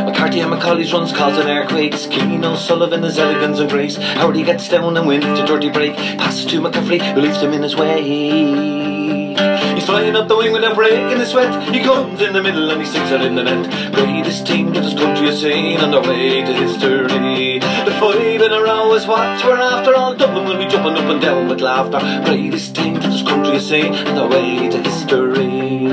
McCarthy 0.04 0.40
and 0.40 0.52
McCauley's 0.52 0.92
runs 0.92 1.14
causing 1.14 1.48
earthquakes. 1.48 2.04
Cian 2.04 2.44
O'Sullivan 2.44 3.02
is 3.02 3.18
elegance 3.18 3.58
and 3.58 3.70
grace. 3.70 3.96
Howard 3.96 4.36
gets 4.44 4.68
down 4.68 4.98
and 4.98 5.08
wins 5.08 5.24
a 5.38 5.46
dirty 5.46 5.70
break. 5.70 5.96
Passes 5.96 6.44
to 6.44 6.60
McCaffrey, 6.60 7.00
who 7.14 7.22
leaves 7.22 7.40
him 7.40 7.54
in 7.54 7.62
his 7.62 7.76
way. 7.76 8.79
Flying 9.90 10.14
up 10.14 10.28
the 10.28 10.36
wing 10.36 10.52
with 10.52 10.62
a 10.62 10.72
break 10.72 11.10
in 11.10 11.18
the 11.18 11.26
sweat. 11.26 11.74
He 11.74 11.82
comes 11.82 12.22
in 12.22 12.32
the 12.32 12.40
middle 12.40 12.70
and 12.70 12.80
he 12.80 12.86
sticks 12.86 13.10
it 13.10 13.22
in 13.22 13.34
the 13.34 13.42
net. 13.42 13.92
Greatest 13.92 14.46
team 14.46 14.72
that 14.72 14.84
this 14.84 14.94
country 14.94 15.26
has 15.26 15.40
seen 15.40 15.80
on 15.80 15.90
their 15.90 16.00
way 16.00 16.42
to 16.42 16.52
history. 16.52 17.58
The 17.58 17.96
five 17.98 18.40
in 18.40 18.52
a 18.52 18.62
row 18.62 18.94
is 18.94 19.04
what 19.08 19.44
we're 19.44 19.56
after. 19.56 19.96
All 19.96 20.14
Dublin 20.14 20.44
will 20.44 20.58
be 20.58 20.68
jumping 20.68 20.94
up 20.94 21.10
and 21.10 21.20
down 21.20 21.48
with 21.48 21.60
laughter. 21.60 21.98
Greatest 22.24 22.76
team 22.76 22.94
that 22.94 23.10
this 23.10 23.24
country 23.24 23.54
has 23.54 23.68
seen 23.68 23.92
on 23.92 24.14
their 24.14 24.28
way 24.28 24.68
to 24.68 24.78
history. 24.78 25.88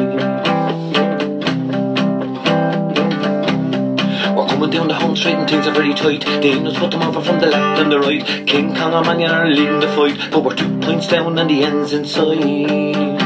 We're 4.35 4.47
coming 4.47 4.69
down 4.69 4.89
the 4.89 4.93
home 4.93 5.15
straight 5.15 5.37
and 5.37 5.49
things 5.49 5.65
are 5.65 5.73
very 5.73 5.95
tight. 5.95 6.21
Daniels 6.21 6.77
put 6.77 6.91
them 6.91 7.01
over 7.01 7.23
from 7.23 7.39
the 7.39 7.47
left 7.47 7.81
and 7.81 7.91
the 7.91 7.99
right. 7.99 8.23
King 8.45 8.77
and 8.77 9.07
Mannion 9.07 9.31
are 9.31 9.47
leading 9.47 9.79
the 9.79 9.87
fight, 9.87 10.29
but 10.29 10.43
we're 10.43 10.53
two 10.53 10.77
points 10.81 11.07
down 11.07 11.39
and 11.39 11.49
the 11.49 11.63
end's 11.63 11.93
inside. 11.93 13.16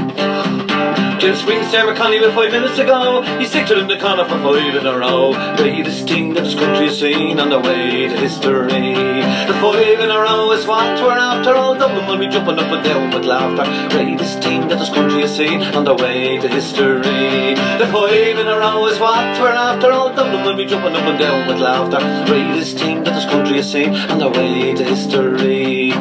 Jill 1.22 1.36
Springs 1.36 1.70
Sarah 1.70 1.94
with 1.94 2.34
five 2.34 2.52
minutes 2.52 2.76
to 2.78 2.84
go. 2.84 3.22
He 3.38 3.46
sticks 3.46 3.70
it 3.70 3.78
in 3.78 3.88
the 3.88 4.00
corner 4.00 4.24
for 4.24 4.42
five 4.42 4.74
in 4.74 4.88
a 4.88 4.98
row. 4.98 5.34
Greatest 5.56 6.08
that 6.08 6.44
this 6.44 6.56
country 6.56 6.88
has 6.88 7.00
seen 7.00 7.40
on 7.40 7.50
their 7.50 7.60
way 7.60 8.08
to 8.08 8.18
history. 8.18 9.22
The 9.46 9.54
five 9.62 10.00
in 10.00 10.10
a 10.10 10.20
row 10.20 10.52
is 10.52 10.66
what 10.66 11.00
we're 11.00 11.12
after. 11.12 11.54
All 11.54 11.76
Dublin 11.76 12.08
will 12.08 12.18
be 12.18 12.28
jumping 12.28 12.58
up 12.58 12.72
and 12.72 12.84
down 12.84 13.12
with 13.12 13.26
laughter. 13.26 13.66
Greatest 13.96 14.42
team 14.42 14.68
that 14.70 14.80
this 14.80 14.90
country 14.90 15.22
has 15.22 15.38
seen 15.38 15.62
on 15.76 15.86
their 15.86 15.94
way 15.94 16.40
to 16.40 16.48
history. 16.48 17.54
The 17.78 17.88
five 17.94 18.40
in 18.40 18.48
a 18.48 18.58
row 18.58 18.88
is 18.88 19.00
what 19.00 19.40
we're 19.40 19.50
after. 19.50 19.92
All 19.92 20.10
Dublin 20.10 20.44
will 20.44 20.58
be 20.58 20.66
jumping 20.66 20.96
up 20.96 21.06
and 21.06 21.20
down 21.20 21.48
with 21.48 21.60
laughter. 21.60 22.00
Greatest 22.26 22.80
team 22.80 23.04
that 23.04 23.14
this 23.14 23.26
country 23.26 23.58
has 23.58 23.72
seen 23.72 23.94
on 23.94 24.18
their 24.18 24.32
way 24.32 24.74
to 24.74 24.84
history. 24.84 25.92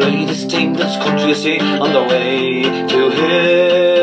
Greatest 0.00 0.48
team 0.48 0.72
that 0.72 0.88
this 0.88 0.96
country 0.96 1.28
has 1.28 1.42
seen 1.42 1.60
on 1.60 1.92
their 1.92 2.08
way 2.08 2.62
to 2.62 3.10
history. 3.10 3.99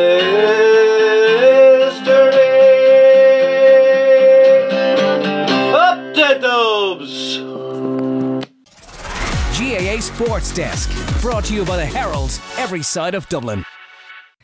Sports 10.17 10.51
Desk, 10.51 11.21
brought 11.21 11.45
to 11.45 11.53
you 11.53 11.63
by 11.63 11.77
the 11.77 11.86
Herald, 11.86 12.32
every 12.58 12.82
side 12.82 13.13
of 13.13 13.30
Dublin. 13.30 13.63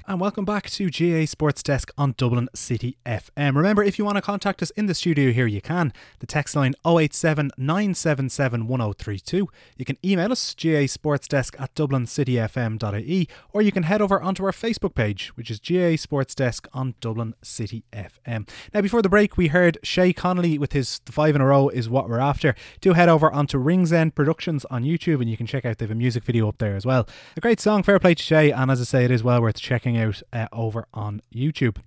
And 0.06 0.20
welcome 0.20 0.44
back 0.44 0.70
to 0.72 0.90
GAA 0.90 1.26
Sports 1.26 1.64
Desk 1.64 1.90
on 1.98 2.14
Dublin 2.18 2.50
City 2.54 2.98
FM. 3.06 3.56
Remember, 3.56 3.82
if 3.82 3.98
you 3.98 4.04
want 4.04 4.18
to 4.18 4.22
contact 4.22 4.62
us 4.62 4.70
in 4.72 4.88
the 4.88 4.94
studio 4.94 5.32
here, 5.32 5.48
you 5.48 5.62
can. 5.62 5.94
The 6.20 6.28
text 6.28 6.58
line 6.58 6.74
087 6.86 7.52
977 7.58 8.68
1032. 8.68 9.48
You 9.78 9.86
can 9.86 9.98
email 10.04 10.34
us, 10.34 10.54
GAA 10.62 10.88
Sports 10.88 11.30
Desk 11.30 11.56
at 11.58 11.74
dublincityfm.ie, 11.76 13.30
or 13.54 13.62
you 13.62 13.72
can 13.72 13.84
head 13.84 14.02
over 14.02 14.22
onto 14.22 14.44
our 14.44 14.52
Facebook 14.52 14.94
page, 14.94 15.30
which 15.36 15.50
is 15.50 15.62
GAA 15.62 15.96
Sports 15.96 16.36
Desk 16.36 16.68
on 16.74 16.96
Dublin 17.00 17.34
City 17.42 17.86
FM. 17.94 18.50
Now, 18.74 18.82
before 18.82 19.02
the 19.02 19.10
break, 19.10 19.38
we 19.38 19.48
heard 19.48 19.78
Shay 19.84 20.12
Connolly 20.12 20.58
with 20.58 20.74
his 20.74 21.00
Five 21.06 21.34
in 21.34 21.40
a 21.40 21.46
Row 21.46 21.70
is 21.70 21.88
what 21.88 22.10
we're 22.10 22.20
after. 22.20 22.56
Do 22.82 22.92
head 22.92 23.08
over 23.08 23.32
onto 23.32 23.58
Ringsend 23.58 24.16
Productions 24.16 24.66
on 24.66 24.84
YouTube 24.84 25.22
and 25.22 25.30
you 25.30 25.38
can 25.38 25.48
check 25.48 25.64
out, 25.64 25.78
they 25.78 25.86
have 25.86 25.92
a 25.92 25.96
music 25.96 26.26
video 26.26 26.50
up 26.50 26.58
there 26.58 26.76
as 26.76 26.86
well. 26.86 27.08
A 27.38 27.42
great 27.42 27.62
song, 27.62 27.84
fair 27.84 28.00
play 28.00 28.16
to 28.16 28.22
Shay, 28.22 28.52
and 28.52 28.70
as 28.70 28.82
I 28.82 28.84
say, 28.84 29.06
it 29.06 29.12
is 29.12 29.24
well 29.24 29.42
worth 29.42 29.62
checking 29.62 29.93
out 29.98 30.22
uh, 30.32 30.48
over 30.52 30.88
on 30.94 31.22
YouTube. 31.34 31.78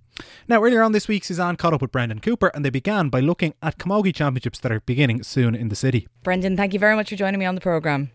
Now, 0.47 0.63
earlier 0.63 0.81
on 0.81 0.91
this 0.91 1.07
week, 1.07 1.23
Suzanne 1.23 1.55
caught 1.55 1.73
up 1.73 1.81
with 1.81 1.91
Brendan 1.91 2.19
Cooper 2.19 2.47
and 2.53 2.65
they 2.65 2.69
began 2.69 3.09
by 3.09 3.19
looking 3.19 3.53
at 3.61 3.77
Camogie 3.77 4.15
Championships 4.15 4.59
that 4.59 4.71
are 4.71 4.81
beginning 4.81 5.23
soon 5.23 5.55
in 5.55 5.69
the 5.69 5.75
city. 5.75 6.07
Brendan, 6.23 6.57
thank 6.57 6.73
you 6.73 6.79
very 6.79 6.95
much 6.95 7.09
for 7.09 7.15
joining 7.15 7.39
me 7.39 7.45
on 7.45 7.55
the 7.55 7.61
programme. 7.61 8.11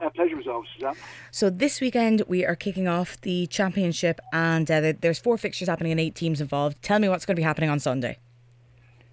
Uh, 0.00 0.10
pleasure 0.10 0.36
was 0.36 0.46
always, 0.46 0.68
Suzanne. 0.74 0.94
So 1.30 1.48
this 1.48 1.80
weekend 1.80 2.22
we 2.28 2.44
are 2.44 2.56
kicking 2.56 2.86
off 2.86 3.18
the 3.22 3.46
championship, 3.46 4.20
and 4.32 4.70
uh, 4.70 4.92
there's 5.00 5.18
four 5.18 5.38
fixtures 5.38 5.68
happening 5.68 5.92
and 5.92 6.00
eight 6.00 6.14
teams 6.14 6.40
involved. 6.40 6.82
Tell 6.82 6.98
me 6.98 7.08
what's 7.08 7.24
going 7.24 7.36
to 7.36 7.40
be 7.40 7.44
happening 7.44 7.70
on 7.70 7.80
Sunday. 7.80 8.18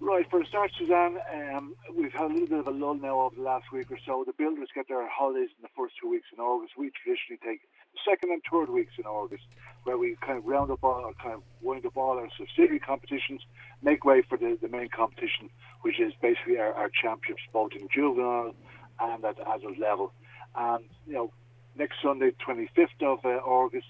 Right, 0.00 0.28
for 0.30 0.42
a 0.42 0.46
start, 0.46 0.70
Suzanne, 0.78 1.16
um, 1.32 1.74
we've 1.96 2.12
had 2.12 2.30
a 2.30 2.34
little 2.34 2.46
bit 2.46 2.58
of 2.58 2.66
a 2.66 2.70
lull 2.70 2.94
now 2.94 3.20
over 3.20 3.36
the 3.36 3.42
last 3.42 3.72
week 3.72 3.90
or 3.90 3.98
so. 4.04 4.24
The 4.26 4.34
builders 4.34 4.68
get 4.74 4.86
their 4.86 5.08
holidays 5.08 5.48
in 5.56 5.62
the 5.62 5.72
first 5.74 5.94
two 6.00 6.10
weeks 6.10 6.26
in 6.36 6.40
August. 6.40 6.74
We 6.76 6.90
traditionally 6.90 7.40
take 7.42 7.62
the 7.62 7.68
second 8.08 8.30
and 8.30 8.42
third 8.50 8.70
weeks 8.70 8.92
in 8.98 9.04
August, 9.04 9.44
where 9.84 9.98
we 9.98 10.16
kind 10.20 10.38
of 10.38 10.44
round 10.44 10.70
up 10.70 10.82
all, 10.82 11.12
kind 11.22 11.34
of 11.34 11.42
wind 11.62 11.84
up 11.86 11.96
all 11.96 12.18
our 12.18 12.28
subsidiary 12.36 12.78
competitions, 12.78 13.40
make 13.82 14.04
way 14.04 14.22
for 14.22 14.38
the, 14.38 14.58
the 14.60 14.68
main 14.68 14.88
competition, 14.88 15.50
which 15.82 16.00
is 16.00 16.12
basically 16.22 16.58
our, 16.58 16.72
our 16.74 16.90
championships, 16.90 17.42
both 17.52 17.72
in 17.72 17.88
juvenile 17.94 18.54
and 19.00 19.24
at 19.24 19.38
adult 19.40 19.78
level. 19.78 20.12
And, 20.56 20.84
you 21.06 21.14
know, 21.14 21.32
next 21.76 21.96
Sunday, 22.02 22.32
25th 22.46 23.02
of 23.02 23.24
uh, 23.24 23.28
August, 23.44 23.86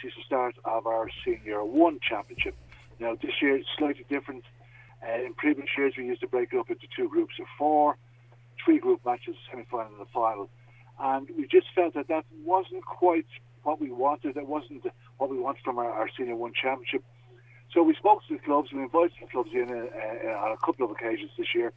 sees 0.00 0.12
the 0.16 0.22
start 0.24 0.56
of 0.64 0.86
our 0.86 1.08
Senior 1.24 1.64
1 1.64 2.00
Championship. 2.06 2.54
Now, 2.98 3.16
this 3.20 3.32
year 3.40 3.56
it's 3.56 3.68
slightly 3.78 4.04
different. 4.08 4.44
Uh, 5.02 5.24
in 5.24 5.34
previous 5.34 5.68
years, 5.76 5.94
we 5.96 6.04
used 6.04 6.20
to 6.20 6.28
break 6.28 6.52
it 6.52 6.58
up 6.58 6.70
into 6.70 6.86
two 6.94 7.08
groups 7.08 7.34
of 7.40 7.46
four, 7.58 7.96
three 8.62 8.78
group 8.78 9.00
matches, 9.04 9.36
semi-final 9.50 9.92
and 9.92 10.00
the 10.00 10.10
final. 10.12 10.50
And 11.00 11.28
we 11.36 11.46
just 11.46 11.66
felt 11.74 11.94
that 11.94 12.08
that 12.08 12.24
wasn't 12.44 12.84
quite 12.84 13.26
what 13.62 13.80
we 13.80 13.90
wanted. 13.90 14.36
It 14.36 14.46
wasn't 14.46 14.84
what 15.18 15.30
we 15.30 15.38
wanted 15.38 15.64
from 15.64 15.78
our, 15.78 15.90
our 15.90 16.08
Senior 16.16 16.36
1 16.36 16.52
Championship. 16.60 17.02
So 17.72 17.82
we 17.82 17.94
spoke 17.94 18.26
to 18.28 18.34
the 18.34 18.40
clubs, 18.40 18.72
we 18.72 18.82
invited 18.82 19.12
the 19.20 19.28
clubs 19.28 19.50
in 19.52 19.70
uh, 19.70 20.28
uh, 20.28 20.44
on 20.44 20.52
a 20.52 20.56
couple 20.56 20.84
of 20.84 20.90
occasions 20.90 21.30
this 21.38 21.54
year, 21.54 21.72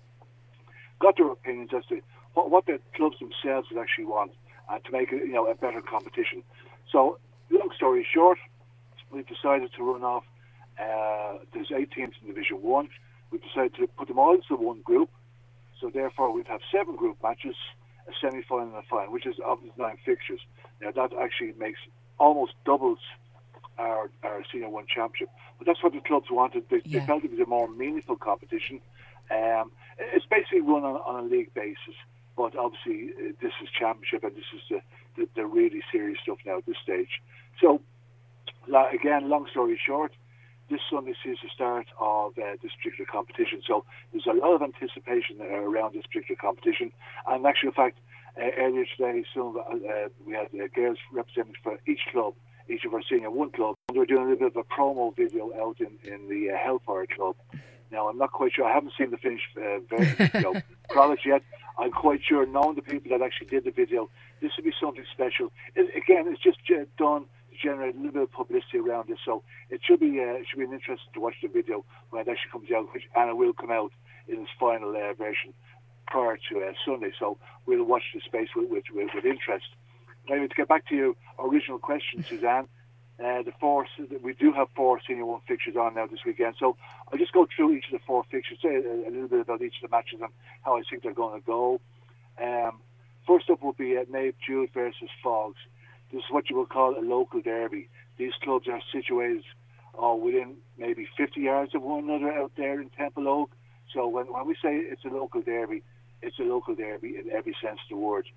got 1.00 1.18
their 1.18 1.32
opinions 1.32 1.70
as 1.76 1.86
to 1.88 2.02
what, 2.34 2.50
what 2.50 2.66
the 2.66 2.80
clubs 2.96 3.18
themselves 3.20 3.68
would 3.72 3.80
actually 3.80 4.06
want 4.06 4.32
uh, 4.70 4.80
to 4.80 4.92
make 4.92 5.12
it, 5.12 5.26
you 5.26 5.34
know, 5.34 5.48
a 5.50 5.56
better 5.56 5.82
competition. 5.82 6.42
So, 6.92 7.20
long 7.52 7.70
story 7.76 8.06
short, 8.12 8.40
we've 9.12 9.28
decided 9.28 9.72
to 9.78 9.84
run 9.84 10.04
off. 10.04 10.24
Uh, 10.82 11.38
there's 11.54 11.72
eight 11.72 11.92
teams 11.92 12.14
in 12.22 12.28
Division 12.28 12.58
One. 12.64 12.90
We've 13.30 13.44
decided 13.44 13.76
to 13.76 13.88
put 13.88 14.08
them 14.08 14.18
all 14.18 14.34
into 14.34 14.56
one 14.56 14.82
group. 14.82 15.10
So 15.80 15.92
therefore, 15.94 16.32
we'd 16.32 16.48
have 16.48 16.62
seven 16.72 16.96
group 16.96 17.18
matches, 17.22 17.56
a 18.08 18.12
semi-final 18.22 18.68
and 18.68 18.76
a 18.76 18.82
final, 18.90 19.12
which 19.12 19.26
is 19.26 19.36
of 19.46 19.60
the 19.62 19.82
nine 19.82 19.98
fixtures. 20.06 20.42
Now 20.82 20.92
that 20.92 21.12
actually 21.20 21.54
makes 21.58 21.80
almost 22.20 22.54
doubles 22.66 23.00
our, 23.78 24.10
our 24.24 24.44
senior 24.52 24.70
one 24.70 24.86
championship. 24.88 25.30
But 25.58 25.68
that's 25.68 25.82
what 25.84 25.94
the 25.94 26.00
clubs 26.00 26.30
wanted. 26.30 26.64
They, 26.70 26.82
Yeah. 26.86 27.00
they 27.00 27.06
felt 27.06 27.24
it 27.24 27.32
was 27.32 27.40
a 27.40 27.46
more 27.46 27.68
meaningful 27.68 28.16
competition. 28.18 28.82
Um, 29.32 29.72
it's 30.00 30.26
basically 30.26 30.62
run 30.62 30.84
on, 30.84 30.96
on 30.98 31.24
a 31.24 31.28
league 31.28 31.54
basis, 31.54 31.96
but 32.36 32.56
obviously 32.56 33.10
uh, 33.18 33.32
this 33.42 33.54
is 33.62 33.70
championship 33.78 34.24
and 34.24 34.36
this 34.36 34.46
is 34.54 34.62
the, 34.70 34.82
the, 35.16 35.30
the 35.36 35.46
really 35.46 35.82
serious 35.92 36.20
stuff 36.22 36.38
now 36.46 36.58
at 36.58 36.66
this 36.66 36.78
stage. 36.84 37.22
So 37.62 37.82
again, 38.92 39.30
long 39.30 39.48
story 39.50 39.80
short, 39.84 40.12
this 40.74 40.82
Sunday 40.90 41.14
sees 41.24 41.38
the 41.44 41.50
start 41.54 41.86
of 42.00 42.32
uh, 42.38 42.58
this 42.64 42.72
particular 42.82 43.06
competition. 43.06 43.62
So 43.66 43.86
there's 44.12 44.26
a 44.26 44.34
lot 44.34 44.56
of 44.56 44.62
anticipation 44.64 45.38
uh, 45.40 45.46
around 45.46 45.94
this 45.94 46.06
particular 46.08 46.36
competition. 46.36 46.92
And 47.28 47.46
actually, 47.46 47.70
in 47.70 47.74
fact, 47.74 48.00
uh, 48.42 48.50
earlier 48.58 48.86
today, 48.98 49.24
some 49.36 49.56
of, 49.56 49.58
uh, 49.58 50.10
we 50.26 50.34
had 50.34 50.48
uh, 50.48 50.68
girls 50.74 50.98
represented 51.12 51.58
for 51.62 51.78
each 51.88 52.02
club, 52.12 52.34
each 52.68 52.86
of 52.86 52.94
our 52.94 53.04
senior 53.08 53.30
one 53.30 53.52
club. 53.52 53.76
And 53.90 53.98
we're 53.98 54.08
doing 54.08 54.24
a 54.24 54.30
little 54.32 54.50
bit 54.50 54.58
of 54.58 54.66
a 54.66 54.74
promo 54.74 55.16
video 55.16 55.52
out 55.62 55.78
in, 55.80 55.92
in 56.12 56.28
the 56.28 56.52
uh, 56.52 56.58
Hellfire 56.58 57.06
Club. 57.06 57.36
Now, 57.92 58.10
I'm 58.10 58.18
not 58.18 58.32
quite 58.32 58.54
sure. 58.54 58.66
I 58.66 58.74
haven't 58.74 58.94
seen 58.98 59.12
the 59.12 59.18
finished 59.18 59.56
uh, 59.56 59.78
version, 59.88 60.32
you 60.34 60.42
know, 60.42 60.62
product 60.90 61.24
yet. 61.24 61.44
I'm 61.78 61.92
quite 61.92 62.22
sure, 62.28 62.48
knowing 62.48 62.76
the 62.76 62.82
people 62.82 63.16
that 63.16 63.24
actually 63.24 63.48
did 63.48 63.66
the 63.66 63.72
video, 63.72 64.10
this 64.42 64.52
would 64.58 64.66
be 64.66 64.74
something 64.82 65.06
special. 65.12 65.52
It, 65.76 65.96
again, 65.96 66.26
it's 66.28 66.42
just 66.42 66.58
uh, 66.72 66.86
done 66.98 67.26
generate 67.62 67.96
a 67.96 67.98
little 67.98 68.12
bit 68.12 68.22
of 68.24 68.32
publicity 68.32 68.80
around 68.80 69.10
this, 69.10 69.20
so 69.26 69.44
it 69.70 69.82
should 69.84 70.00
be 70.00 70.20
uh, 70.20 70.40
it 70.40 70.46
should 70.50 70.60
be 70.60 70.66
an 70.66 70.74
interest 70.74 71.04
to 71.14 71.20
watch 71.20 71.36
the 71.42 71.48
video 71.48 71.86
when 72.10 72.22
it 72.22 72.28
actually 72.30 72.52
comes 72.52 72.72
out, 72.72 72.94
which 72.94 73.04
and 73.16 73.30
it 73.30 73.38
will 73.38 73.54
come 73.54 73.72
out 73.72 73.92
in 74.28 74.42
its 74.42 74.52
final 74.60 74.96
uh, 74.96 75.14
version 75.14 75.54
prior 76.08 76.38
to 76.50 76.60
uh, 76.60 76.74
Sunday. 76.86 77.12
So 77.20 77.38
we'll 77.66 77.84
watch 77.84 78.04
the 78.14 78.22
space 78.22 78.50
with 78.56 78.70
with, 78.70 78.86
with, 78.94 79.10
with 79.14 79.26
interest. 79.26 79.66
Now, 80.30 80.36
to 80.36 80.48
get 80.48 80.68
back 80.68 80.88
to 80.88 80.96
your 80.96 81.14
original 81.40 81.80
question, 81.80 82.24
Suzanne. 82.24 82.68
Uh, 83.24 83.44
the 83.44 83.54
four, 83.60 83.86
we 84.24 84.34
do 84.34 84.52
have 84.52 84.68
four 84.76 85.00
senior 85.08 85.26
one 85.26 85.40
fixtures 85.48 85.76
on 85.76 85.94
now 85.94 86.08
this 86.08 86.26
weekend. 86.26 86.56
So 86.60 86.76
I'll 87.12 87.20
just 87.20 87.32
go 87.32 87.48
through 87.56 87.74
each 87.74 87.86
of 87.86 87.92
the 87.92 88.06
four 88.08 88.24
fixtures, 88.32 88.58
say 88.62 88.76
a, 88.76 89.08
a 89.08 89.12
little 89.12 89.28
bit 89.28 89.42
about 89.42 89.62
each 89.62 89.76
of 89.84 89.90
the 89.90 89.96
matches 89.96 90.20
and 90.20 90.32
how 90.64 90.78
I 90.78 90.82
think 90.90 91.04
they're 91.04 91.14
going 91.14 91.40
to 91.40 91.46
go. 91.46 91.80
Um, 92.42 92.80
first 93.28 93.52
up 93.52 93.62
will 93.62 93.74
be 93.74 93.98
uh, 93.98 94.06
Nave 94.10 94.34
Jude 94.46 94.72
versus 94.74 95.10
Fogs. 95.22 95.60
This 96.14 96.20
is 96.20 96.32
what 96.32 96.50
you 96.50 96.58
would 96.58 96.70
call 96.70 96.96
a 96.98 97.02
local 97.02 97.42
derby. 97.42 97.90
These 98.18 98.34
clubs 98.44 98.68
are 98.68 98.80
situated 98.92 99.44
uh, 100.02 100.14
within 100.14 100.56
maybe 100.78 101.08
50 101.18 101.42
yards 101.42 101.74
of 101.74 101.82
one 101.82 102.04
another 102.04 102.32
out 102.32 102.52
there 102.56 102.80
in 102.80 102.92
Templeogue. 102.92 103.50
So 103.94 104.08
when, 104.08 104.28
when 104.28 104.46
we 104.46 104.54
say 104.54 104.76
it's 104.78 105.04
a 105.06 105.10
local 105.10 105.42
derby, 105.42 105.82
it's 106.22 106.38
a 106.40 106.44
local 106.44 106.76
derby 106.76 107.16
in 107.18 107.32
every 107.32 107.56
sense 107.62 107.80
of 107.84 107.90
the 107.90 107.98
word. 107.98 108.28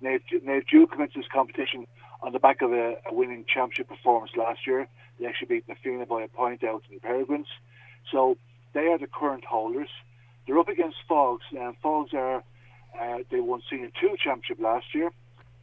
Nave, 0.00 0.20
Nave 0.42 0.66
Jude 0.66 0.90
commenced 0.90 1.14
this 1.14 1.26
competition 1.32 1.86
on 2.22 2.32
the 2.32 2.40
back 2.40 2.60
of 2.60 2.72
a, 2.72 2.96
a 3.08 3.14
winning 3.14 3.44
championship 3.52 3.88
performance 3.88 4.32
last 4.36 4.66
year. 4.66 4.88
They 5.18 5.26
actually 5.26 5.48
beat 5.48 5.68
Na 5.68 5.74
Fianna 5.82 6.06
by 6.06 6.22
a 6.22 6.28
point 6.28 6.64
out 6.64 6.82
in 6.88 6.96
the 6.96 7.00
Peregrines. 7.00 7.46
So 8.10 8.36
they 8.74 8.88
are 8.88 8.98
the 8.98 9.06
current 9.06 9.44
holders. 9.44 9.88
They're 10.46 10.58
up 10.58 10.68
against 10.68 10.96
Fogs, 11.08 11.44
and 11.52 11.76
Fogs 11.80 12.12
are 12.14 12.42
uh, 13.00 13.18
they 13.30 13.40
won 13.40 13.62
Senior 13.70 13.90
Two 14.00 14.16
championship 14.22 14.58
last 14.60 14.86
year, 14.92 15.10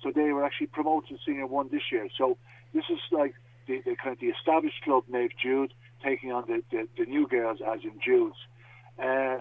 so 0.01 0.11
they 0.13 0.31
were 0.31 0.43
actually 0.43 0.67
promoted 0.67 1.09
to 1.09 1.17
Senior 1.25 1.47
One 1.47 1.69
this 1.71 1.91
year. 1.91 2.07
So 2.17 2.37
this 2.73 2.85
is 2.89 2.99
like 3.11 3.35
the, 3.67 3.81
the 3.85 3.95
kind 3.95 4.13
of 4.13 4.19
the 4.19 4.27
established 4.27 4.81
club, 4.83 5.03
Nave 5.07 5.31
Jude, 5.41 5.73
taking 6.03 6.31
on 6.31 6.45
the, 6.47 6.63
the, 6.71 6.87
the 6.97 7.05
new 7.05 7.27
girls 7.27 7.59
as 7.65 7.79
in 7.83 7.99
Jude's. 8.03 8.37
Uh, 8.97 9.39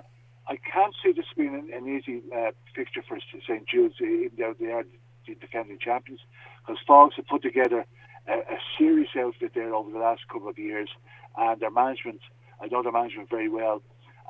I 0.48 0.56
can't 0.56 0.94
see 1.02 1.12
this 1.12 1.26
being 1.36 1.54
an, 1.54 1.70
an 1.74 1.88
easy 1.88 2.22
uh, 2.34 2.52
fixture 2.74 3.02
for 3.06 3.18
St 3.46 3.66
Jude's, 3.68 3.94
even 4.00 4.30
though 4.38 4.54
they 4.58 4.72
are 4.72 4.84
the 5.26 5.34
defending 5.34 5.78
champions, 5.78 6.20
because 6.60 6.80
Fogs 6.86 7.16
have 7.16 7.26
put 7.26 7.42
together 7.42 7.84
a, 8.26 8.32
a 8.32 8.58
serious 8.78 9.10
outfit 9.18 9.52
there 9.54 9.74
over 9.74 9.90
the 9.90 9.98
last 9.98 10.22
couple 10.32 10.48
of 10.48 10.58
years, 10.58 10.88
and 11.36 11.60
their 11.60 11.70
management, 11.70 12.20
I 12.62 12.66
know 12.66 12.82
their 12.82 12.92
management 12.92 13.28
very 13.28 13.48
well, 13.48 13.82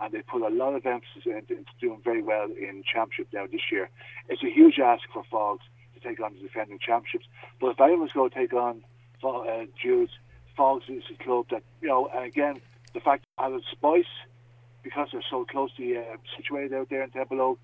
and 0.03 0.13
they 0.13 0.23
put 0.23 0.43
a 0.43 0.49
lot 0.49 0.75
of 0.75 0.85
emphasis 0.87 1.25
into, 1.25 1.59
into 1.59 1.71
doing 1.81 2.01
very 2.05 2.23
well 2.23 2.47
in 2.47 2.83
championship 2.93 3.29
now 3.33 3.47
this 3.51 3.71
year. 3.71 3.89
It's 4.29 4.43
a 4.43 4.51
huge 4.51 4.79
ask 4.79 5.03
for 5.13 5.23
Fogs 5.31 5.65
to 6.01 6.09
take 6.09 6.21
on 6.21 6.35
the 6.35 6.41
defending 6.41 6.79
championships, 6.79 7.27
but 7.61 7.69
if 7.69 7.81
anyone's 7.81 8.13
going 8.13 8.31
to 8.31 8.37
take 8.37 8.53
on 8.53 8.83
uh, 9.23 9.65
Jude's, 9.81 10.13
Fogs 10.57 10.85
is 10.89 11.05
a 11.15 11.23
club 11.23 11.47
that, 11.51 11.63
you 11.81 11.89
know, 11.89 12.09
and 12.13 12.25
again, 12.25 12.61
the 12.93 13.01
fact 13.01 13.25
that 13.37 13.45
added 13.45 13.63
spice, 13.71 14.05
because 14.83 15.09
they're 15.13 15.23
so 15.31 15.45
closely 15.45 15.97
uh, 15.97 16.03
situated 16.37 16.75
out 16.75 16.89
there 16.91 17.03
in 17.03 17.11
Temple 17.11 17.59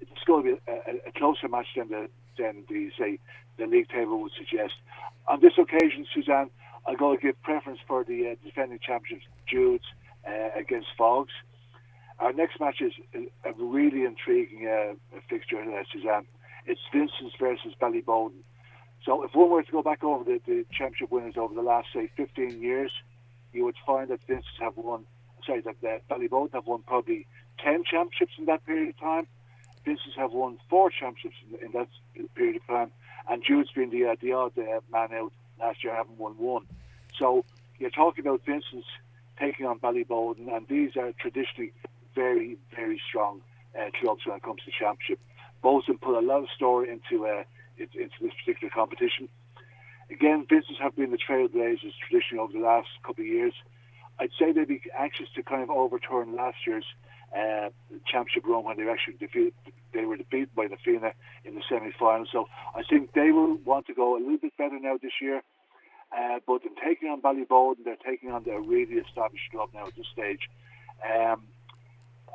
it's 0.00 0.24
going 0.26 0.44
to 0.44 0.52
be 0.52 0.60
a, 0.68 0.72
a, 0.72 1.08
a 1.08 1.12
closer 1.12 1.48
match 1.48 1.66
than 1.76 1.88
the 1.88 2.08
than 2.38 2.64
the 2.68 2.90
say 2.98 3.18
the 3.58 3.66
league 3.66 3.88
table 3.88 4.20
would 4.22 4.32
suggest. 4.32 4.74
On 5.26 5.40
this 5.40 5.54
occasion, 5.58 6.06
Suzanne, 6.14 6.50
I'm 6.86 6.96
going 6.96 7.18
to 7.18 7.22
give 7.22 7.42
preference 7.42 7.80
for 7.86 8.04
the 8.04 8.30
uh, 8.30 8.34
defending 8.44 8.78
champions, 8.78 9.22
Jude's, 9.46 9.84
uh, 10.26 10.50
against 10.56 10.88
Fogs. 10.96 11.32
Our 12.20 12.32
next 12.32 12.60
match 12.60 12.80
is 12.80 12.92
a 13.44 13.52
really 13.58 14.04
intriguing 14.04 14.66
uh, 14.66 14.94
fixture, 15.28 15.60
uh, 15.60 15.82
Suzanne. 15.92 16.26
It's 16.68 16.80
Vincent's 16.92 17.34
versus 17.40 17.72
Ballyboden. 17.80 18.42
So 19.04 19.22
if 19.24 19.34
one 19.34 19.48
were 19.48 19.62
to 19.62 19.72
go 19.72 19.82
back 19.82 20.04
over 20.04 20.22
the, 20.22 20.38
the 20.46 20.66
championship 20.70 21.10
winners 21.10 21.34
over 21.38 21.54
the 21.54 21.62
last, 21.62 21.88
say, 21.94 22.10
15 22.16 22.60
years, 22.60 22.92
you 23.54 23.64
would 23.64 23.76
find 23.86 24.10
that 24.10 24.20
Vincent's 24.26 24.60
have 24.60 24.76
won, 24.76 25.04
sorry, 25.46 25.62
that 25.62 25.76
uh, 25.82 25.98
Ballyboden 26.14 26.52
have 26.52 26.66
won 26.66 26.82
probably 26.82 27.26
10 27.64 27.84
championships 27.84 28.32
in 28.38 28.44
that 28.44 28.66
period 28.66 28.90
of 28.90 29.00
time. 29.00 29.26
Vincent's 29.86 30.16
have 30.16 30.32
won 30.32 30.58
four 30.68 30.90
championships 30.90 31.36
in, 31.48 31.66
in 31.66 31.72
that 31.72 31.88
period 32.34 32.56
of 32.56 32.66
time. 32.66 32.90
And 33.30 33.42
Jude's 33.42 33.70
been 33.72 33.88
the, 33.88 34.04
uh, 34.04 34.16
the 34.20 34.32
odd 34.32 34.58
uh, 34.58 34.80
man 34.92 35.14
out 35.14 35.32
last 35.58 35.82
year, 35.82 35.94
having 35.94 36.18
won 36.18 36.32
one. 36.36 36.66
So 37.18 37.46
you're 37.78 37.90
talking 37.90 38.26
about 38.26 38.44
Vincent's 38.44 38.86
taking 39.40 39.64
on 39.64 39.78
Ballyboden, 39.78 40.54
and 40.54 40.68
these 40.68 40.96
are 40.96 41.12
traditionally 41.18 41.72
very, 42.14 42.58
very 42.76 43.00
strong 43.08 43.40
uh, 43.78 43.90
clubs 44.00 44.26
when 44.26 44.36
it 44.36 44.42
comes 44.42 44.60
to 44.66 44.70
championship. 44.70 45.18
Both 45.62 45.88
of 45.88 46.00
put 46.00 46.16
a 46.16 46.24
lot 46.24 46.42
of 46.42 46.48
story 46.54 46.90
into 46.90 47.26
uh, 47.26 47.42
into 47.78 48.16
this 48.20 48.32
particular 48.44 48.70
competition. 48.70 49.28
Again, 50.10 50.46
Vincent's 50.48 50.80
have 50.80 50.96
been 50.96 51.10
the 51.10 51.18
trailblazers 51.18 51.92
traditionally 52.08 52.42
over 52.42 52.52
the 52.52 52.64
last 52.64 52.88
couple 53.04 53.22
of 53.22 53.28
years. 53.28 53.52
I'd 54.18 54.30
say 54.38 54.52
they'd 54.52 54.66
be 54.66 54.80
anxious 54.98 55.28
to 55.36 55.42
kind 55.42 55.62
of 55.62 55.70
overturn 55.70 56.34
last 56.34 56.56
year's 56.66 56.86
uh, 57.36 57.68
championship 58.10 58.44
run 58.46 58.64
when 58.64 58.76
they 58.76 58.84
were 58.84 58.90
actually 58.90 59.14
defeated. 59.14 59.52
They 59.92 60.04
were 60.04 60.16
defeated 60.16 60.54
by 60.54 60.66
the 60.66 60.76
Fianna 60.82 61.12
in 61.44 61.54
the 61.54 61.62
semi-final. 61.68 62.26
So 62.32 62.48
I 62.74 62.82
think 62.88 63.12
they 63.12 63.30
will 63.30 63.56
want 63.64 63.86
to 63.86 63.94
go 63.94 64.16
a 64.16 64.20
little 64.20 64.38
bit 64.38 64.56
better 64.56 64.78
now 64.80 64.96
this 65.00 65.12
year. 65.20 65.42
Uh, 66.10 66.40
but 66.46 66.62
in 66.64 66.74
taking 66.82 67.10
on 67.10 67.20
Ballyboden, 67.20 67.84
they're 67.84 67.96
taking 68.04 68.30
on 68.30 68.42
their 68.44 68.60
really 68.60 68.94
established 68.94 69.50
club 69.50 69.68
now 69.74 69.86
at 69.86 69.94
this 69.94 70.06
stage. 70.12 70.48
Um, 71.04 71.42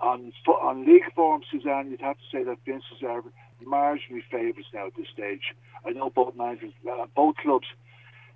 on 0.01 0.31
on 0.47 0.85
league 0.85 1.03
form, 1.15 1.41
Suzanne, 1.49 1.91
you'd 1.91 2.01
have 2.01 2.17
to 2.17 2.23
say 2.31 2.43
that 2.43 2.57
Vince's 2.65 3.03
are 3.03 3.23
marginally 3.65 4.23
favourites 4.29 4.69
now 4.73 4.87
at 4.87 4.95
this 4.97 5.07
stage. 5.13 5.53
I 5.85 5.91
know 5.91 6.09
both 6.09 6.35
managers, 6.35 6.73
uh, 6.89 7.05
both 7.15 7.35
clubs 7.37 7.67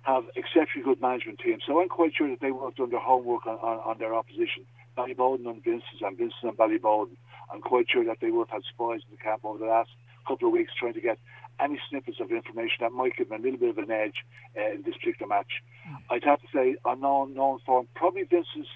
have 0.02 0.24
exceptionally 0.36 0.84
good 0.84 1.00
management 1.00 1.40
teams, 1.40 1.62
so 1.66 1.80
I'm 1.80 1.88
quite 1.88 2.12
sure 2.16 2.28
that 2.28 2.40
they 2.40 2.50
worked 2.50 2.78
done 2.78 2.90
their 2.90 3.00
homework 3.00 3.46
on, 3.46 3.56
on, 3.56 3.78
on 3.84 3.98
their 3.98 4.14
opposition. 4.14 4.64
Ballyboden 4.96 5.46
and 5.48 5.62
Vince's 5.62 6.02
and 6.02 6.16
Vince's 6.16 6.38
and 6.42 6.56
Ballyboden. 6.56 7.16
I'm 7.52 7.60
quite 7.60 7.86
sure 7.90 8.04
that 8.04 8.18
they 8.20 8.30
would 8.30 8.48
have 8.48 8.62
had 8.62 8.68
spies 8.68 9.00
in 9.08 9.16
the 9.16 9.22
camp 9.22 9.44
over 9.44 9.58
the 9.58 9.66
last 9.66 9.90
couple 10.26 10.48
of 10.48 10.52
weeks 10.52 10.72
trying 10.78 10.94
to 10.94 11.00
get 11.00 11.18
any 11.60 11.80
snippets 11.88 12.20
of 12.20 12.30
information 12.30 12.78
that 12.80 12.92
might 12.92 13.16
give 13.16 13.28
them 13.28 13.40
a 13.40 13.42
little 13.42 13.58
bit 13.58 13.70
of 13.70 13.78
an 13.78 13.90
edge 13.90 14.24
uh, 14.56 14.74
in 14.74 14.82
this 14.82 14.94
particular 14.96 15.28
match. 15.28 15.62
Mm. 15.88 15.96
I'd 16.10 16.24
have 16.24 16.40
to 16.40 16.46
say, 16.52 16.76
on 16.84 17.00
known, 17.00 17.34
known 17.34 17.58
form, 17.64 17.88
probably 17.94 18.24
Vince's 18.24 18.68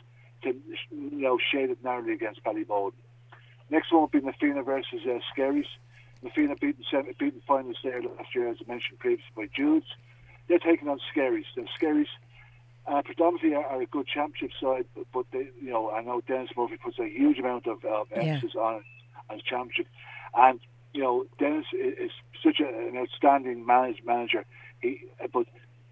to 0.43 0.55
you 0.91 1.23
know 1.23 1.39
shade 1.39 1.71
it 1.71 1.79
narrowly 1.83 2.13
against 2.13 2.43
Ballyboden. 2.45 2.93
Next 3.71 3.93
one 3.93 4.03
will 4.03 4.09
be 4.09 4.21
Na 4.21 4.33
versus 4.63 5.01
uh, 5.07 5.19
Skerries. 5.33 5.67
Na 6.23 6.31
Fianna 6.35 6.57
beaten, 6.57 6.85
beaten 7.19 7.43
finals 7.47 7.77
there 7.83 8.03
last 8.03 8.35
year, 8.35 8.49
as 8.49 8.59
I 8.61 8.71
mentioned 8.71 8.99
previously, 8.99 9.33
by 9.35 9.49
Jude's. 9.55 9.87
They're 10.49 10.59
taking 10.59 10.89
on 10.89 10.99
Skerries. 11.11 11.47
The 11.57 11.67
Skerries 11.75 12.09
uh, 12.87 13.03
predominantly 13.03 13.55
are, 13.55 13.65
are, 13.65 13.81
a 13.81 13.87
good 13.87 14.07
championship 14.07 14.51
side, 14.61 14.85
but, 14.95 15.07
but, 15.13 15.27
they, 15.33 15.49
you 15.61 15.71
know, 15.71 15.91
I 15.91 16.03
know 16.03 16.21
Dennis 16.21 16.51
Murphy 16.57 16.77
puts 16.77 16.99
a 16.99 17.09
huge 17.09 17.39
amount 17.39 17.67
of, 17.67 17.85
of 17.85 18.09
emphasis 18.13 18.53
yeah. 18.55 18.61
on 18.61 18.85
on 19.31 19.41
championship, 19.49 19.87
and 20.35 20.61
you 20.93 21.03
know, 21.03 21.25
Dennis 21.39 21.67
is, 21.73 21.95
is 21.99 22.11
such 22.43 22.61
a, 22.61 22.67
an 22.67 22.97
outstanding 22.97 23.65
manage, 23.65 24.03
manager. 24.05 24.45
He, 24.81 25.05
but 25.33 25.47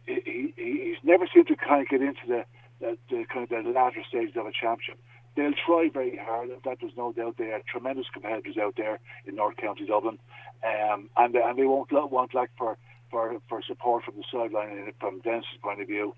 he, 0.07 0.21
he, 0.25 0.53
he's 0.57 1.03
never 1.03 1.27
seemed 1.33 1.47
to 1.49 1.57
kind 1.57 1.83
of 1.83 1.89
get 1.89 2.03
into 2.03 2.27
the, 2.27 2.45
the, 2.81 2.97
the 3.11 3.25
kind 3.33 3.51
of 3.51 3.65
the 3.65 3.71
latter 3.71 4.03
stages 4.09 4.37
of 4.37 4.47
a 4.47 4.53
championship. 4.53 4.99
They'll 5.37 5.53
try 5.67 5.89
very 5.93 6.19
hard. 6.21 6.51
That 6.65 6.79
there's 6.81 6.97
no 6.97 7.13
doubt. 7.13 7.37
They 7.39 7.53
are 7.53 7.63
tremendous 7.71 8.07
competitors 8.13 8.57
out 8.61 8.75
there 8.77 8.99
in 9.27 9.37
North 9.37 9.57
County 9.57 9.87
Dublin, 9.87 10.19
um, 10.65 11.09
and 11.17 11.35
and 11.35 11.59
they 11.59 11.65
won't 11.65 11.93
want 11.93 12.35
lack 12.35 12.51
for, 12.59 12.77
for 13.11 13.37
for 13.49 13.63
support 13.63 14.05
from 14.05 14.17
the 14.17 14.25
sideline 14.31 14.71
and 14.71 14.93
from 14.99 15.21
Dennis's 15.21 15.61
point 15.63 15.81
of 15.81 15.87
view. 15.87 16.15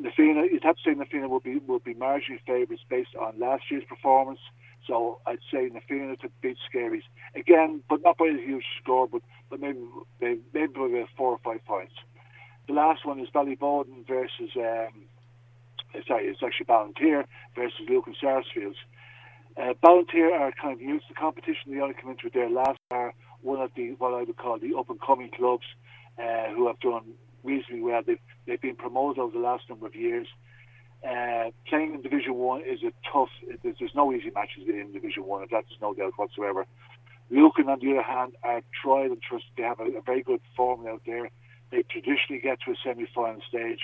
Na 0.00 0.10
Fianna, 0.16 0.46
you'd 0.50 0.64
have 0.64 0.76
to 0.76 0.82
say 0.84 0.94
Na 0.94 1.04
Fianna 1.10 1.28
will 1.28 1.40
be 1.40 1.58
will 1.58 1.80
be 1.80 1.94
marginally 1.94 2.40
favourites 2.46 2.82
based 2.88 3.14
on 3.20 3.38
last 3.38 3.64
year's 3.70 3.84
performance. 3.84 4.40
So 4.86 5.18
I'd 5.26 5.40
say 5.52 5.68
Na 5.72 5.80
Fianna 5.86 6.16
to 6.16 6.30
beat 6.40 6.56
Skerries 6.70 7.02
again, 7.34 7.82
but 7.90 8.02
not 8.02 8.16
by 8.16 8.26
a 8.26 8.38
huge 8.38 8.64
score, 8.82 9.06
but 9.06 9.22
but 9.50 9.60
maybe 9.60 9.80
maybe, 10.20 10.40
maybe 10.54 10.72
by 10.72 11.04
four 11.16 11.32
or 11.32 11.40
five 11.44 11.64
points. 11.66 11.94
The 12.66 12.74
last 12.74 13.04
one 13.04 13.18
is 13.20 13.28
Ballyboden 13.34 14.06
versus 14.06 14.50
um, 14.56 15.04
sorry, 16.06 16.26
it's 16.26 16.42
actually 16.42 16.66
Ballinteer 16.66 17.24
versus 17.54 17.80
Lucan 17.88 18.14
Sarsfields. 18.20 18.76
Uh, 19.56 19.74
Ballinteer 19.82 20.32
are 20.38 20.52
kind 20.52 20.74
of 20.74 20.80
used 20.80 21.08
to 21.08 21.14
competition. 21.14 21.72
They 21.74 21.80
only 21.80 21.94
come 21.94 22.10
into 22.10 22.30
there 22.32 22.48
last 22.48 22.78
year. 22.90 23.12
One 23.42 23.60
of 23.60 23.70
the 23.76 23.94
what 23.98 24.14
I 24.14 24.22
would 24.22 24.36
call 24.36 24.58
the 24.58 24.74
up 24.76 24.90
and 24.90 25.00
coming 25.00 25.30
clubs 25.30 25.64
uh, 26.18 26.50
who 26.54 26.66
have 26.66 26.80
done 26.80 27.14
reasonably 27.42 27.82
well. 27.82 28.02
They've 28.06 28.20
they've 28.46 28.60
been 28.60 28.76
promoted 28.76 29.18
over 29.18 29.32
the 29.32 29.44
last 29.44 29.68
number 29.68 29.86
of 29.86 29.94
years. 29.94 30.26
Uh, 31.06 31.50
playing 31.68 31.94
in 31.94 32.02
Division 32.02 32.34
One 32.34 32.62
is 32.62 32.82
a 32.82 32.92
tough. 33.12 33.28
There's, 33.62 33.76
there's, 33.78 33.94
no 33.94 34.12
easy 34.12 34.30
matches 34.30 34.64
in 34.68 34.92
Division 34.92 35.24
One, 35.26 35.42
and 35.42 35.50
that's 35.50 35.68
no 35.80 35.94
doubt 35.94 36.14
whatsoever. 36.16 36.66
Lucan, 37.30 37.68
on 37.68 37.78
the 37.80 37.92
other 37.92 38.02
hand, 38.02 38.32
are 38.42 38.62
tried 38.82 39.10
and 39.10 39.22
trusted. 39.22 39.50
They 39.56 39.62
have 39.62 39.80
a, 39.80 39.84
a 39.98 40.02
very 40.02 40.22
good 40.22 40.40
form 40.56 40.86
out 40.86 41.02
there. 41.06 41.30
They 41.70 41.82
traditionally 41.82 42.40
get 42.42 42.58
to 42.64 42.72
a 42.72 42.74
semi-final 42.82 43.42
stage, 43.48 43.80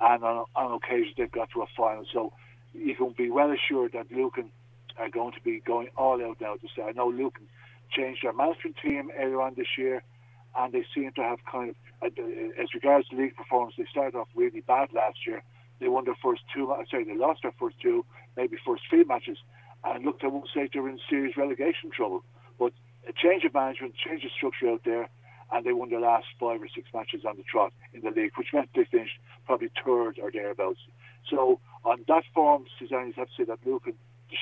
and 0.00 0.24
on, 0.24 0.44
on 0.56 0.72
occasion 0.72 1.14
they've 1.16 1.30
got 1.30 1.50
to 1.50 1.62
a 1.62 1.66
final. 1.76 2.04
So 2.12 2.32
you 2.72 2.94
can 2.94 3.14
be 3.16 3.30
well 3.30 3.50
assured 3.52 3.92
that 3.92 4.10
Lucan 4.10 4.50
are 4.98 5.08
going 5.08 5.32
to 5.32 5.40
be 5.40 5.60
going 5.60 5.88
all 5.96 6.22
out 6.24 6.40
now 6.40 6.54
to 6.54 6.68
say. 6.76 6.82
I 6.82 6.92
know 6.92 7.08
Lucan 7.08 7.46
changed 7.90 8.20
their 8.22 8.32
management 8.32 8.76
team 8.82 9.10
earlier 9.18 9.40
on 9.40 9.54
this 9.56 9.78
year, 9.78 10.02
and 10.56 10.72
they 10.72 10.84
seem 10.94 11.10
to 11.12 11.22
have 11.22 11.38
kind 11.50 11.70
of, 11.70 11.76
uh, 12.02 12.06
uh, 12.06 12.62
as 12.62 12.74
regards 12.74 13.08
to 13.08 13.16
league 13.16 13.36
performance, 13.36 13.74
they 13.76 13.86
started 13.90 14.16
off 14.16 14.28
really 14.34 14.60
bad 14.60 14.88
last 14.92 15.18
year. 15.26 15.42
They 15.80 15.88
won 15.88 16.04
their 16.04 16.16
first 16.22 16.42
two. 16.54 16.72
Sorry, 16.90 17.04
they 17.04 17.16
lost 17.16 17.42
their 17.42 17.54
first 17.58 17.76
two, 17.80 18.04
maybe 18.36 18.56
first 18.64 18.82
three 18.88 19.04
matches, 19.04 19.38
and 19.84 20.04
looked. 20.04 20.22
I 20.22 20.28
won't 20.28 20.48
say 20.54 20.68
they 20.72 20.80
were 20.80 20.88
in 20.88 21.00
serious 21.10 21.36
relegation 21.36 21.90
trouble, 21.90 22.24
but 22.58 22.72
a 23.08 23.12
change 23.12 23.44
of 23.44 23.52
management, 23.52 23.94
change 23.96 24.24
of 24.24 24.30
structure 24.30 24.70
out 24.70 24.82
there, 24.84 25.08
and 25.54 25.64
they 25.64 25.72
won 25.72 25.88
their 25.88 26.00
last 26.00 26.26
five 26.38 26.60
or 26.60 26.68
six 26.74 26.88
matches 26.92 27.24
on 27.24 27.36
the 27.36 27.44
trot 27.44 27.72
in 27.94 28.00
the 28.00 28.10
league, 28.10 28.32
which 28.36 28.48
meant 28.52 28.68
they 28.74 28.84
finished 28.84 29.18
probably 29.46 29.70
third 29.84 30.18
or 30.20 30.30
thereabouts. 30.32 30.80
So 31.30 31.60
on 31.84 32.04
that 32.08 32.24
form, 32.34 32.64
Suzanne, 32.78 33.06
you 33.06 33.12
have 33.16 33.28
to 33.28 33.34
say 33.38 33.44
that 33.44 33.60
Lucan 33.64 33.94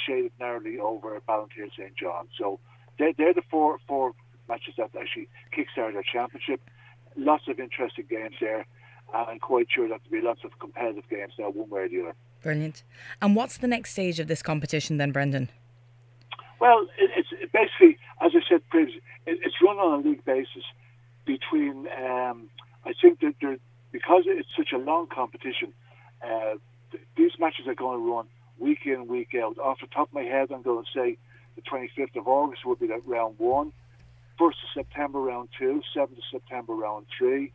shaded 0.06 0.32
narrowly 0.40 0.78
over 0.78 1.20
Ballinteer 1.28 1.70
St 1.76 1.94
John. 1.96 2.28
So 2.38 2.58
they're, 2.98 3.12
they're 3.12 3.34
the 3.34 3.42
four 3.50 3.78
four 3.86 4.14
matches 4.48 4.74
that 4.78 4.90
actually 4.98 5.28
kickstarted 5.56 5.92
their 5.92 6.02
championship. 6.02 6.60
Lots 7.16 7.46
of 7.46 7.60
interesting 7.60 8.06
games 8.08 8.36
there. 8.40 8.64
I'm 9.12 9.38
quite 9.38 9.66
sure 9.70 9.88
that 9.88 10.00
there'll 10.08 10.22
be 10.22 10.26
lots 10.26 10.40
of 10.44 10.58
competitive 10.58 11.04
games 11.10 11.34
now, 11.38 11.50
one 11.50 11.68
way 11.68 11.80
or 11.82 11.88
the 11.90 12.00
other. 12.00 12.14
Brilliant. 12.42 12.82
And 13.20 13.36
what's 13.36 13.58
the 13.58 13.68
next 13.68 13.92
stage 13.92 14.18
of 14.18 14.28
this 14.28 14.42
competition 14.42 14.96
then, 14.96 15.12
Brendan? 15.12 15.50
Well, 16.58 16.86
it's 16.96 17.28
basically, 17.52 17.98
as 18.22 18.32
I 18.34 18.40
said 18.48 18.66
previously, 18.70 19.02
it's 19.26 19.54
run 19.62 19.76
on 19.76 20.00
a 20.00 20.08
league 20.08 20.24
basis 20.24 20.64
between. 21.24 21.88
Um, 21.88 22.48
I 22.84 22.92
think 23.00 23.20
that 23.20 23.34
there, 23.40 23.58
because 23.92 24.24
it's 24.26 24.48
such 24.56 24.72
a 24.72 24.78
long 24.78 25.06
competition, 25.06 25.72
uh, 26.22 26.54
these 27.16 27.32
matches 27.38 27.66
are 27.66 27.74
going 27.74 28.00
to 28.00 28.12
run 28.12 28.26
week 28.58 28.80
in, 28.84 29.06
week 29.06 29.34
out. 29.34 29.58
Off 29.58 29.80
the 29.80 29.86
top 29.86 30.08
of 30.08 30.14
my 30.14 30.22
head, 30.22 30.50
I'm 30.52 30.62
going 30.62 30.84
to 30.84 30.90
say 30.98 31.16
the 31.56 31.62
25th 31.62 32.16
of 32.16 32.26
August 32.26 32.64
will 32.64 32.76
be 32.76 32.86
that 32.88 33.06
round 33.06 33.38
one. 33.38 33.72
1st 34.40 34.46
of 34.46 34.68
September, 34.74 35.20
round 35.20 35.48
two. 35.58 35.82
7th 35.96 36.12
of 36.12 36.24
September, 36.30 36.74
round 36.74 37.06
three. 37.16 37.52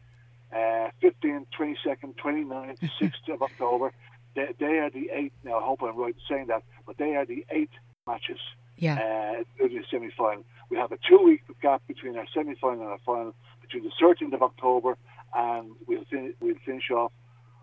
Uh, 0.53 0.89
15th, 1.03 1.45
22nd, 1.59 2.15
29th, 2.24 2.89
6th 3.01 3.34
of 3.34 3.41
October. 3.41 3.91
They, 4.36 4.47
they, 4.59 4.78
are 4.80 4.89
the 4.89 5.09
eight. 5.11 5.34
Now, 5.43 5.59
I 5.59 5.63
hope 5.63 5.82
I'm 5.82 5.97
right 5.97 6.13
in 6.13 6.22
saying 6.30 6.47
that, 6.47 6.63
but 6.86 6.97
they 6.97 7.15
are 7.15 7.26
the 7.26 7.45
eight 7.49 7.72
matches. 8.05 8.39
Yeah. 8.78 8.93
Uh, 8.93 9.65
in 9.65 9.76
the 9.76 9.84
semi 9.89 10.09
final. 10.15 10.45
We 10.70 10.78
have 10.78 10.91
a 10.91 10.97
two 11.09 11.18
week 11.24 11.41
gap 11.61 11.82
between 11.88 12.15
our 12.15 12.26
semi 12.34 12.53
final 12.55 12.82
and 12.82 12.89
our 12.91 12.99
final 13.05 13.34
between 13.68 13.84
the 13.84 14.05
13th 14.05 14.34
of 14.34 14.41
October, 14.41 14.97
and 15.36 15.72
we'll, 15.88 16.03
fin- 16.09 16.34
we'll 16.39 16.55
finish 16.65 16.89
off 16.91 17.11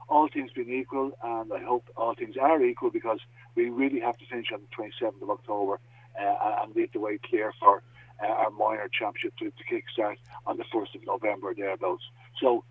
all 0.09 0.29
things 0.29 0.51
being 0.55 0.73
equal, 0.73 1.13
and 1.23 1.53
I 1.53 1.63
hope 1.63 1.89
all 1.97 2.15
things 2.15 2.37
are 2.41 2.63
equal 2.63 2.91
because 2.91 3.21
we 3.55 3.71
really 3.71 4.01
have 4.01 4.17
to 4.19 4.27
finish 4.27 4.49
on 4.53 4.61
the 4.61 4.77
27th 4.77 5.23
of 5.23 5.31
October 5.31 5.81
uh, 6.21 6.63
and 6.63 6.75
leave 6.77 6.93
the 6.93 7.01
way 7.01 7.19
clear 7.25 7.53
for 7.59 7.83
uh, 8.23 8.27
our 8.27 8.51
minor 8.51 8.89
championship 8.89 9.37
to, 9.39 9.47
to 9.51 9.65
kickstart 9.71 10.17
on 10.47 10.57
the 10.57 10.65
1st 10.65 10.97
of 10.97 11.07
November 11.07 11.55
thereabouts. 11.55 12.05
So 12.41 12.65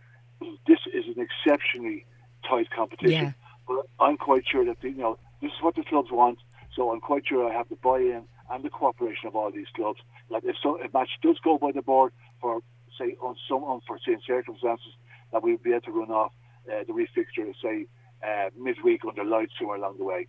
this 0.68 0.80
is 0.94 1.06
an 1.16 1.26
exceptionally 1.26 2.06
tight 2.48 2.70
competition. 2.70 3.26
Yeah. 3.26 3.32
But 3.68 3.88
I'm 4.00 4.18
quite 4.18 4.44
sure 4.48 4.66
that 4.66 4.78
you 4.82 4.96
know 4.96 5.18
this 5.42 5.52
is 5.52 5.62
what 5.62 5.76
the 5.76 5.84
clubs 5.84 6.12
want. 6.12 6.40
So 6.76 6.92
I'm 6.92 7.02
quite 7.02 7.28
sure 7.28 7.50
I 7.50 7.56
have 7.56 7.70
the 7.70 7.76
buy-in 7.76 8.24
and 8.50 8.64
the 8.64 8.70
cooperation 8.70 9.28
of 9.28 9.36
all 9.36 9.52
these 9.52 9.68
clubs. 9.76 10.00
Like 10.30 10.44
if 10.44 10.56
so, 10.62 10.80
a 10.80 10.90
match 10.94 11.10
does 11.22 11.38
go 11.44 11.58
by 11.58 11.72
the 11.72 11.82
board 11.82 12.14
for 12.42 12.62
say 12.98 13.16
on 13.22 13.36
some 13.48 13.64
unforeseen 13.64 14.20
circumstances, 14.26 14.94
that 15.32 15.44
we'll 15.44 15.58
be 15.58 15.72
able 15.72 15.82
to 15.82 15.92
run 15.92 16.12
off 16.12 16.32
uh, 16.72 16.84
the 16.88 16.94
refixture, 16.94 17.54
say 17.62 17.86
uh, 18.26 18.50
midweek 18.58 19.02
under 19.06 19.24
lights 19.24 19.54
somewhere 19.58 19.78
along 19.78 19.98
the 19.98 20.04
way. 20.04 20.28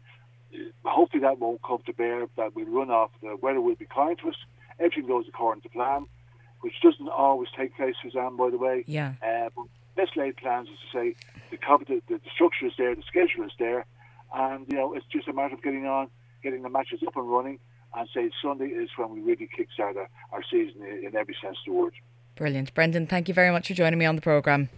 Hopefully 0.84 1.22
that 1.22 1.38
won't 1.38 1.62
come 1.62 1.78
to 1.86 1.92
bear. 1.92 2.26
That 2.36 2.54
we'll 2.54 2.66
run 2.66 2.90
off. 2.90 3.10
The 3.22 3.36
weather 3.40 3.60
will 3.60 3.74
be 3.74 3.86
kind 3.86 4.18
to 4.20 4.28
us. 4.28 4.36
Everything 4.78 5.06
goes 5.06 5.26
according 5.28 5.62
to 5.62 5.68
plan, 5.68 6.06
which 6.60 6.74
doesn't 6.82 7.08
always 7.08 7.48
take 7.56 7.76
place, 7.76 7.94
Suzanne. 8.02 8.36
By 8.36 8.50
the 8.50 8.58
way, 8.58 8.84
yeah. 8.86 9.14
Uh, 9.22 9.50
but 9.54 9.66
best 9.96 10.16
laid 10.16 10.36
plans 10.36 10.68
is 10.68 10.78
to 10.92 10.98
say 10.98 11.14
the, 11.50 11.58
the, 11.86 12.02
the 12.08 12.20
structure 12.34 12.66
is 12.66 12.72
there, 12.78 12.94
the 12.94 13.02
schedule 13.02 13.44
is 13.44 13.52
there, 13.58 13.84
and 14.34 14.66
you 14.68 14.76
know 14.76 14.94
it's 14.94 15.06
just 15.06 15.28
a 15.28 15.32
matter 15.32 15.54
of 15.54 15.62
getting 15.62 15.86
on, 15.86 16.08
getting 16.42 16.62
the 16.62 16.68
matches 16.68 17.00
up 17.06 17.16
and 17.16 17.30
running, 17.30 17.58
and 17.96 18.08
say 18.14 18.30
Sunday 18.42 18.66
is 18.66 18.90
when 18.96 19.10
we 19.10 19.20
really 19.20 19.48
kickstart 19.48 19.96
our, 19.96 20.08
our 20.32 20.42
season 20.50 20.82
in, 20.82 21.06
in 21.06 21.16
every 21.16 21.36
sense 21.42 21.56
of 21.66 21.72
the 21.72 21.72
word. 21.72 21.94
Brilliant, 22.37 22.74
Brendan. 22.74 23.07
Thank 23.07 23.28
you 23.28 23.35
very 23.35 23.51
much 23.51 23.68
for 23.68 23.74
joining 23.74 23.99
me 23.99 24.07
on 24.07 24.16
the 24.16 24.22
programme. 24.22 24.68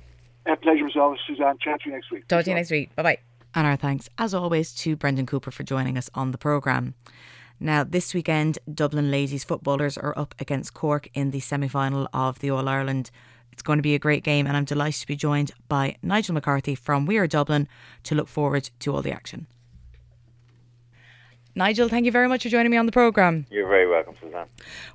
A 0.46 0.56
pleasure 0.56 0.86
as 0.86 0.96
always, 0.96 1.20
Suzanne. 1.26 1.58
Chat 1.58 1.80
to 1.82 1.88
you 1.88 1.94
next 1.94 2.10
week. 2.10 2.28
Talk 2.28 2.44
to 2.44 2.50
you 2.50 2.56
next 2.56 2.70
week. 2.70 2.94
Bye 2.94 3.02
bye. 3.02 3.18
And 3.54 3.66
our 3.66 3.76
thanks, 3.76 4.08
as 4.18 4.34
always, 4.34 4.74
to 4.76 4.96
Brendan 4.96 5.26
Cooper 5.26 5.50
for 5.50 5.62
joining 5.62 5.96
us 5.96 6.10
on 6.14 6.30
the 6.30 6.38
programme. 6.38 6.94
Now, 7.58 7.84
this 7.84 8.12
weekend, 8.12 8.58
Dublin 8.72 9.10
Ladies 9.10 9.44
footballers 9.44 9.96
are 9.96 10.16
up 10.16 10.34
against 10.38 10.74
Cork 10.74 11.08
in 11.14 11.30
the 11.30 11.40
semi 11.40 11.68
final 11.68 12.06
of 12.12 12.38
the 12.40 12.50
All 12.50 12.68
Ireland. 12.68 13.10
It's 13.50 13.62
going 13.62 13.78
to 13.78 13.82
be 13.82 13.94
a 13.94 13.98
great 13.98 14.22
game, 14.22 14.46
and 14.46 14.54
I'm 14.54 14.66
delighted 14.66 15.00
to 15.00 15.06
be 15.06 15.16
joined 15.16 15.52
by 15.66 15.96
Nigel 16.02 16.34
McCarthy 16.34 16.74
from 16.74 17.06
We 17.06 17.16
Are 17.16 17.26
Dublin 17.26 17.66
to 18.02 18.14
look 18.14 18.28
forward 18.28 18.68
to 18.80 18.94
all 18.94 19.00
the 19.00 19.12
action. 19.12 19.46
Nigel, 21.56 21.88
thank 21.88 22.04
you 22.04 22.12
very 22.12 22.28
much 22.28 22.42
for 22.42 22.50
joining 22.50 22.70
me 22.70 22.76
on 22.76 22.84
the 22.84 22.92
programme. 22.92 23.46
You're 23.50 23.66
very 23.66 23.88
welcome, 23.88 24.14
Suzanne. 24.20 24.46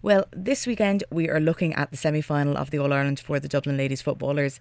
Well, 0.04 0.28
this 0.32 0.68
weekend 0.68 1.04
we 1.10 1.28
are 1.28 1.40
looking 1.40 1.74
at 1.74 1.90
the 1.90 1.98
semi 1.98 2.22
final 2.22 2.56
of 2.56 2.70
the 2.70 2.78
All 2.78 2.94
Ireland 2.94 3.20
for 3.20 3.40
the 3.40 3.48
Dublin 3.48 3.78
Ladies 3.78 4.04
footballers. 4.04 4.60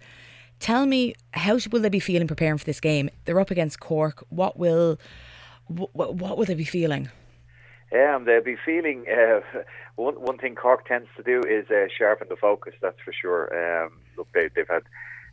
Tell 0.61 0.87
me, 0.87 1.15
how 1.33 1.59
will 1.71 1.83
they 1.83 1.91
be 1.91 2.01
feeling 2.01 2.27
preparing 2.27 2.57
for 2.57 2.65
this 2.65 2.81
game? 2.81 3.11
They're 3.27 3.39
up 3.39 3.51
against 3.51 3.81
Cork. 3.81 4.25
What 4.31 4.59
will, 4.59 4.99
what, 5.69 6.15
what 6.15 6.39
will 6.39 6.47
they 6.47 6.55
be 6.55 6.65
feeling? 6.65 7.11
Um, 7.93 8.25
they'll 8.25 8.43
be 8.43 8.57
feeling. 8.57 9.05
Uh, 9.07 9.41
one 9.97 10.15
one 10.15 10.39
thing 10.39 10.55
Cork 10.55 10.87
tends 10.87 11.09
to 11.19 11.23
do 11.23 11.43
is 11.47 11.71
uh, 11.71 11.89
sharpen 11.99 12.29
the 12.31 12.37
focus. 12.37 12.73
That's 12.81 13.01
for 13.05 13.13
sure. 13.13 13.85
Um, 13.85 13.93
look, 14.17 14.29
they, 14.33 14.49
they've 14.57 14.67
had 14.67 14.85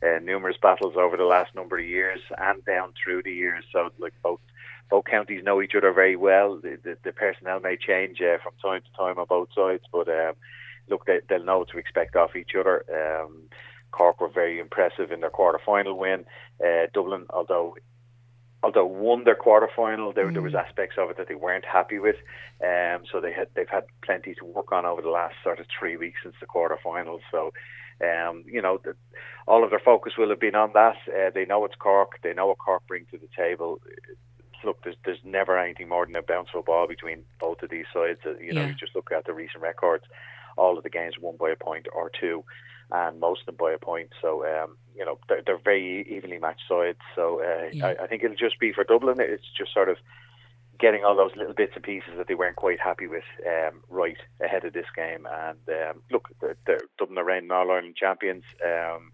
uh, 0.03 0.19
numerous 0.19 0.57
battles 0.61 0.95
over 0.97 1.15
the 1.15 1.23
last 1.23 1.55
number 1.55 1.79
of 1.79 1.85
years 1.85 2.19
and 2.37 2.63
down 2.65 2.91
through 3.01 3.23
the 3.23 3.33
years. 3.33 3.63
So, 3.71 3.89
like 3.99 4.13
both 4.21 4.41
both 4.89 5.05
counties 5.05 5.43
know 5.43 5.61
each 5.61 5.75
other 5.75 5.91
very 5.91 6.15
well. 6.15 6.59
The, 6.61 6.77
the, 6.83 6.97
the 7.03 7.11
personnel 7.11 7.59
may 7.59 7.77
change 7.77 8.21
uh, 8.21 8.37
from 8.41 8.53
time 8.61 8.81
to 8.81 8.97
time 8.97 9.19
on 9.19 9.25
both 9.27 9.49
sides, 9.53 9.83
but 9.91 10.07
um, 10.07 10.33
look, 10.89 11.05
they, 11.05 11.19
they'll 11.27 11.43
know 11.43 11.59
what 11.59 11.69
to 11.69 11.77
expect 11.77 12.15
off 12.15 12.35
each 12.35 12.51
other. 12.57 12.83
Um, 12.91 13.49
Cork 13.91 14.21
were 14.21 14.29
very 14.29 14.59
impressive 14.59 15.11
in 15.11 15.21
their 15.21 15.29
quarter 15.29 15.59
final 15.65 15.97
win. 15.97 16.25
Uh, 16.63 16.87
Dublin, 16.93 17.25
although 17.29 17.75
although 18.63 18.85
won 18.85 19.23
their 19.23 19.35
quarter 19.35 19.69
final, 19.75 20.11
there, 20.11 20.27
mm. 20.27 20.33
there 20.33 20.41
was 20.41 20.53
mm. 20.53 20.63
aspects 20.63 20.97
of 20.97 21.09
it 21.09 21.17
that 21.17 21.27
they 21.27 21.35
weren't 21.35 21.65
happy 21.65 21.99
with. 21.99 22.15
Um, 22.61 23.03
so 23.11 23.21
they 23.21 23.31
had 23.31 23.47
they've 23.55 23.69
had 23.69 23.85
plenty 24.01 24.35
to 24.35 24.45
work 24.45 24.71
on 24.71 24.85
over 24.85 25.01
the 25.01 25.09
last 25.09 25.35
sort 25.43 25.59
of 25.59 25.67
three 25.79 25.97
weeks 25.97 26.19
since 26.23 26.35
the 26.39 26.45
quarter 26.45 26.77
final. 26.83 27.19
So. 27.31 27.53
Um, 27.99 28.43
you 28.45 28.61
know, 28.61 28.79
the, 28.83 28.93
all 29.47 29.63
of 29.63 29.71
their 29.71 29.79
focus 29.79 30.13
will 30.19 30.29
have 30.29 30.39
been 30.39 30.53
on 30.53 30.69
that. 30.73 30.97
Uh, 31.07 31.31
they 31.33 31.45
know 31.45 31.65
it's 31.65 31.73
Cork. 31.73 32.19
They 32.21 32.31
know 32.31 32.45
what 32.45 32.59
Cork 32.59 32.85
bring 32.87 33.07
to 33.09 33.17
the 33.17 33.27
table 33.35 33.81
look, 34.63 34.83
there's 34.83 34.95
there's 35.05 35.19
never 35.23 35.57
anything 35.57 35.89
more 35.89 36.05
than 36.05 36.15
a 36.15 36.21
bounceable 36.21 36.65
ball 36.65 36.87
between 36.87 37.23
both 37.39 37.61
of 37.63 37.69
these 37.69 37.85
sides. 37.93 38.19
Uh, 38.25 38.37
you 38.39 38.53
know, 38.53 38.61
yeah. 38.61 38.67
you 38.67 38.73
just 38.73 38.95
look 38.95 39.11
at 39.11 39.25
the 39.25 39.33
recent 39.33 39.61
records. 39.61 40.05
All 40.57 40.77
of 40.77 40.83
the 40.83 40.89
games 40.89 41.15
won 41.19 41.37
by 41.37 41.51
a 41.51 41.55
point 41.55 41.87
or 41.93 42.11
two, 42.19 42.43
and 42.91 43.19
most 43.19 43.41
of 43.41 43.45
them 43.47 43.55
by 43.59 43.71
a 43.73 43.77
point. 43.77 44.09
So 44.21 44.45
um, 44.45 44.77
you 44.95 45.05
know, 45.05 45.19
they're, 45.29 45.41
they're 45.45 45.57
very 45.57 46.07
evenly 46.09 46.39
matched 46.39 46.63
sides. 46.67 46.99
So 47.15 47.41
uh, 47.41 47.69
yeah. 47.71 47.87
I, 47.87 48.03
I 48.03 48.07
think 48.07 48.23
it'll 48.23 48.35
just 48.35 48.59
be 48.59 48.73
for 48.73 48.83
Dublin. 48.83 49.17
It's 49.19 49.43
just 49.57 49.73
sort 49.73 49.89
of 49.89 49.97
getting 50.79 51.03
all 51.03 51.15
those 51.15 51.35
little 51.35 51.53
bits 51.53 51.73
and 51.75 51.83
pieces 51.83 52.11
that 52.17 52.27
they 52.27 52.35
weren't 52.35 52.55
quite 52.55 52.79
happy 52.79 53.07
with 53.07 53.23
um, 53.45 53.81
right 53.89 54.17
ahead 54.43 54.65
of 54.65 54.73
this 54.73 54.85
game. 54.95 55.27
And 55.31 55.59
um, 55.69 56.01
look, 56.11 56.29
they're, 56.39 56.57
they're 56.65 56.81
Dublin 56.97 57.17
are 57.17 57.23
reigning 57.23 57.51
All 57.51 57.71
Ireland 57.71 57.95
champions. 57.95 58.43
Um, 58.63 59.11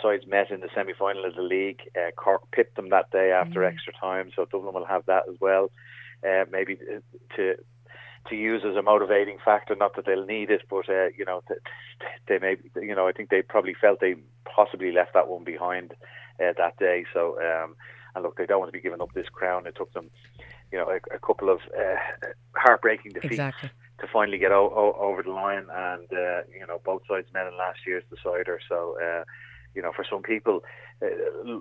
sides 0.00 0.26
met 0.26 0.50
in 0.50 0.60
the 0.60 0.68
semi 0.74 0.92
final 0.92 1.24
of 1.24 1.34
the 1.34 1.42
league. 1.42 1.80
Uh, 1.96 2.10
Cork 2.12 2.50
pipped 2.52 2.76
them 2.76 2.90
that 2.90 3.10
day 3.10 3.32
after 3.32 3.60
mm. 3.60 3.72
extra 3.72 3.92
time, 3.92 4.30
so 4.34 4.44
Dublin 4.44 4.74
will 4.74 4.86
have 4.86 5.06
that 5.06 5.24
as 5.28 5.36
well. 5.40 5.70
Uh, 6.26 6.44
maybe 6.50 6.78
to 7.36 7.56
to 8.28 8.36
use 8.36 8.62
as 8.64 8.76
a 8.76 8.82
motivating 8.82 9.38
factor. 9.44 9.74
Not 9.74 9.96
that 9.96 10.06
they'll 10.06 10.24
need 10.24 10.50
it, 10.50 10.62
but 10.70 10.88
uh, 10.88 11.08
you 11.16 11.24
know 11.24 11.42
they 12.28 12.38
may. 12.38 12.56
You 12.76 12.94
know, 12.94 13.08
I 13.08 13.12
think 13.12 13.30
they 13.30 13.42
probably 13.42 13.74
felt 13.74 14.00
they 14.00 14.14
possibly 14.44 14.92
left 14.92 15.14
that 15.14 15.28
one 15.28 15.44
behind 15.44 15.92
uh, 16.40 16.52
that 16.56 16.76
day. 16.78 17.04
So 17.12 17.38
um, 17.40 17.74
and 18.14 18.22
look, 18.22 18.36
they 18.36 18.46
don't 18.46 18.60
want 18.60 18.68
to 18.68 18.76
be 18.76 18.82
giving 18.82 19.00
up 19.00 19.12
this 19.14 19.28
crown. 19.28 19.66
It 19.66 19.76
took 19.76 19.92
them, 19.92 20.10
you 20.70 20.78
know, 20.78 20.88
a, 20.88 21.14
a 21.14 21.18
couple 21.18 21.50
of 21.50 21.60
uh, 21.76 21.96
heartbreaking 22.54 23.12
defeats. 23.12 23.34
Exactly. 23.34 23.70
To 24.00 24.06
finally 24.12 24.38
get 24.38 24.50
o- 24.50 24.72
o- 24.74 25.00
over 25.00 25.22
the 25.22 25.30
line, 25.30 25.66
and 25.72 26.12
uh, 26.12 26.42
you 26.52 26.66
know 26.66 26.80
both 26.84 27.02
sides 27.08 27.28
met 27.32 27.46
in 27.46 27.56
last 27.56 27.80
year's 27.86 28.02
decider, 28.10 28.58
so 28.68 28.96
uh, 29.00 29.22
you 29.74 29.82
know, 29.82 29.92
for 29.94 30.04
some 30.08 30.22
people 30.22 30.62
uh, 31.02 31.06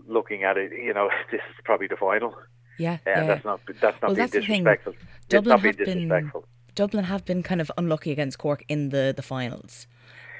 looking 0.08 0.44
at 0.44 0.58
it, 0.58 0.72
you 0.72 0.94
know, 0.94 1.10
this 1.32 1.42
is 1.50 1.56
probably 1.64 1.88
the 1.88 1.98
final. 1.98 2.36
Yeah, 2.78 2.98
uh, 3.06 3.12
yeah. 3.12 3.26
That's 3.26 3.46
not 3.46 3.62
that's 3.68 4.02
not 4.02 4.02
well, 4.02 4.16
being 4.16 4.18
that's 4.18 4.32
disrespectful. 4.32 4.94
Dublin 5.30 5.60
have 5.60 5.78
been 5.78 6.32
Dublin 6.74 7.04
have 7.04 7.26
been 7.26 7.44
kind 7.44 7.62
of 7.62 7.72
unlucky 7.78 8.12
against 8.12 8.38
Cork 8.38 8.64
in 8.68 8.90
the 8.90 9.14
the 9.16 9.22
finals. 9.22 9.88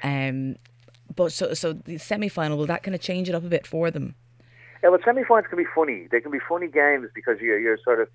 Um, 0.02 0.56
but 1.14 1.32
so 1.32 1.54
so 1.54 1.72
the 1.72 1.98
semi 1.98 2.28
final 2.28 2.58
will 2.58 2.66
that 2.66 2.82
kind 2.82 2.94
of 2.94 3.00
change 3.00 3.28
it 3.28 3.34
up 3.34 3.44
a 3.44 3.48
bit 3.48 3.66
for 3.66 3.90
them? 3.90 4.14
Yeah, 4.82 4.88
well, 4.88 4.98
semi 5.04 5.24
finals 5.24 5.46
can 5.48 5.58
be 5.58 5.68
funny. 5.74 6.08
They 6.10 6.20
can 6.20 6.32
be 6.32 6.40
funny 6.48 6.68
games 6.68 7.08
because 7.14 7.38
you're 7.40 7.58
you're 7.58 7.78
sort 7.84 8.00
of 8.00 8.08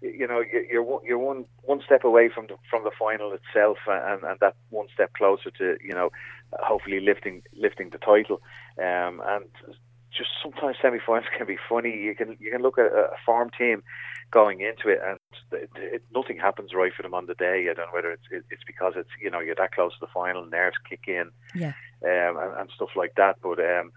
you 0.00 0.26
know 0.26 0.42
you're 0.70 1.00
you're 1.04 1.18
one 1.18 1.44
one 1.62 1.80
step 1.84 2.04
away 2.04 2.28
from 2.28 2.46
the 2.46 2.56
from 2.70 2.84
the 2.84 2.90
final 2.98 3.32
itself, 3.32 3.78
and 3.86 4.22
and 4.22 4.38
that 4.40 4.54
one 4.70 4.86
step 4.94 5.12
closer 5.14 5.50
to 5.50 5.76
you 5.82 5.94
know 5.94 6.10
hopefully 6.52 7.00
lifting 7.00 7.42
lifting 7.54 7.90
the 7.90 7.98
title. 7.98 8.40
Um, 8.78 9.22
and 9.26 9.44
just 10.16 10.30
sometimes 10.42 10.76
semi-finals 10.80 11.26
can 11.36 11.46
be 11.46 11.58
funny. 11.68 11.96
You 11.96 12.14
can 12.14 12.36
you 12.40 12.50
can 12.50 12.62
look 12.62 12.78
at 12.78 12.86
a 12.86 13.10
farm 13.24 13.50
team 13.56 13.82
going 14.30 14.60
into 14.60 14.88
it, 14.88 15.00
and 15.06 15.18
it, 15.52 15.70
it, 15.76 16.02
nothing 16.14 16.38
happens 16.38 16.74
right 16.74 16.92
for 16.94 17.02
them 17.02 17.14
on 17.14 17.26
the 17.26 17.34
day. 17.34 17.68
I 17.70 17.74
don't 17.74 17.86
know 17.86 17.92
whether 17.92 18.10
it's 18.10 18.26
it, 18.30 18.44
it's 18.50 18.64
because 18.66 18.94
it's 18.96 19.10
you 19.22 19.30
know 19.30 19.40
you're 19.40 19.54
that 19.56 19.72
close 19.72 19.92
to 19.92 20.00
the 20.00 20.12
final, 20.12 20.46
nerves 20.46 20.76
kick 20.88 21.04
in, 21.06 21.30
yeah, 21.54 21.72
um, 22.02 22.36
and, 22.38 22.60
and 22.60 22.70
stuff 22.74 22.90
like 22.96 23.14
that. 23.16 23.36
But 23.42 23.60
um, 23.60 23.92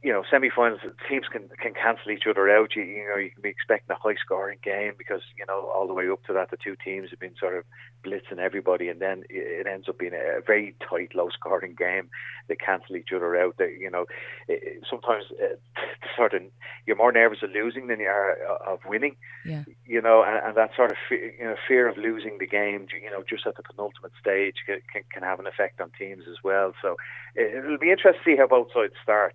you 0.00 0.12
know, 0.12 0.22
semi-finals 0.30 0.80
teams 1.08 1.26
can 1.30 1.48
can 1.60 1.74
cancel 1.74 2.12
each 2.12 2.26
other 2.28 2.48
out. 2.48 2.76
You, 2.76 2.82
you 2.82 3.08
know, 3.08 3.16
you 3.16 3.30
can 3.30 3.42
be 3.42 3.48
expecting 3.48 3.94
a 3.94 3.98
high-scoring 3.98 4.58
game 4.62 4.92
because 4.96 5.22
you 5.36 5.44
know 5.46 5.70
all 5.74 5.88
the 5.88 5.94
way 5.94 6.08
up 6.08 6.22
to 6.24 6.32
that, 6.34 6.50
the 6.52 6.56
two 6.56 6.76
teams 6.84 7.10
have 7.10 7.18
been 7.18 7.34
sort 7.38 7.56
of 7.56 7.64
blitzing 8.04 8.38
everybody, 8.38 8.88
and 8.88 9.00
then 9.00 9.24
it 9.28 9.66
ends 9.66 9.88
up 9.88 9.98
being 9.98 10.14
a 10.14 10.40
very 10.46 10.76
tight, 10.88 11.16
low-scoring 11.16 11.74
game. 11.76 12.10
They 12.46 12.54
cancel 12.54 12.94
each 12.96 13.08
other 13.14 13.36
out. 13.36 13.56
They, 13.58 13.76
you 13.78 13.90
know, 13.90 14.06
it, 14.46 14.84
sometimes 14.88 15.24
uh, 15.32 15.56
sort 16.16 16.32
of 16.32 16.42
you're 16.86 16.96
more 16.96 17.12
nervous 17.12 17.42
of 17.42 17.50
losing 17.50 17.88
than 17.88 17.98
you 17.98 18.06
are 18.06 18.38
uh, 18.48 18.72
of 18.74 18.80
winning. 18.86 19.16
Yeah. 19.44 19.64
You 19.84 20.00
know, 20.00 20.22
and, 20.22 20.38
and 20.46 20.56
that 20.56 20.76
sort 20.76 20.92
of 20.92 20.96
fear, 21.08 21.34
you 21.36 21.44
know 21.44 21.56
fear 21.66 21.88
of 21.88 21.96
losing 21.96 22.38
the 22.38 22.46
game, 22.46 22.86
you 23.02 23.10
know, 23.10 23.24
just 23.28 23.48
at 23.48 23.56
the 23.56 23.64
penultimate 23.64 24.12
stage 24.20 24.56
can, 24.64 24.78
can, 24.92 25.02
can 25.12 25.22
have 25.24 25.40
an 25.40 25.48
effect 25.48 25.80
on 25.80 25.90
teams 25.98 26.24
as 26.30 26.36
well. 26.44 26.72
So 26.80 26.96
it, 27.34 27.64
it'll 27.64 27.78
be 27.78 27.90
interesting 27.90 28.22
to 28.24 28.30
see 28.30 28.36
how 28.36 28.46
both 28.46 28.68
sides 28.72 28.94
start. 29.02 29.34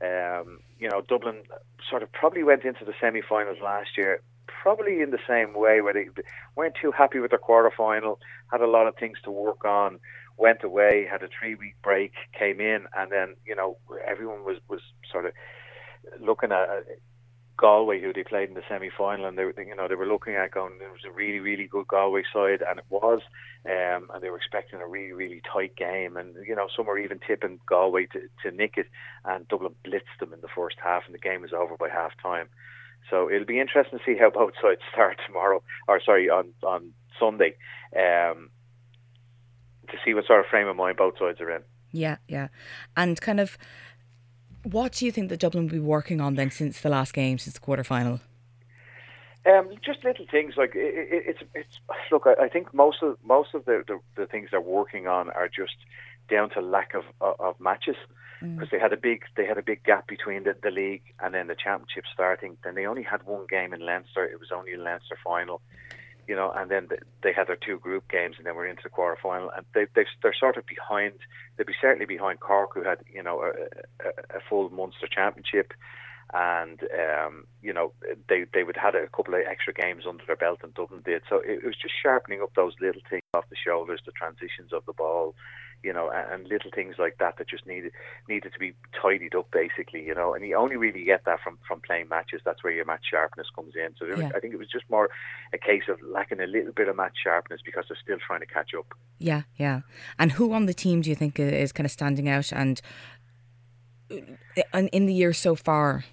Um, 0.00 0.60
you 0.78 0.88
know, 0.88 1.00
Dublin 1.00 1.42
sort 1.88 2.02
of 2.02 2.12
probably 2.12 2.42
went 2.42 2.64
into 2.64 2.84
the 2.84 2.94
semi-finals 3.00 3.58
last 3.62 3.96
year, 3.96 4.20
probably 4.46 5.00
in 5.00 5.10
the 5.10 5.18
same 5.26 5.54
way 5.54 5.80
where 5.80 5.92
they 5.92 6.08
weren't 6.54 6.76
too 6.80 6.92
happy 6.92 7.18
with 7.18 7.30
their 7.30 7.38
quarter-final, 7.38 8.20
had 8.52 8.60
a 8.60 8.66
lot 8.66 8.86
of 8.86 8.96
things 8.96 9.18
to 9.24 9.30
work 9.30 9.64
on, 9.64 9.98
went 10.36 10.62
away, 10.62 11.06
had 11.10 11.22
a 11.22 11.28
three-week 11.28 11.74
break, 11.82 12.12
came 12.38 12.60
in, 12.60 12.86
and 12.96 13.10
then 13.10 13.34
you 13.44 13.56
know 13.56 13.76
everyone 14.06 14.44
was 14.44 14.58
was 14.68 14.80
sort 15.10 15.26
of 15.26 15.32
looking 16.20 16.52
at 16.52 16.68
Galway, 17.58 18.00
who 18.00 18.12
they 18.12 18.22
played 18.22 18.48
in 18.48 18.54
the 18.54 18.62
semi 18.68 18.88
final, 18.88 19.26
and 19.26 19.36
they 19.36 19.44
were 19.44 19.54
you 19.58 19.74
know 19.74 19.88
they 19.88 19.96
were 19.96 20.06
looking 20.06 20.34
at 20.34 20.52
going. 20.52 20.74
It 20.80 20.92
was 20.92 21.04
a 21.04 21.10
really 21.10 21.40
really 21.40 21.66
good 21.66 21.88
Galway 21.88 22.22
side, 22.32 22.62
and 22.66 22.78
it 22.78 22.86
was, 22.88 23.20
um, 23.66 24.08
and 24.14 24.22
they 24.22 24.30
were 24.30 24.36
expecting 24.36 24.80
a 24.80 24.86
really 24.86 25.12
really 25.12 25.42
tight 25.52 25.76
game, 25.76 26.16
and 26.16 26.34
you 26.46 26.54
know 26.54 26.68
some 26.74 26.86
were 26.86 26.98
even 26.98 27.18
tipping 27.18 27.60
Galway 27.68 28.06
to, 28.06 28.20
to 28.42 28.56
nick 28.56 28.74
it, 28.76 28.86
and 29.24 29.46
Dublin 29.48 29.74
blitzed 29.84 30.18
them 30.20 30.32
in 30.32 30.40
the 30.40 30.48
first 30.54 30.76
half, 30.82 31.02
and 31.04 31.14
the 31.14 31.18
game 31.18 31.42
was 31.42 31.52
over 31.52 31.76
by 31.76 31.88
half 31.88 32.12
time. 32.22 32.48
So 33.10 33.30
it'll 33.30 33.46
be 33.46 33.60
interesting 33.60 33.98
to 33.98 34.04
see 34.04 34.18
how 34.18 34.30
both 34.30 34.52
sides 34.62 34.80
start 34.92 35.18
tomorrow, 35.26 35.62
or 35.88 36.00
sorry, 36.00 36.30
on 36.30 36.54
on 36.62 36.92
Sunday, 37.18 37.56
um, 37.94 38.50
to 39.88 39.96
see 40.04 40.14
what 40.14 40.26
sort 40.26 40.40
of 40.40 40.46
frame 40.46 40.68
of 40.68 40.76
mind 40.76 40.96
both 40.96 41.18
sides 41.18 41.40
are 41.40 41.50
in. 41.50 41.62
Yeah, 41.90 42.18
yeah, 42.28 42.48
and 42.96 43.20
kind 43.20 43.40
of 43.40 43.58
what 44.64 44.92
do 44.92 45.06
you 45.06 45.12
think 45.12 45.28
that 45.30 45.40
Dublin 45.40 45.64
will 45.64 45.72
be 45.72 45.78
working 45.78 46.20
on 46.20 46.34
then 46.34 46.50
since 46.50 46.80
the 46.80 46.88
last 46.88 47.12
game, 47.12 47.38
since 47.38 47.54
the 47.54 47.60
quarter 47.60 47.84
final? 47.84 48.20
Um, 49.46 49.70
just 49.84 50.04
little 50.04 50.26
things 50.30 50.54
like 50.56 50.74
it, 50.74 50.94
it, 50.94 51.24
it's 51.26 51.42
it's 51.54 51.78
look. 52.10 52.24
I, 52.26 52.44
I, 52.44 52.48
think 52.48 52.74
most 52.74 53.02
of 53.02 53.16
most 53.24 53.54
of 53.54 53.64
the, 53.64 53.82
the, 53.86 53.98
the 54.16 54.26
things 54.26 54.48
they're 54.50 54.60
working 54.60 55.06
on 55.06 55.30
are 55.30 55.48
just 55.48 55.76
down 56.28 56.50
to 56.50 56.60
lack 56.60 56.92
of 56.94 57.04
of, 57.20 57.40
of 57.40 57.60
matches 57.60 57.96
because 58.40 58.68
mm. 58.68 58.70
they 58.70 58.78
had 58.78 58.92
a 58.92 58.96
big 58.96 59.22
they 59.36 59.46
had 59.46 59.56
a 59.56 59.62
big 59.62 59.82
gap 59.84 60.06
between 60.06 60.44
the, 60.44 60.54
the 60.62 60.70
league 60.70 61.02
and 61.20 61.34
then 61.34 61.46
the 61.46 61.54
championship 61.54 62.04
starting. 62.12 62.56
Then 62.62 62.74
they 62.74 62.84
only 62.84 63.02
had 63.04 63.22
one 63.24 63.46
game 63.48 63.72
in 63.72 63.80
Leinster. 63.80 64.24
It 64.24 64.38
was 64.38 64.50
only 64.54 64.74
a 64.74 64.82
Leinster 64.82 65.16
final 65.24 65.62
you 66.28 66.36
know, 66.36 66.52
and 66.54 66.70
then 66.70 66.88
they 67.22 67.32
had 67.32 67.48
their 67.48 67.56
two 67.56 67.78
group 67.78 68.08
games, 68.08 68.36
and 68.36 68.46
then 68.46 68.54
we're 68.54 68.66
into 68.66 68.82
the 68.82 68.90
quarter 68.90 69.18
final, 69.20 69.50
and 69.56 69.64
they, 69.74 69.86
they 69.94 70.04
they're 70.22 70.34
sort 70.38 70.58
of 70.58 70.66
behind. 70.66 71.14
They'd 71.56 71.66
be 71.66 71.72
certainly 71.80 72.04
behind 72.04 72.40
Cork, 72.40 72.70
who 72.74 72.84
had 72.84 72.98
you 73.12 73.22
know 73.22 73.40
a, 73.40 74.06
a, 74.06 74.36
a 74.36 74.40
full 74.48 74.68
Munster 74.68 75.08
championship, 75.10 75.72
and 76.34 76.80
um, 76.82 77.46
you 77.62 77.72
know 77.72 77.92
they 78.28 78.44
they 78.52 78.62
would 78.62 78.76
had 78.76 78.94
a 78.94 79.08
couple 79.08 79.34
of 79.34 79.40
extra 79.48 79.72
games 79.72 80.04
under 80.06 80.24
their 80.26 80.36
belt 80.36 80.60
and 80.62 80.74
Dublin 80.74 81.02
did. 81.04 81.22
So 81.28 81.36
it, 81.36 81.60
it 81.62 81.64
was 81.64 81.76
just 81.76 81.94
sharpening 82.02 82.42
up 82.42 82.52
those 82.54 82.74
little 82.80 83.02
things 83.08 83.22
off 83.34 83.48
the 83.48 83.56
shoulders, 83.56 84.00
the 84.04 84.12
transitions 84.12 84.72
of 84.72 84.84
the 84.86 84.92
ball, 84.92 85.34
you 85.82 85.92
know, 85.92 86.10
and, 86.10 86.32
and 86.32 86.48
little 86.48 86.70
things 86.74 86.96
like 86.98 87.16
that 87.18 87.38
that 87.38 87.48
just 87.48 87.66
needed 87.66 87.92
needed 88.28 88.52
to 88.52 88.58
be 88.58 88.74
tidied 89.00 89.34
up 89.34 89.50
basically, 89.50 90.04
you 90.04 90.14
know. 90.14 90.34
And 90.34 90.44
you 90.44 90.56
only 90.56 90.76
really 90.76 91.04
get 91.04 91.24
that 91.24 91.40
from 91.40 91.58
from 91.66 91.80
playing 91.80 92.08
matches. 92.08 92.42
That's 92.44 92.62
where 92.62 92.72
your 92.72 92.84
match 92.84 93.06
sharpness 93.10 93.46
comes 93.54 93.74
in. 93.74 93.94
So 93.98 94.04
Yeah. 94.04 94.30
I 94.34 94.40
think 94.40 94.52
it 94.52 94.58
was 94.58 94.68
just 94.68 94.88
more 94.90 95.08
a 95.52 95.58
case 95.58 95.84
of 95.88 95.98
lacking 96.02 96.40
a 96.40 96.46
little 96.46 96.72
bit 96.72 96.88
of 96.88 96.96
match 96.96 97.16
sharpness 97.22 97.60
because 97.64 97.84
they're 97.88 97.98
still 98.02 98.18
trying 98.26 98.40
to 98.40 98.46
catch 98.46 98.70
up. 98.76 98.86
Yeah, 99.18 99.42
yeah. 99.56 99.80
And 100.18 100.32
who 100.32 100.52
on 100.52 100.66
the 100.66 100.74
team 100.74 101.00
do 101.00 101.08
you 101.10 101.16
think 101.16 101.38
is 101.38 101.72
kind 101.72 101.86
of 101.86 101.90
standing 101.90 102.28
out 102.28 102.52
and 102.52 102.80
uh, 104.10 104.16
and 104.72 104.88
in 104.92 105.06
the 105.06 105.14
year 105.14 105.32
so 105.32 105.54
far? 105.54 106.04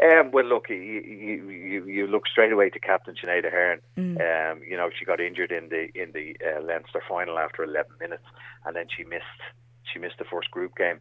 Um, 0.00 0.30
well, 0.30 0.44
look, 0.44 0.70
you, 0.70 0.76
you 0.76 1.84
you 1.86 2.06
look 2.06 2.28
straight 2.28 2.52
away 2.52 2.70
to 2.70 2.78
Captain 2.78 3.14
Sinead 3.14 3.44
Ahern. 3.46 3.80
Mm. 3.96 4.20
Um, 4.20 4.62
you 4.62 4.76
know, 4.76 4.90
she 4.96 5.04
got 5.04 5.20
injured 5.20 5.50
in 5.50 5.68
the 5.70 5.88
in 6.00 6.12
the 6.12 6.36
uh, 6.44 6.62
Leinster 6.62 7.02
final 7.08 7.38
after 7.38 7.64
11 7.64 7.92
minutes, 8.00 8.22
and 8.64 8.76
then 8.76 8.86
she 8.96 9.02
missed 9.02 9.24
she 9.92 9.98
missed 9.98 10.18
the 10.18 10.24
first 10.24 10.50
group 10.50 10.76
game. 10.76 11.00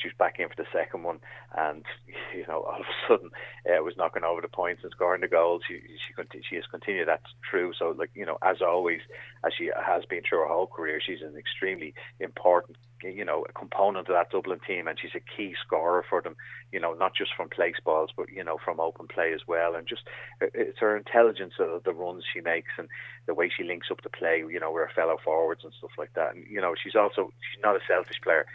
She 0.00 0.08
was 0.08 0.14
back 0.18 0.38
in 0.38 0.48
for 0.48 0.54
the 0.56 0.68
second 0.72 1.02
one, 1.02 1.18
and 1.56 1.84
you 2.34 2.46
know, 2.46 2.62
all 2.62 2.80
of 2.80 2.86
a 2.86 3.08
sudden, 3.08 3.30
uh, 3.66 3.82
was 3.82 3.96
knocking 3.96 4.24
over 4.24 4.40
the 4.40 4.48
points 4.48 4.82
and 4.82 4.92
scoring 4.92 5.20
the 5.20 5.28
goals. 5.28 5.62
She 5.68 5.80
she 5.80 6.40
she 6.48 6.56
has 6.56 6.64
continued 6.70 7.08
that 7.08 7.20
through. 7.50 7.72
So, 7.78 7.94
like 7.98 8.10
you 8.14 8.24
know, 8.24 8.38
as 8.42 8.62
always, 8.62 9.00
as 9.44 9.52
she 9.56 9.70
has 9.76 10.04
been 10.06 10.22
through 10.28 10.40
her 10.40 10.48
whole 10.48 10.66
career, 10.66 11.00
she's 11.04 11.22
an 11.22 11.36
extremely 11.36 11.94
important 12.20 12.78
you 13.02 13.24
know 13.24 13.44
a 13.48 13.52
component 13.52 14.08
of 14.08 14.14
that 14.14 14.30
Dublin 14.30 14.60
team, 14.66 14.86
and 14.88 14.98
she's 14.98 15.14
a 15.14 15.20
key 15.36 15.54
scorer 15.64 16.04
for 16.08 16.20
them. 16.22 16.36
You 16.72 16.80
know, 16.80 16.92
not 16.94 17.14
just 17.14 17.34
from 17.36 17.48
place 17.48 17.76
balls, 17.84 18.10
but 18.16 18.30
you 18.30 18.44
know 18.44 18.58
from 18.64 18.80
open 18.80 19.06
play 19.08 19.32
as 19.32 19.46
well. 19.46 19.74
And 19.74 19.86
just 19.86 20.02
it's 20.40 20.78
her 20.78 20.96
intelligence 20.96 21.54
of 21.58 21.84
the 21.84 21.92
runs 21.92 22.24
she 22.32 22.40
makes 22.40 22.70
and 22.78 22.88
the 23.26 23.34
way 23.34 23.48
she 23.54 23.64
links 23.64 23.88
up 23.90 24.02
the 24.02 24.10
play. 24.10 24.38
You 24.38 24.60
know, 24.60 24.72
with 24.72 24.88
her 24.88 24.92
fellow 24.94 25.16
forwards 25.24 25.64
and 25.64 25.72
stuff 25.78 25.92
like 25.98 26.12
that. 26.14 26.34
And 26.34 26.44
you 26.48 26.60
know, 26.60 26.74
she's 26.80 26.96
also 26.96 27.32
she's 27.52 27.62
not 27.62 27.76
a 27.76 27.80
selfish 27.86 28.20
player. 28.22 28.46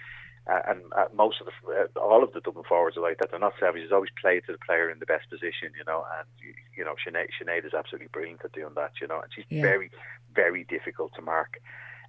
Uh, 0.46 0.60
and 0.68 0.82
uh, 0.98 1.06
most 1.16 1.40
of 1.40 1.48
the 1.48 1.54
uh, 1.74 2.00
all 2.00 2.22
of 2.22 2.34
the 2.34 2.42
Dublin 2.42 2.66
forwards 2.68 2.98
are 2.98 3.02
like 3.02 3.18
that. 3.20 3.32
They're 3.32 3.40
not 3.40 3.54
selfish. 3.62 3.82
She's 3.84 3.94
always 3.94 4.10
played 4.22 4.44
to 4.46 4.52
the 4.52 4.58
player 4.58 4.90
in 4.90 5.00
the 5.00 5.06
best 5.06 5.30
position, 5.30 5.72
you 5.78 5.86
know. 5.88 6.04
And 6.20 6.28
you- 6.44 6.54
you 6.76 6.84
know, 6.84 6.96
Sinead, 7.06 7.28
Sinead 7.40 7.66
is 7.66 7.74
absolutely 7.74 8.08
brilliant 8.12 8.44
at 8.44 8.52
doing 8.52 8.74
that, 8.76 8.92
you 9.00 9.08
know. 9.08 9.22
And 9.22 9.32
she's 9.34 9.46
Yeah. 9.48 9.62
very, 9.62 9.92
very 10.34 10.64
difficult 10.66 11.14
to 11.16 11.22
mark. 11.22 11.60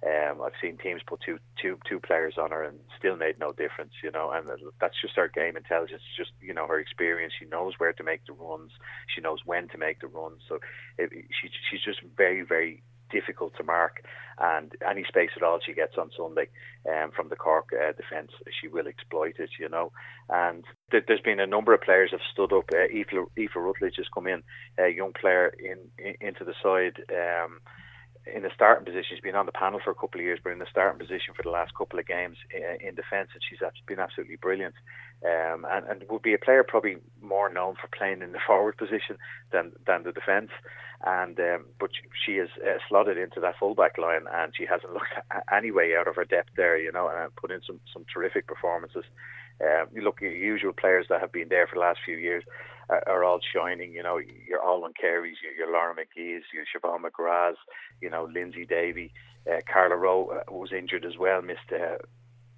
Um, 0.05 0.41
I've 0.41 0.53
seen 0.61 0.77
teams 0.77 1.01
put 1.05 1.21
two, 1.25 1.39
two, 1.59 1.79
two 1.89 1.99
players 1.99 2.35
on 2.37 2.51
her 2.51 2.63
and 2.63 2.79
still 2.97 3.15
made 3.15 3.39
no 3.39 3.51
difference, 3.53 3.93
you 4.03 4.11
know. 4.11 4.29
And 4.31 4.47
that's 4.79 5.01
just 5.01 5.15
her 5.15 5.27
game 5.27 5.57
intelligence, 5.57 6.03
just 6.15 6.31
you 6.41 6.53
know 6.53 6.67
her 6.67 6.79
experience. 6.79 7.33
She 7.39 7.45
knows 7.47 7.73
where 7.79 7.93
to 7.93 8.03
make 8.03 8.25
the 8.25 8.33
runs. 8.33 8.71
She 9.13 9.21
knows 9.21 9.39
when 9.45 9.67
to 9.69 9.77
make 9.79 10.01
the 10.01 10.07
runs. 10.07 10.41
So 10.47 10.59
it, 10.99 11.09
she, 11.11 11.49
she's 11.69 11.81
just 11.83 12.01
very, 12.15 12.43
very 12.43 12.83
difficult 13.09 13.55
to 13.57 13.63
mark. 13.63 14.03
And 14.37 14.73
any 14.87 15.05
space 15.07 15.29
at 15.35 15.43
all 15.43 15.59
she 15.65 15.73
gets 15.73 15.97
on 15.97 16.11
Sunday 16.15 16.49
um, 16.87 17.11
from 17.15 17.29
the 17.29 17.35
Cork 17.35 17.69
uh, 17.73 17.93
defence, 17.93 18.31
she 18.61 18.67
will 18.67 18.87
exploit 18.87 19.35
it, 19.39 19.49
you 19.59 19.69
know. 19.69 19.91
And 20.29 20.65
th- 20.91 21.05
there's 21.07 21.21
been 21.21 21.39
a 21.39 21.47
number 21.47 21.73
of 21.73 21.81
players 21.81 22.11
have 22.11 22.19
stood 22.31 22.51
up. 22.53 22.65
Uh, 22.73 22.87
Aoife 22.93 23.55
Rutledge 23.55 23.95
has 23.97 24.07
come 24.13 24.27
in, 24.27 24.43
a 24.77 24.89
young 24.89 25.13
player 25.13 25.47
in, 25.57 25.79
in 25.97 26.15
into 26.27 26.43
the 26.43 26.53
side. 26.61 27.01
Um, 27.09 27.61
in 28.33 28.43
the 28.43 28.49
starting 28.53 28.85
position. 28.85 29.05
She's 29.09 29.21
been 29.21 29.35
on 29.35 29.45
the 29.45 29.51
panel 29.51 29.79
for 29.83 29.91
a 29.91 29.95
couple 29.95 30.19
of 30.19 30.25
years, 30.25 30.39
but 30.43 30.51
in 30.51 30.59
the 30.59 30.69
starting 30.69 30.99
position 30.99 31.33
for 31.35 31.43
the 31.43 31.49
last 31.49 31.75
couple 31.75 31.99
of 31.99 32.07
games 32.07 32.37
uh, 32.53 32.77
in 32.79 32.95
defence, 32.95 33.29
and 33.33 33.41
she's 33.47 33.59
been 33.87 33.99
absolutely 33.99 34.37
brilliant. 34.37 34.75
Um, 35.23 35.65
and, 35.69 35.87
and 35.87 36.03
would 36.09 36.21
be 36.21 36.33
a 36.33 36.37
player 36.37 36.63
probably 36.63 36.97
more 37.21 37.51
known 37.51 37.75
for 37.75 37.87
playing 37.95 38.21
in 38.21 38.31
the 38.31 38.39
forward 38.47 38.77
position 38.77 39.17
than 39.51 39.71
than 39.85 40.03
the 40.03 40.11
defence. 40.11 40.51
And 41.05 41.39
um, 41.39 41.65
but 41.79 41.91
she, 42.25 42.33
is 42.33 42.49
uh, 42.65 42.79
slotted 42.89 43.17
into 43.17 43.39
that 43.41 43.55
fullback 43.59 43.97
line, 43.97 44.25
and 44.31 44.53
she 44.55 44.65
hasn't 44.65 44.93
looked 44.93 45.13
any 45.55 45.71
way 45.71 45.95
out 45.95 46.07
of 46.07 46.15
her 46.15 46.25
depth 46.25 46.51
there, 46.55 46.77
you 46.77 46.91
know, 46.91 47.09
and 47.09 47.35
put 47.35 47.51
in 47.51 47.61
some 47.65 47.79
some 47.93 48.05
terrific 48.11 48.47
performances. 48.47 49.05
Um, 49.61 49.87
you 49.93 50.01
look 50.01 50.21
at 50.21 50.31
usual 50.31 50.73
players 50.73 51.05
that 51.09 51.21
have 51.21 51.31
been 51.31 51.49
there 51.49 51.67
for 51.67 51.75
the 51.75 51.81
last 51.81 51.99
few 52.03 52.17
years 52.17 52.43
are, 52.89 53.23
all 53.23 53.39
shining. 53.53 53.93
You 53.93 54.03
know, 54.03 54.17
your 54.17 54.61
Olwen 54.61 54.95
Carey's, 54.99 55.37
your, 55.43 55.53
your 55.53 55.71
Laura 55.71 55.93
McGee's, 55.93 56.43
your 56.53 56.65
Siobhan 56.65 57.01
McGrath's, 57.01 57.57
you 58.01 58.09
know, 58.09 58.27
Lyndsey 58.27 58.67
Davey, 58.67 59.11
uh, 59.49 59.61
Carla 59.71 59.95
Rowe 59.95 60.27
uh, 60.27 60.51
was 60.51 60.71
injured 60.71 61.05
as 61.05 61.17
well, 61.17 61.41
missed 61.41 61.71
uh, 61.71 61.97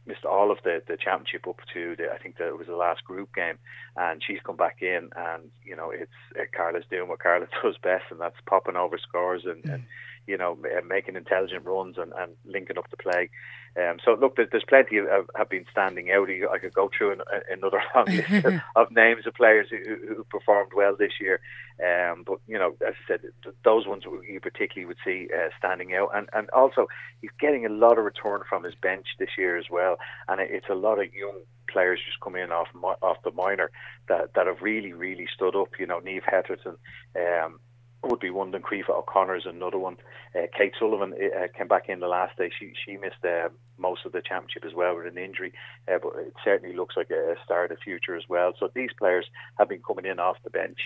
missed 0.06 0.26
all 0.26 0.52
of 0.52 0.58
the, 0.64 0.82
the 0.88 0.98
championship 0.98 1.48
up 1.48 1.60
to 1.74 1.96
the, 1.98 2.10
I 2.12 2.18
think 2.18 2.38
that 2.38 2.48
it 2.48 2.58
was 2.58 2.68
the 2.68 2.76
last 2.76 3.04
group 3.04 3.36
game, 3.36 3.58
and 3.98 4.24
she's 4.26 4.40
come 4.44 4.56
back 4.56 4.78
in, 4.82 5.10
and 5.16 5.52
you 5.64 5.76
know 5.76 5.92
it's 5.92 6.12
uh, 6.40 6.44
Carla's 6.56 6.86
doing 6.90 7.10
what 7.10 7.20
Carla 7.20 7.48
does 7.64 7.76
best, 7.84 8.06
and 8.10 8.20
that's 8.20 8.36
popping 8.46 8.78
over 8.78 8.98
scores 8.98 9.44
and, 9.46 9.64
and 9.66 9.84
you 10.28 10.38
know 10.38 10.58
making 10.88 11.16
intelligent 11.16 11.66
runs 11.66 11.98
and, 11.98 12.14
and 12.18 12.34
linking 12.46 12.78
up 12.78 12.90
the 12.90 12.98
play. 12.98 13.30
Um, 13.78 13.98
so 14.04 14.14
look, 14.20 14.36
there, 14.36 14.48
there's 14.52 14.64
plenty 14.68 14.98
of, 14.98 15.06
of 15.06 15.30
have 15.36 15.50
been 15.50 15.66
standing 15.72 16.12
out. 16.12 16.30
I 16.30 16.58
could 16.58 16.74
go 16.74 16.90
through 16.96 17.14
an, 17.14 17.22
another 17.52 17.82
long 17.96 18.06
list 18.08 18.46
of, 18.46 18.54
of 18.76 18.92
names 18.92 19.28
of 19.28 19.36
players 19.36 19.68
who, 19.70 19.78
who 20.08 20.24
performed 20.26 20.72
well 20.76 20.96
this 20.98 21.14
year. 21.22 21.40
Um, 21.80 22.24
but 22.26 22.40
you 22.48 22.58
know, 22.58 22.76
as 22.86 22.96
I 23.06 23.08
said, 23.08 23.22
those 23.64 23.86
ones 23.88 24.04
you 24.28 24.40
particularly 24.40 24.88
would 24.88 24.98
see 25.06 25.28
uh, 25.34 25.50
standing 25.58 25.94
out, 25.94 26.10
and 26.14 26.28
and 26.34 26.50
also 26.50 26.88
he's 27.22 27.32
getting 27.40 27.66
a 27.66 27.70
lot 27.70 28.00
of 28.00 28.06
return 28.06 28.42
from 28.50 28.64
his 28.64 28.76
bench 28.76 29.06
this 29.20 29.30
year 29.38 29.58
as 29.58 29.66
well, 29.70 29.98
and 30.28 30.42
it's 30.42 30.70
a 30.70 30.76
lot 30.76 31.00
of 31.00 31.14
young 31.14 31.42
players 31.72 32.00
just 32.06 32.20
come 32.20 32.36
in 32.36 32.52
off 32.52 32.70
off 33.02 33.18
the 33.24 33.32
minor 33.32 33.70
that 34.08 34.34
that 34.34 34.48
have 34.48 34.62
really 34.62 34.94
really 34.94 35.28
stood 35.34 35.56
up. 35.56 35.70
You 35.80 35.86
know, 35.86 36.00
Niamh 36.00 36.24
Hetherton. 36.26 36.78
Um, 37.16 37.60
would 38.04 38.20
be 38.20 38.30
one. 38.30 38.52
Then 38.52 38.64
O'Connor 38.90 39.36
is 39.36 39.46
another 39.46 39.78
one. 39.78 39.98
Uh, 40.36 40.48
Kate 40.56 40.74
Sullivan 40.80 41.14
uh, 41.14 41.48
came 41.58 41.68
back 41.68 41.90
in 41.90 42.00
the 42.00 42.08
last 42.08 42.38
day. 42.38 42.52
She 42.58 42.74
she 42.86 42.98
missed 42.98 43.24
uh, 43.24 43.50
most 43.78 44.06
of 44.06 44.12
the 44.12 44.22
championship 44.22 44.66
as 44.66 44.74
well 44.74 44.96
with 44.96 45.08
an 45.08 45.18
injury, 45.18 45.54
uh, 45.88 45.98
but 46.02 46.14
it 46.18 46.34
certainly 46.44 46.76
looks 46.76 46.96
like 46.96 47.10
a 47.10 47.36
star 47.44 47.64
of 47.66 47.70
the 47.70 47.78
future 47.78 48.16
as 48.16 48.24
well. 48.30 48.54
So 48.60 48.70
these 48.74 48.92
players 48.98 49.26
have 49.58 49.70
been 49.70 49.82
coming 49.82 50.06
in 50.06 50.20
off 50.20 50.38
the 50.44 50.50
bench 50.50 50.80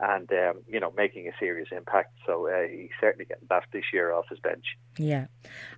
and 0.00 0.30
um, 0.32 0.60
you 0.68 0.80
know 0.80 0.92
making 0.96 1.28
a 1.28 1.32
serious 1.38 1.68
impact. 1.72 2.12
So 2.26 2.48
uh, 2.48 2.68
he's 2.68 2.90
certainly 3.00 3.24
getting 3.24 3.46
back 3.46 3.70
this 3.72 3.84
year 3.92 4.12
off 4.12 4.28
his 4.28 4.38
bench. 4.38 4.64
Yeah. 4.98 5.26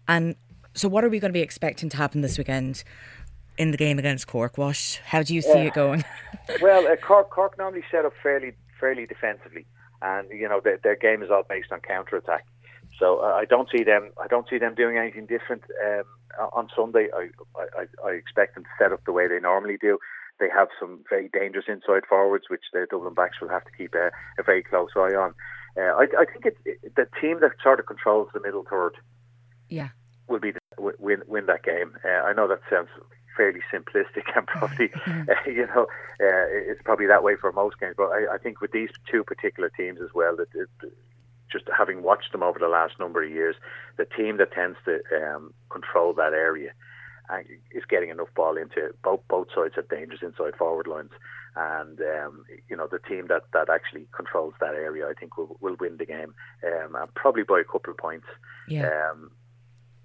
And 0.08 0.36
so 0.74 0.88
what 0.88 1.04
are 1.04 1.08
we 1.08 1.20
going 1.20 1.30
to 1.30 1.36
be 1.36 1.42
expecting 1.42 1.88
to 1.90 1.96
happen 1.96 2.20
this 2.22 2.38
weekend 2.38 2.82
in 3.58 3.70
the 3.70 3.76
game 3.76 3.98
against 3.98 4.26
Cork? 4.26 4.58
What 4.58 5.00
how 5.06 5.22
do 5.22 5.34
you 5.34 5.42
see 5.42 5.50
Yeah. 5.50 5.64
it 5.64 5.74
going? 5.74 6.04
well, 6.60 6.86
uh, 6.86 6.96
Cork, 6.96 7.30
Cork 7.30 7.58
normally 7.58 7.84
set 7.90 8.04
up 8.04 8.12
fairly 8.22 8.54
fairly 8.80 9.06
defensively, 9.06 9.64
and 10.02 10.28
you 10.30 10.48
know 10.48 10.60
their, 10.62 10.78
their 10.82 10.96
game 10.96 11.22
is 11.22 11.30
all 11.30 11.44
based 11.48 11.72
on 11.72 11.80
counter 11.80 12.16
attack. 12.16 12.46
So 12.98 13.20
uh, 13.20 13.34
I 13.34 13.44
don't 13.44 13.68
see 13.70 13.84
them. 13.84 14.10
I 14.22 14.26
don't 14.26 14.48
see 14.48 14.58
them 14.58 14.74
doing 14.74 14.98
anything 14.98 15.26
different 15.26 15.62
um, 15.84 16.04
on 16.52 16.68
Sunday. 16.76 17.08
I, 17.14 17.28
I 17.56 17.86
I 18.06 18.10
expect 18.12 18.54
them 18.54 18.64
to 18.64 18.70
set 18.78 18.92
up 18.92 19.04
the 19.04 19.12
way 19.12 19.28
they 19.28 19.40
normally 19.40 19.78
do. 19.80 19.98
They 20.40 20.48
have 20.48 20.68
some 20.78 21.04
very 21.08 21.28
dangerous 21.32 21.66
inside 21.68 22.04
forwards, 22.08 22.46
which 22.48 22.64
the 22.72 22.86
Dublin 22.90 23.14
backs 23.14 23.40
will 23.40 23.48
have 23.48 23.64
to 23.64 23.70
keep 23.76 23.94
a, 23.94 24.10
a 24.38 24.42
very 24.42 24.62
close 24.62 24.90
eye 24.96 25.14
on. 25.14 25.34
Uh, 25.76 25.80
I, 25.80 26.06
I 26.18 26.24
think 26.24 26.44
it's 26.44 26.58
it, 26.64 26.94
the 26.96 27.06
team 27.20 27.40
that 27.40 27.52
sort 27.62 27.80
of 27.80 27.86
controls 27.86 28.28
the 28.34 28.40
middle 28.40 28.64
third 28.68 28.96
yeah. 29.68 29.88
will 30.28 30.40
be 30.40 30.52
the, 30.52 30.60
win 30.78 31.22
win 31.26 31.46
that 31.46 31.62
game. 31.62 31.96
Uh, 32.04 32.22
I 32.22 32.32
know 32.32 32.48
that 32.48 32.60
sounds 32.68 32.88
fairly 33.36 33.60
simplistic 33.72 34.24
and 34.36 34.46
probably 34.46 34.90
uh, 35.06 35.34
you 35.46 35.66
know 35.66 35.86
uh, 36.20 36.46
it's 36.50 36.82
probably 36.82 37.06
that 37.06 37.22
way 37.22 37.36
for 37.36 37.52
most 37.52 37.78
games, 37.80 37.94
but 37.96 38.10
I, 38.10 38.34
I 38.34 38.38
think 38.38 38.60
with 38.60 38.72
these 38.72 38.90
two 39.10 39.24
particular 39.24 39.70
teams 39.70 40.00
as 40.00 40.10
well, 40.14 40.36
that 40.36 40.48
it, 40.54 40.68
just 41.50 41.64
having 41.76 42.02
watched 42.02 42.32
them 42.32 42.42
over 42.42 42.58
the 42.58 42.68
last 42.68 42.98
number 42.98 43.22
of 43.22 43.30
years, 43.30 43.56
the 43.98 44.06
team 44.06 44.38
that 44.38 44.52
tends 44.52 44.78
to 44.86 45.00
um, 45.14 45.52
control 45.68 46.14
that 46.14 46.32
area 46.32 46.72
uh, 47.30 47.38
is 47.72 47.84
getting 47.88 48.10
enough 48.10 48.28
ball 48.34 48.56
into 48.56 48.90
both 49.04 49.20
both 49.28 49.48
sides 49.54 49.74
have 49.76 49.88
dangerous 49.88 50.22
inside 50.22 50.56
forward 50.56 50.86
lines. 50.86 51.10
And 51.54 52.00
um, 52.00 52.44
you 52.68 52.76
know 52.76 52.88
the 52.90 52.98
team 52.98 53.26
that, 53.28 53.42
that 53.52 53.68
actually 53.68 54.06
controls 54.16 54.54
that 54.60 54.74
area, 54.74 55.06
I 55.06 55.12
think, 55.12 55.36
will 55.36 55.56
will 55.60 55.76
win 55.78 55.98
the 55.98 56.06
game, 56.06 56.34
um, 56.64 56.94
and 56.96 57.14
probably 57.14 57.42
by 57.42 57.60
a 57.60 57.64
couple 57.64 57.92
of 57.92 57.98
points. 57.98 58.26
Yeah. 58.66 58.88
Um, 58.88 59.30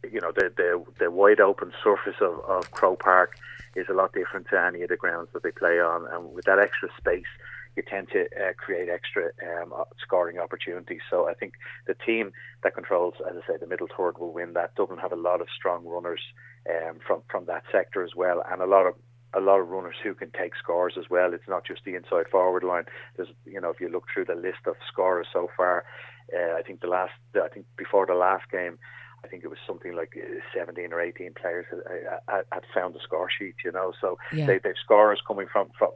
you 0.03 0.21
know 0.21 0.31
the 0.31 0.51
the 0.55 0.83
the 0.99 1.11
wide 1.11 1.39
open 1.39 1.71
surface 1.83 2.17
of, 2.21 2.39
of 2.47 2.71
Croke 2.71 2.99
Park 3.01 3.37
is 3.75 3.87
a 3.89 3.93
lot 3.93 4.13
different 4.13 4.47
to 4.49 4.59
any 4.59 4.81
of 4.81 4.89
the 4.89 4.97
grounds 4.97 5.29
that 5.33 5.43
they 5.43 5.51
play 5.51 5.79
on, 5.79 6.07
and 6.11 6.33
with 6.33 6.45
that 6.45 6.59
extra 6.59 6.89
space, 6.97 7.27
you 7.75 7.83
tend 7.83 8.09
to 8.09 8.25
uh, 8.35 8.53
create 8.57 8.89
extra 8.89 9.29
um, 9.45 9.73
scoring 10.01 10.39
opportunities. 10.39 11.01
So 11.09 11.29
I 11.29 11.33
think 11.33 11.53
the 11.85 11.93
team 11.93 12.31
that 12.63 12.73
controls, 12.73 13.13
as 13.29 13.35
I 13.37 13.47
say, 13.47 13.57
the 13.59 13.67
middle 13.67 13.87
third 13.95 14.17
will 14.17 14.33
win 14.33 14.53
that. 14.53 14.75
Dublin 14.75 14.99
have 14.99 15.11
a 15.11 15.15
lot 15.15 15.41
of 15.41 15.47
strong 15.55 15.85
runners 15.85 16.21
um, 16.69 16.99
from 17.05 17.21
from 17.29 17.45
that 17.45 17.63
sector 17.71 18.03
as 18.03 18.15
well, 18.15 18.43
and 18.49 18.61
a 18.61 18.65
lot 18.65 18.87
of 18.87 18.95
a 19.33 19.41
lot 19.41 19.59
of 19.59 19.67
runners 19.67 19.95
who 20.01 20.13
can 20.15 20.31
take 20.31 20.55
scores 20.55 20.93
as 20.97 21.09
well. 21.09 21.33
It's 21.33 21.47
not 21.47 21.65
just 21.65 21.83
the 21.85 21.95
inside 21.95 22.27
forward 22.31 22.63
line. 22.63 22.85
There's, 23.15 23.29
you 23.45 23.59
know, 23.59 23.69
if 23.69 23.79
you 23.79 23.89
look 23.89 24.05
through 24.11 24.25
the 24.25 24.35
list 24.35 24.65
of 24.65 24.75
scorers 24.87 25.27
so 25.31 25.49
far, 25.55 25.83
uh, 26.35 26.55
I 26.57 26.61
think 26.61 26.81
the 26.81 26.87
last, 26.87 27.13
I 27.35 27.47
think 27.47 27.65
before 27.77 28.05
the 28.05 28.15
last 28.15 28.49
game, 28.51 28.77
I 29.23 29.27
think 29.27 29.43
it 29.43 29.47
was 29.47 29.59
something 29.65 29.95
like 29.95 30.13
uh, 30.15 30.39
17 30.55 30.93
or 30.93 31.01
18 31.01 31.33
players 31.33 31.65
had, 32.27 32.45
had 32.51 32.63
found 32.73 32.93
the 32.93 32.99
score 33.03 33.29
sheet, 33.29 33.55
you 33.65 33.71
know. 33.71 33.93
So 33.99 34.17
yeah. 34.31 34.45
they, 34.45 34.59
they've 34.59 34.75
scorers 34.83 35.21
coming 35.27 35.47
from, 35.51 35.69
from 35.77 35.89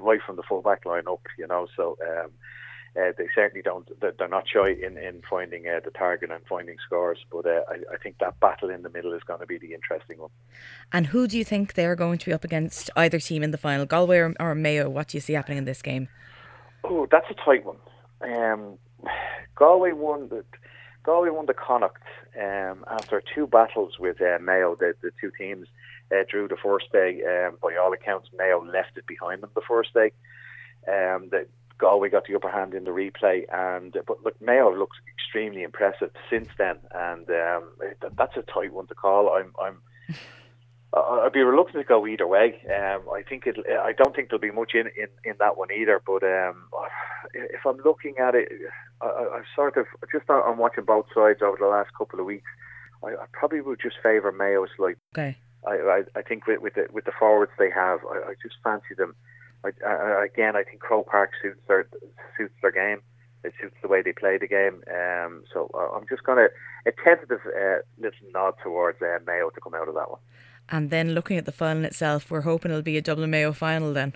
right 0.00 0.20
from 0.24 0.36
the 0.36 0.42
full 0.42 0.62
back 0.62 0.84
line 0.84 1.04
up, 1.08 1.22
you 1.38 1.46
know. 1.46 1.66
So 1.76 1.96
um, 2.02 2.30
uh, 2.96 3.12
they 3.18 3.26
certainly 3.34 3.62
don't. 3.62 3.88
They're 4.00 4.28
not 4.28 4.48
shy 4.48 4.70
in 4.70 4.96
in 4.98 5.22
finding 5.28 5.66
uh, 5.66 5.80
the 5.84 5.90
target 5.90 6.30
and 6.30 6.44
finding 6.48 6.76
scores. 6.84 7.18
But 7.30 7.46
uh, 7.46 7.62
I, 7.68 7.94
I, 7.94 7.96
think 8.02 8.18
that 8.18 8.38
battle 8.38 8.70
in 8.70 8.82
the 8.82 8.90
middle 8.90 9.12
is 9.12 9.22
going 9.22 9.40
to 9.40 9.46
be 9.46 9.58
the 9.58 9.74
interesting 9.74 10.18
one. 10.18 10.30
And 10.92 11.06
who 11.06 11.26
do 11.26 11.36
you 11.36 11.44
think 11.44 11.74
they're 11.74 11.96
going 11.96 12.18
to 12.18 12.26
be 12.26 12.32
up 12.32 12.44
against? 12.44 12.90
Either 12.96 13.18
team 13.18 13.42
in 13.42 13.50
the 13.50 13.58
final, 13.58 13.84
Galway 13.86 14.18
or, 14.18 14.34
or 14.38 14.54
Mayo? 14.54 14.88
What 14.88 15.08
do 15.08 15.16
you 15.16 15.20
see 15.20 15.32
happening 15.32 15.58
in 15.58 15.64
this 15.64 15.82
game? 15.82 16.08
Oh, 16.84 17.06
that's 17.10 17.26
a 17.30 17.34
tight 17.34 17.64
one. 17.64 17.78
Um, 18.22 18.78
Galway 19.54 19.92
won 19.92 20.28
the 20.28 20.44
Galway 21.04 21.30
won 21.30 21.46
the 21.46 21.54
Connacht 21.54 22.02
um, 22.40 22.84
after 22.90 23.22
two 23.34 23.46
battles 23.46 23.98
with 23.98 24.20
uh, 24.20 24.38
Mayo. 24.40 24.74
The, 24.74 24.94
the 25.02 25.10
two 25.20 25.30
teams 25.38 25.68
uh, 26.10 26.24
drew 26.28 26.48
the 26.48 26.56
first 26.56 26.90
day. 26.92 27.22
Um, 27.22 27.58
by 27.62 27.76
all 27.76 27.92
accounts, 27.92 28.28
Mayo 28.36 28.64
left 28.64 28.96
it 28.96 29.06
behind 29.06 29.42
them 29.42 29.50
the 29.54 29.60
first 29.68 29.92
day. 29.92 30.12
Um, 30.88 31.28
the, 31.30 31.46
Galway 31.78 32.08
got 32.08 32.26
the 32.26 32.36
upper 32.36 32.50
hand 32.50 32.74
in 32.74 32.84
the 32.84 32.90
replay, 32.90 33.44
and 33.52 33.96
but 34.06 34.22
look, 34.22 34.40
Mayo 34.40 34.74
looks 34.74 34.96
extremely 35.12 35.62
impressive 35.62 36.10
since 36.30 36.48
then, 36.56 36.78
and 36.94 37.28
um, 37.28 37.70
that's 38.16 38.36
a 38.36 38.42
tight 38.42 38.72
one 38.72 38.86
to 38.86 38.94
call. 38.94 39.34
I'm, 39.34 39.52
I'm, 39.60 39.78
I'd 40.96 41.32
be 41.32 41.42
reluctant 41.42 41.84
to 41.84 41.88
go 41.88 42.06
either 42.06 42.26
way. 42.26 42.62
Um, 42.66 43.02
I 43.12 43.22
think 43.28 43.46
it. 43.46 43.56
I 43.68 43.92
don't 43.92 44.14
think 44.14 44.28
there'll 44.28 44.40
be 44.40 44.50
much 44.50 44.72
in, 44.74 44.86
in, 44.88 45.08
in 45.24 45.34
that 45.40 45.56
one 45.56 45.68
either. 45.72 46.00
But 46.04 46.22
um, 46.22 46.68
if 47.34 47.66
I'm 47.66 47.78
looking 47.84 48.16
at 48.18 48.34
it, 48.34 48.50
I, 49.00 49.06
I 49.06 49.42
sort 49.54 49.76
of 49.76 49.86
just 50.12 50.28
on 50.30 50.58
watching 50.58 50.84
both 50.84 51.06
sides 51.14 51.40
over 51.42 51.56
the 51.58 51.66
last 51.66 51.90
couple 51.96 52.20
of 52.20 52.26
weeks. 52.26 52.48
I, 53.02 53.08
I 53.08 53.26
probably 53.32 53.60
would 53.60 53.80
just 53.82 53.96
favour 54.02 54.32
Mayo 54.32 54.66
slightly. 54.76 55.00
Okay. 55.16 55.36
I, 55.66 55.72
I, 55.72 56.02
I 56.16 56.22
think 56.22 56.46
with, 56.46 56.60
with 56.60 56.74
the 56.74 56.86
with 56.92 57.04
the 57.04 57.12
forwards 57.18 57.52
they 57.58 57.70
have, 57.70 58.00
I, 58.10 58.30
I 58.30 58.34
just 58.42 58.56
fancy 58.62 58.94
them 58.96 59.14
I, 59.64 60.24
again, 60.24 60.56
I 60.56 60.62
think 60.62 60.80
Croke 60.80 61.08
Park 61.08 61.30
suits 61.40 61.60
their 61.68 61.88
suits 62.36 62.54
their 62.60 62.72
game. 62.72 63.00
It 63.42 63.52
suits 63.60 63.76
the 63.82 63.88
way 63.88 64.02
they 64.02 64.12
play 64.12 64.38
the 64.38 64.48
game. 64.48 64.82
Um, 64.88 65.44
so 65.52 65.70
uh, 65.74 65.94
I'm 65.94 66.06
just 66.08 66.24
going 66.24 66.38
to 66.38 66.48
a 66.88 66.92
tentative 67.04 67.40
uh, 67.46 67.80
little 67.98 68.28
nod 68.32 68.54
towards 68.62 69.00
uh, 69.02 69.18
Mayo 69.26 69.50
to 69.50 69.60
come 69.60 69.74
out 69.74 69.88
of 69.88 69.94
that 69.94 70.10
one. 70.10 70.20
And 70.68 70.90
then 70.90 71.14
looking 71.14 71.36
at 71.36 71.44
the 71.44 71.52
final 71.52 71.84
itself, 71.84 72.30
we're 72.30 72.42
hoping 72.42 72.70
it'll 72.70 72.82
be 72.82 72.96
a 72.96 73.02
Dublin 73.02 73.30
Mayo 73.30 73.52
final 73.52 73.92
then. 73.92 74.14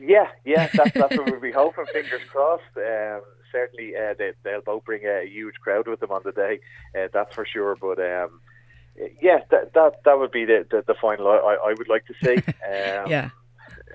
Yeah, 0.00 0.28
yeah, 0.44 0.68
that's, 0.74 0.92
that's 0.92 1.16
what 1.16 1.30
we'll 1.30 1.40
be 1.40 1.52
hoping. 1.52 1.86
Fingers 1.92 2.22
crossed. 2.30 2.64
Um, 2.76 3.22
certainly, 3.50 3.94
uh, 3.96 4.14
they, 4.18 4.32
will 4.44 4.62
both 4.62 4.84
bring 4.84 5.02
a 5.06 5.26
huge 5.26 5.54
crowd 5.56 5.88
with 5.88 6.00
them 6.00 6.10
on 6.10 6.22
the 6.24 6.32
day. 6.32 6.60
Uh, 6.98 7.08
that's 7.12 7.34
for 7.34 7.46
sure. 7.46 7.76
But 7.76 7.98
um, 7.98 8.40
yeah, 9.20 9.40
that, 9.50 9.74
that 9.74 10.02
that 10.04 10.18
would 10.18 10.30
be 10.30 10.44
the 10.44 10.66
the, 10.70 10.84
the 10.86 10.94
final 10.94 11.28
I, 11.28 11.56
I 11.64 11.74
would 11.76 11.88
like 11.88 12.04
to 12.06 12.14
see. 12.24 12.42
Um, 12.66 13.10
yeah. 13.10 13.30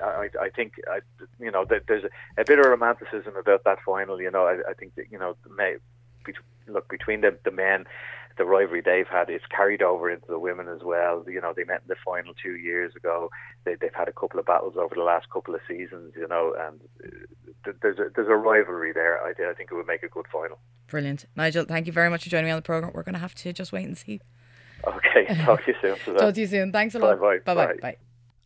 I, 0.02 0.30
I 0.42 0.50
think 0.50 0.74
I, 0.90 1.00
you 1.40 1.52
know 1.52 1.66
there's 1.66 2.04
a, 2.04 2.42
a, 2.42 2.46
bit 2.46 2.60
of 2.60 2.66
romanticism 2.66 3.36
about 3.36 3.64
that 3.66 3.80
final. 3.86 4.22
You 4.22 4.32
know, 4.32 4.46
I, 4.46 4.70
I 4.70 4.74
think 4.74 4.96
that 4.96 5.12
you 5.12 5.20
know 5.20 5.36
may, 5.56 5.76
look 6.68 6.90
between 6.90 7.22
the 7.22 7.38
the 7.44 7.52
men, 7.52 7.86
the 8.38 8.46
rivalry 8.46 8.82
they've 8.82 9.08
had 9.08 9.30
it's 9.30 9.46
carried 9.48 9.82
over 9.82 10.10
into 10.10 10.28
the 10.28 10.40
women 10.40 10.68
as 10.68 10.82
well. 10.84 11.24
You 11.28 11.42
know, 11.42 11.54
they 11.56 11.64
met 11.64 11.82
in 11.82 11.88
the 11.88 11.96
final 12.04 12.34
two 12.34 12.56
years 12.56 12.96
ago. 12.96 13.30
They, 13.66 13.76
they've 13.76 13.94
had 13.94 14.08
a 14.08 14.14
couple 14.14 14.40
of 14.40 14.46
battles 14.46 14.76
over 14.78 14.96
the 14.96 15.04
last 15.04 15.30
couple 15.30 15.56
of 15.56 15.62
seasons. 15.68 16.14
You 16.18 16.28
know, 16.28 16.56
and 16.60 16.80
uh, 17.66 17.72
there's 17.82 18.00
a 18.00 18.06
there's 18.16 18.30
a 18.30 18.36
rivalry 18.36 18.94
there. 18.94 19.20
I, 19.22 19.32
I 19.32 19.54
think 19.54 19.72
it 19.72 19.76
would 19.76 19.88
make 19.88 20.04
a 20.04 20.10
good 20.10 20.26
final. 20.32 20.60
Brilliant, 20.88 21.26
Nigel. 21.36 21.66
Thank 21.66 21.88
you 21.88 21.94
very 21.94 22.10
much 22.10 22.24
for 22.24 22.30
joining 22.30 22.46
me 22.46 22.52
on 22.52 22.58
the 22.58 22.64
program. 22.64 22.92
We're 22.94 23.04
going 23.04 23.14
to 23.14 23.20
have 23.20 23.36
to 23.36 23.54
just 23.54 23.72
wait 23.72 23.86
and 23.86 23.98
see. 23.98 24.22
Okay, 24.86 25.26
talk 25.46 25.64
to 25.66 25.72
you 25.72 25.78
soon. 25.82 26.16
talk 26.18 26.34
to 26.34 26.42
you 26.42 26.48
soon. 26.48 26.72
Thanks 26.72 26.96
a 26.96 27.00
lot. 27.00 27.20
Bye 27.20 27.40
bye. 27.40 27.54
Bye 27.54 27.76
bye. 27.82 27.98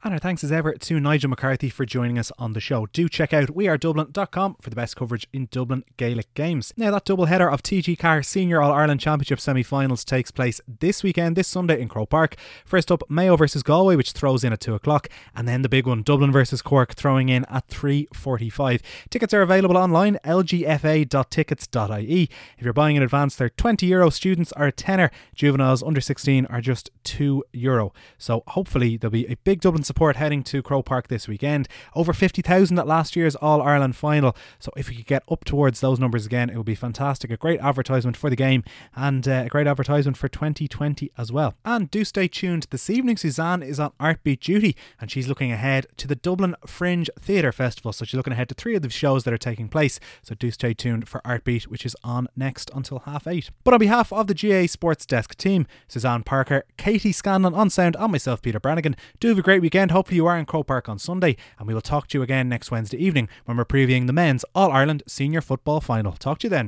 And 0.05 0.13
our 0.13 0.19
thanks 0.19 0.43
as 0.43 0.51
ever 0.51 0.73
to 0.73 0.99
Nigel 0.99 1.31
McCarthy 1.31 1.71
for 1.71 1.83
joining 1.83 2.19
us 2.19 2.31
on 2.37 2.53
the 2.53 2.59
show. 2.59 2.85
Do 2.85 3.09
check 3.09 3.33
out 3.33 3.47
wearedublin.com 3.47 4.57
for 4.61 4.69
the 4.69 4.75
best 4.75 4.95
coverage 4.95 5.25
in 5.33 5.47
Dublin 5.49 5.83
Gaelic 5.97 6.31
games. 6.35 6.71
Now, 6.77 6.91
that 6.91 7.05
double 7.05 7.25
header 7.25 7.49
of 7.49 7.63
TG4 7.63 8.23
Senior 8.23 8.61
All 8.61 8.71
Ireland 8.71 8.99
Championship 8.99 9.39
semi 9.39 9.63
finals 9.63 10.05
takes 10.05 10.29
place 10.29 10.61
this 10.67 11.01
weekend, 11.01 11.35
this 11.35 11.47
Sunday 11.47 11.81
in 11.81 11.87
Croke 11.87 12.11
Park. 12.11 12.35
First 12.65 12.91
up, 12.91 13.01
Mayo 13.09 13.35
versus 13.35 13.63
Galway, 13.63 13.95
which 13.95 14.11
throws 14.11 14.43
in 14.43 14.53
at 14.53 14.59
2 14.59 14.75
o'clock, 14.75 15.07
and 15.35 15.47
then 15.47 15.63
the 15.63 15.69
big 15.69 15.87
one, 15.87 16.03
Dublin 16.03 16.31
versus 16.31 16.61
Cork, 16.61 16.93
throwing 16.93 17.29
in 17.29 17.43
at 17.45 17.67
3.45. 17.69 18.81
Tickets 19.09 19.33
are 19.33 19.41
available 19.41 19.75
online, 19.75 20.19
lgfa.tickets.ie. 20.23 22.29
If 22.59 22.63
you're 22.63 22.73
buying 22.73 22.95
in 22.95 23.01
advance, 23.01 23.35
they're 23.35 23.49
20 23.49 23.87
euro. 23.87 24.11
Students 24.11 24.51
are 24.51 24.67
a 24.67 24.71
tenner. 24.71 25.09
Juveniles 25.33 25.81
under 25.81 25.99
16 25.99 26.45
are 26.45 26.61
just 26.61 26.91
2 27.05 27.43
euro. 27.53 27.91
So 28.19 28.43
hopefully 28.49 28.97
there'll 28.97 29.11
be 29.11 29.25
a 29.25 29.37
big 29.37 29.61
Dublin 29.61 29.81
support 29.81 29.94
support 29.95 30.17
heading 30.17 30.43
to 30.43 30.61
Croke 30.61 30.85
Park 30.85 31.07
this 31.07 31.25
weekend. 31.25 31.69
Over 31.95 32.11
50,000 32.11 32.77
at 32.77 32.85
last 32.85 33.15
year's 33.15 33.33
All 33.37 33.61
Ireland 33.61 33.95
final. 33.95 34.35
So 34.59 34.69
if 34.75 34.89
we 34.89 34.95
could 34.97 35.05
get 35.05 35.23
up 35.31 35.45
towards 35.45 35.79
those 35.79 36.01
numbers 36.01 36.25
again, 36.25 36.49
it 36.49 36.57
would 36.57 36.65
be 36.65 36.75
fantastic. 36.75 37.31
A 37.31 37.37
great 37.37 37.61
advertisement 37.61 38.17
for 38.17 38.29
the 38.29 38.35
game 38.35 38.65
and 38.93 39.25
uh, 39.25 39.43
a 39.45 39.47
great 39.47 39.67
advertisement 39.67 40.17
for 40.17 40.27
2020 40.27 41.11
as 41.17 41.31
well. 41.31 41.53
And 41.63 41.89
do 41.89 42.03
stay 42.03 42.27
tuned. 42.27 42.67
This 42.71 42.89
evening, 42.89 43.15
Suzanne 43.15 43.63
is 43.63 43.79
on 43.79 43.93
Artbeat 43.97 44.41
duty 44.41 44.75
and 44.99 45.09
she's 45.09 45.29
looking 45.29 45.53
ahead 45.53 45.87
to 45.95 46.09
the 46.09 46.15
Dublin 46.17 46.55
Fringe 46.67 47.09
Theatre 47.17 47.53
Festival. 47.53 47.93
So 47.93 48.03
she's 48.03 48.17
looking 48.17 48.33
ahead 48.33 48.49
to 48.49 48.55
three 48.55 48.75
of 48.75 48.81
the 48.81 48.89
shows 48.89 49.23
that 49.23 49.33
are 49.33 49.37
taking 49.37 49.69
place. 49.69 49.97
So 50.23 50.35
do 50.35 50.51
stay 50.51 50.73
tuned 50.73 51.07
for 51.07 51.21
Artbeat, 51.21 51.67
which 51.67 51.85
is 51.85 51.95
on 52.03 52.27
next 52.35 52.69
until 52.75 52.99
half 52.99 53.27
eight. 53.27 53.49
But 53.63 53.73
on 53.73 53.79
behalf 53.79 54.11
of 54.11 54.27
the 54.27 54.33
GAA 54.35 54.67
Sports 54.67 55.05
Desk 55.05 55.37
team, 55.37 55.65
Suzanne 55.87 56.23
Parker, 56.23 56.65
Katie 56.75 57.13
Scanlon 57.13 57.53
on 57.53 57.69
sound, 57.69 57.95
and 57.97 58.11
myself, 58.11 58.41
Peter 58.41 58.59
Brannigan, 58.59 58.97
do 59.21 59.29
have 59.29 59.39
a 59.39 59.41
great 59.41 59.61
weekend 59.61 59.84
weekend. 59.85 59.95
Hopefully, 59.95 60.15
you 60.15 60.25
are 60.25 60.37
in 60.37 60.45
Croke 60.45 60.67
Park 60.67 60.89
on 60.89 60.97
Sunday, 60.99 61.35
and 61.59 61.67
we 61.67 61.73
will 61.73 61.81
talk 61.81 62.07
to 62.07 62.17
you 62.17 62.23
again 62.23 62.49
next 62.49 62.71
Wednesday 62.71 62.97
evening 62.97 63.29
when 63.45 63.57
we're 63.57 63.65
previewing 63.65 64.07
the 64.07 64.13
men's 64.13 64.43
All 64.55 64.71
Ireland 64.71 65.03
Senior 65.07 65.41
Football 65.41 65.79
Final. 65.81 66.13
Talk 66.13 66.39
to 66.39 66.47
you 66.47 66.49
then. 66.49 66.63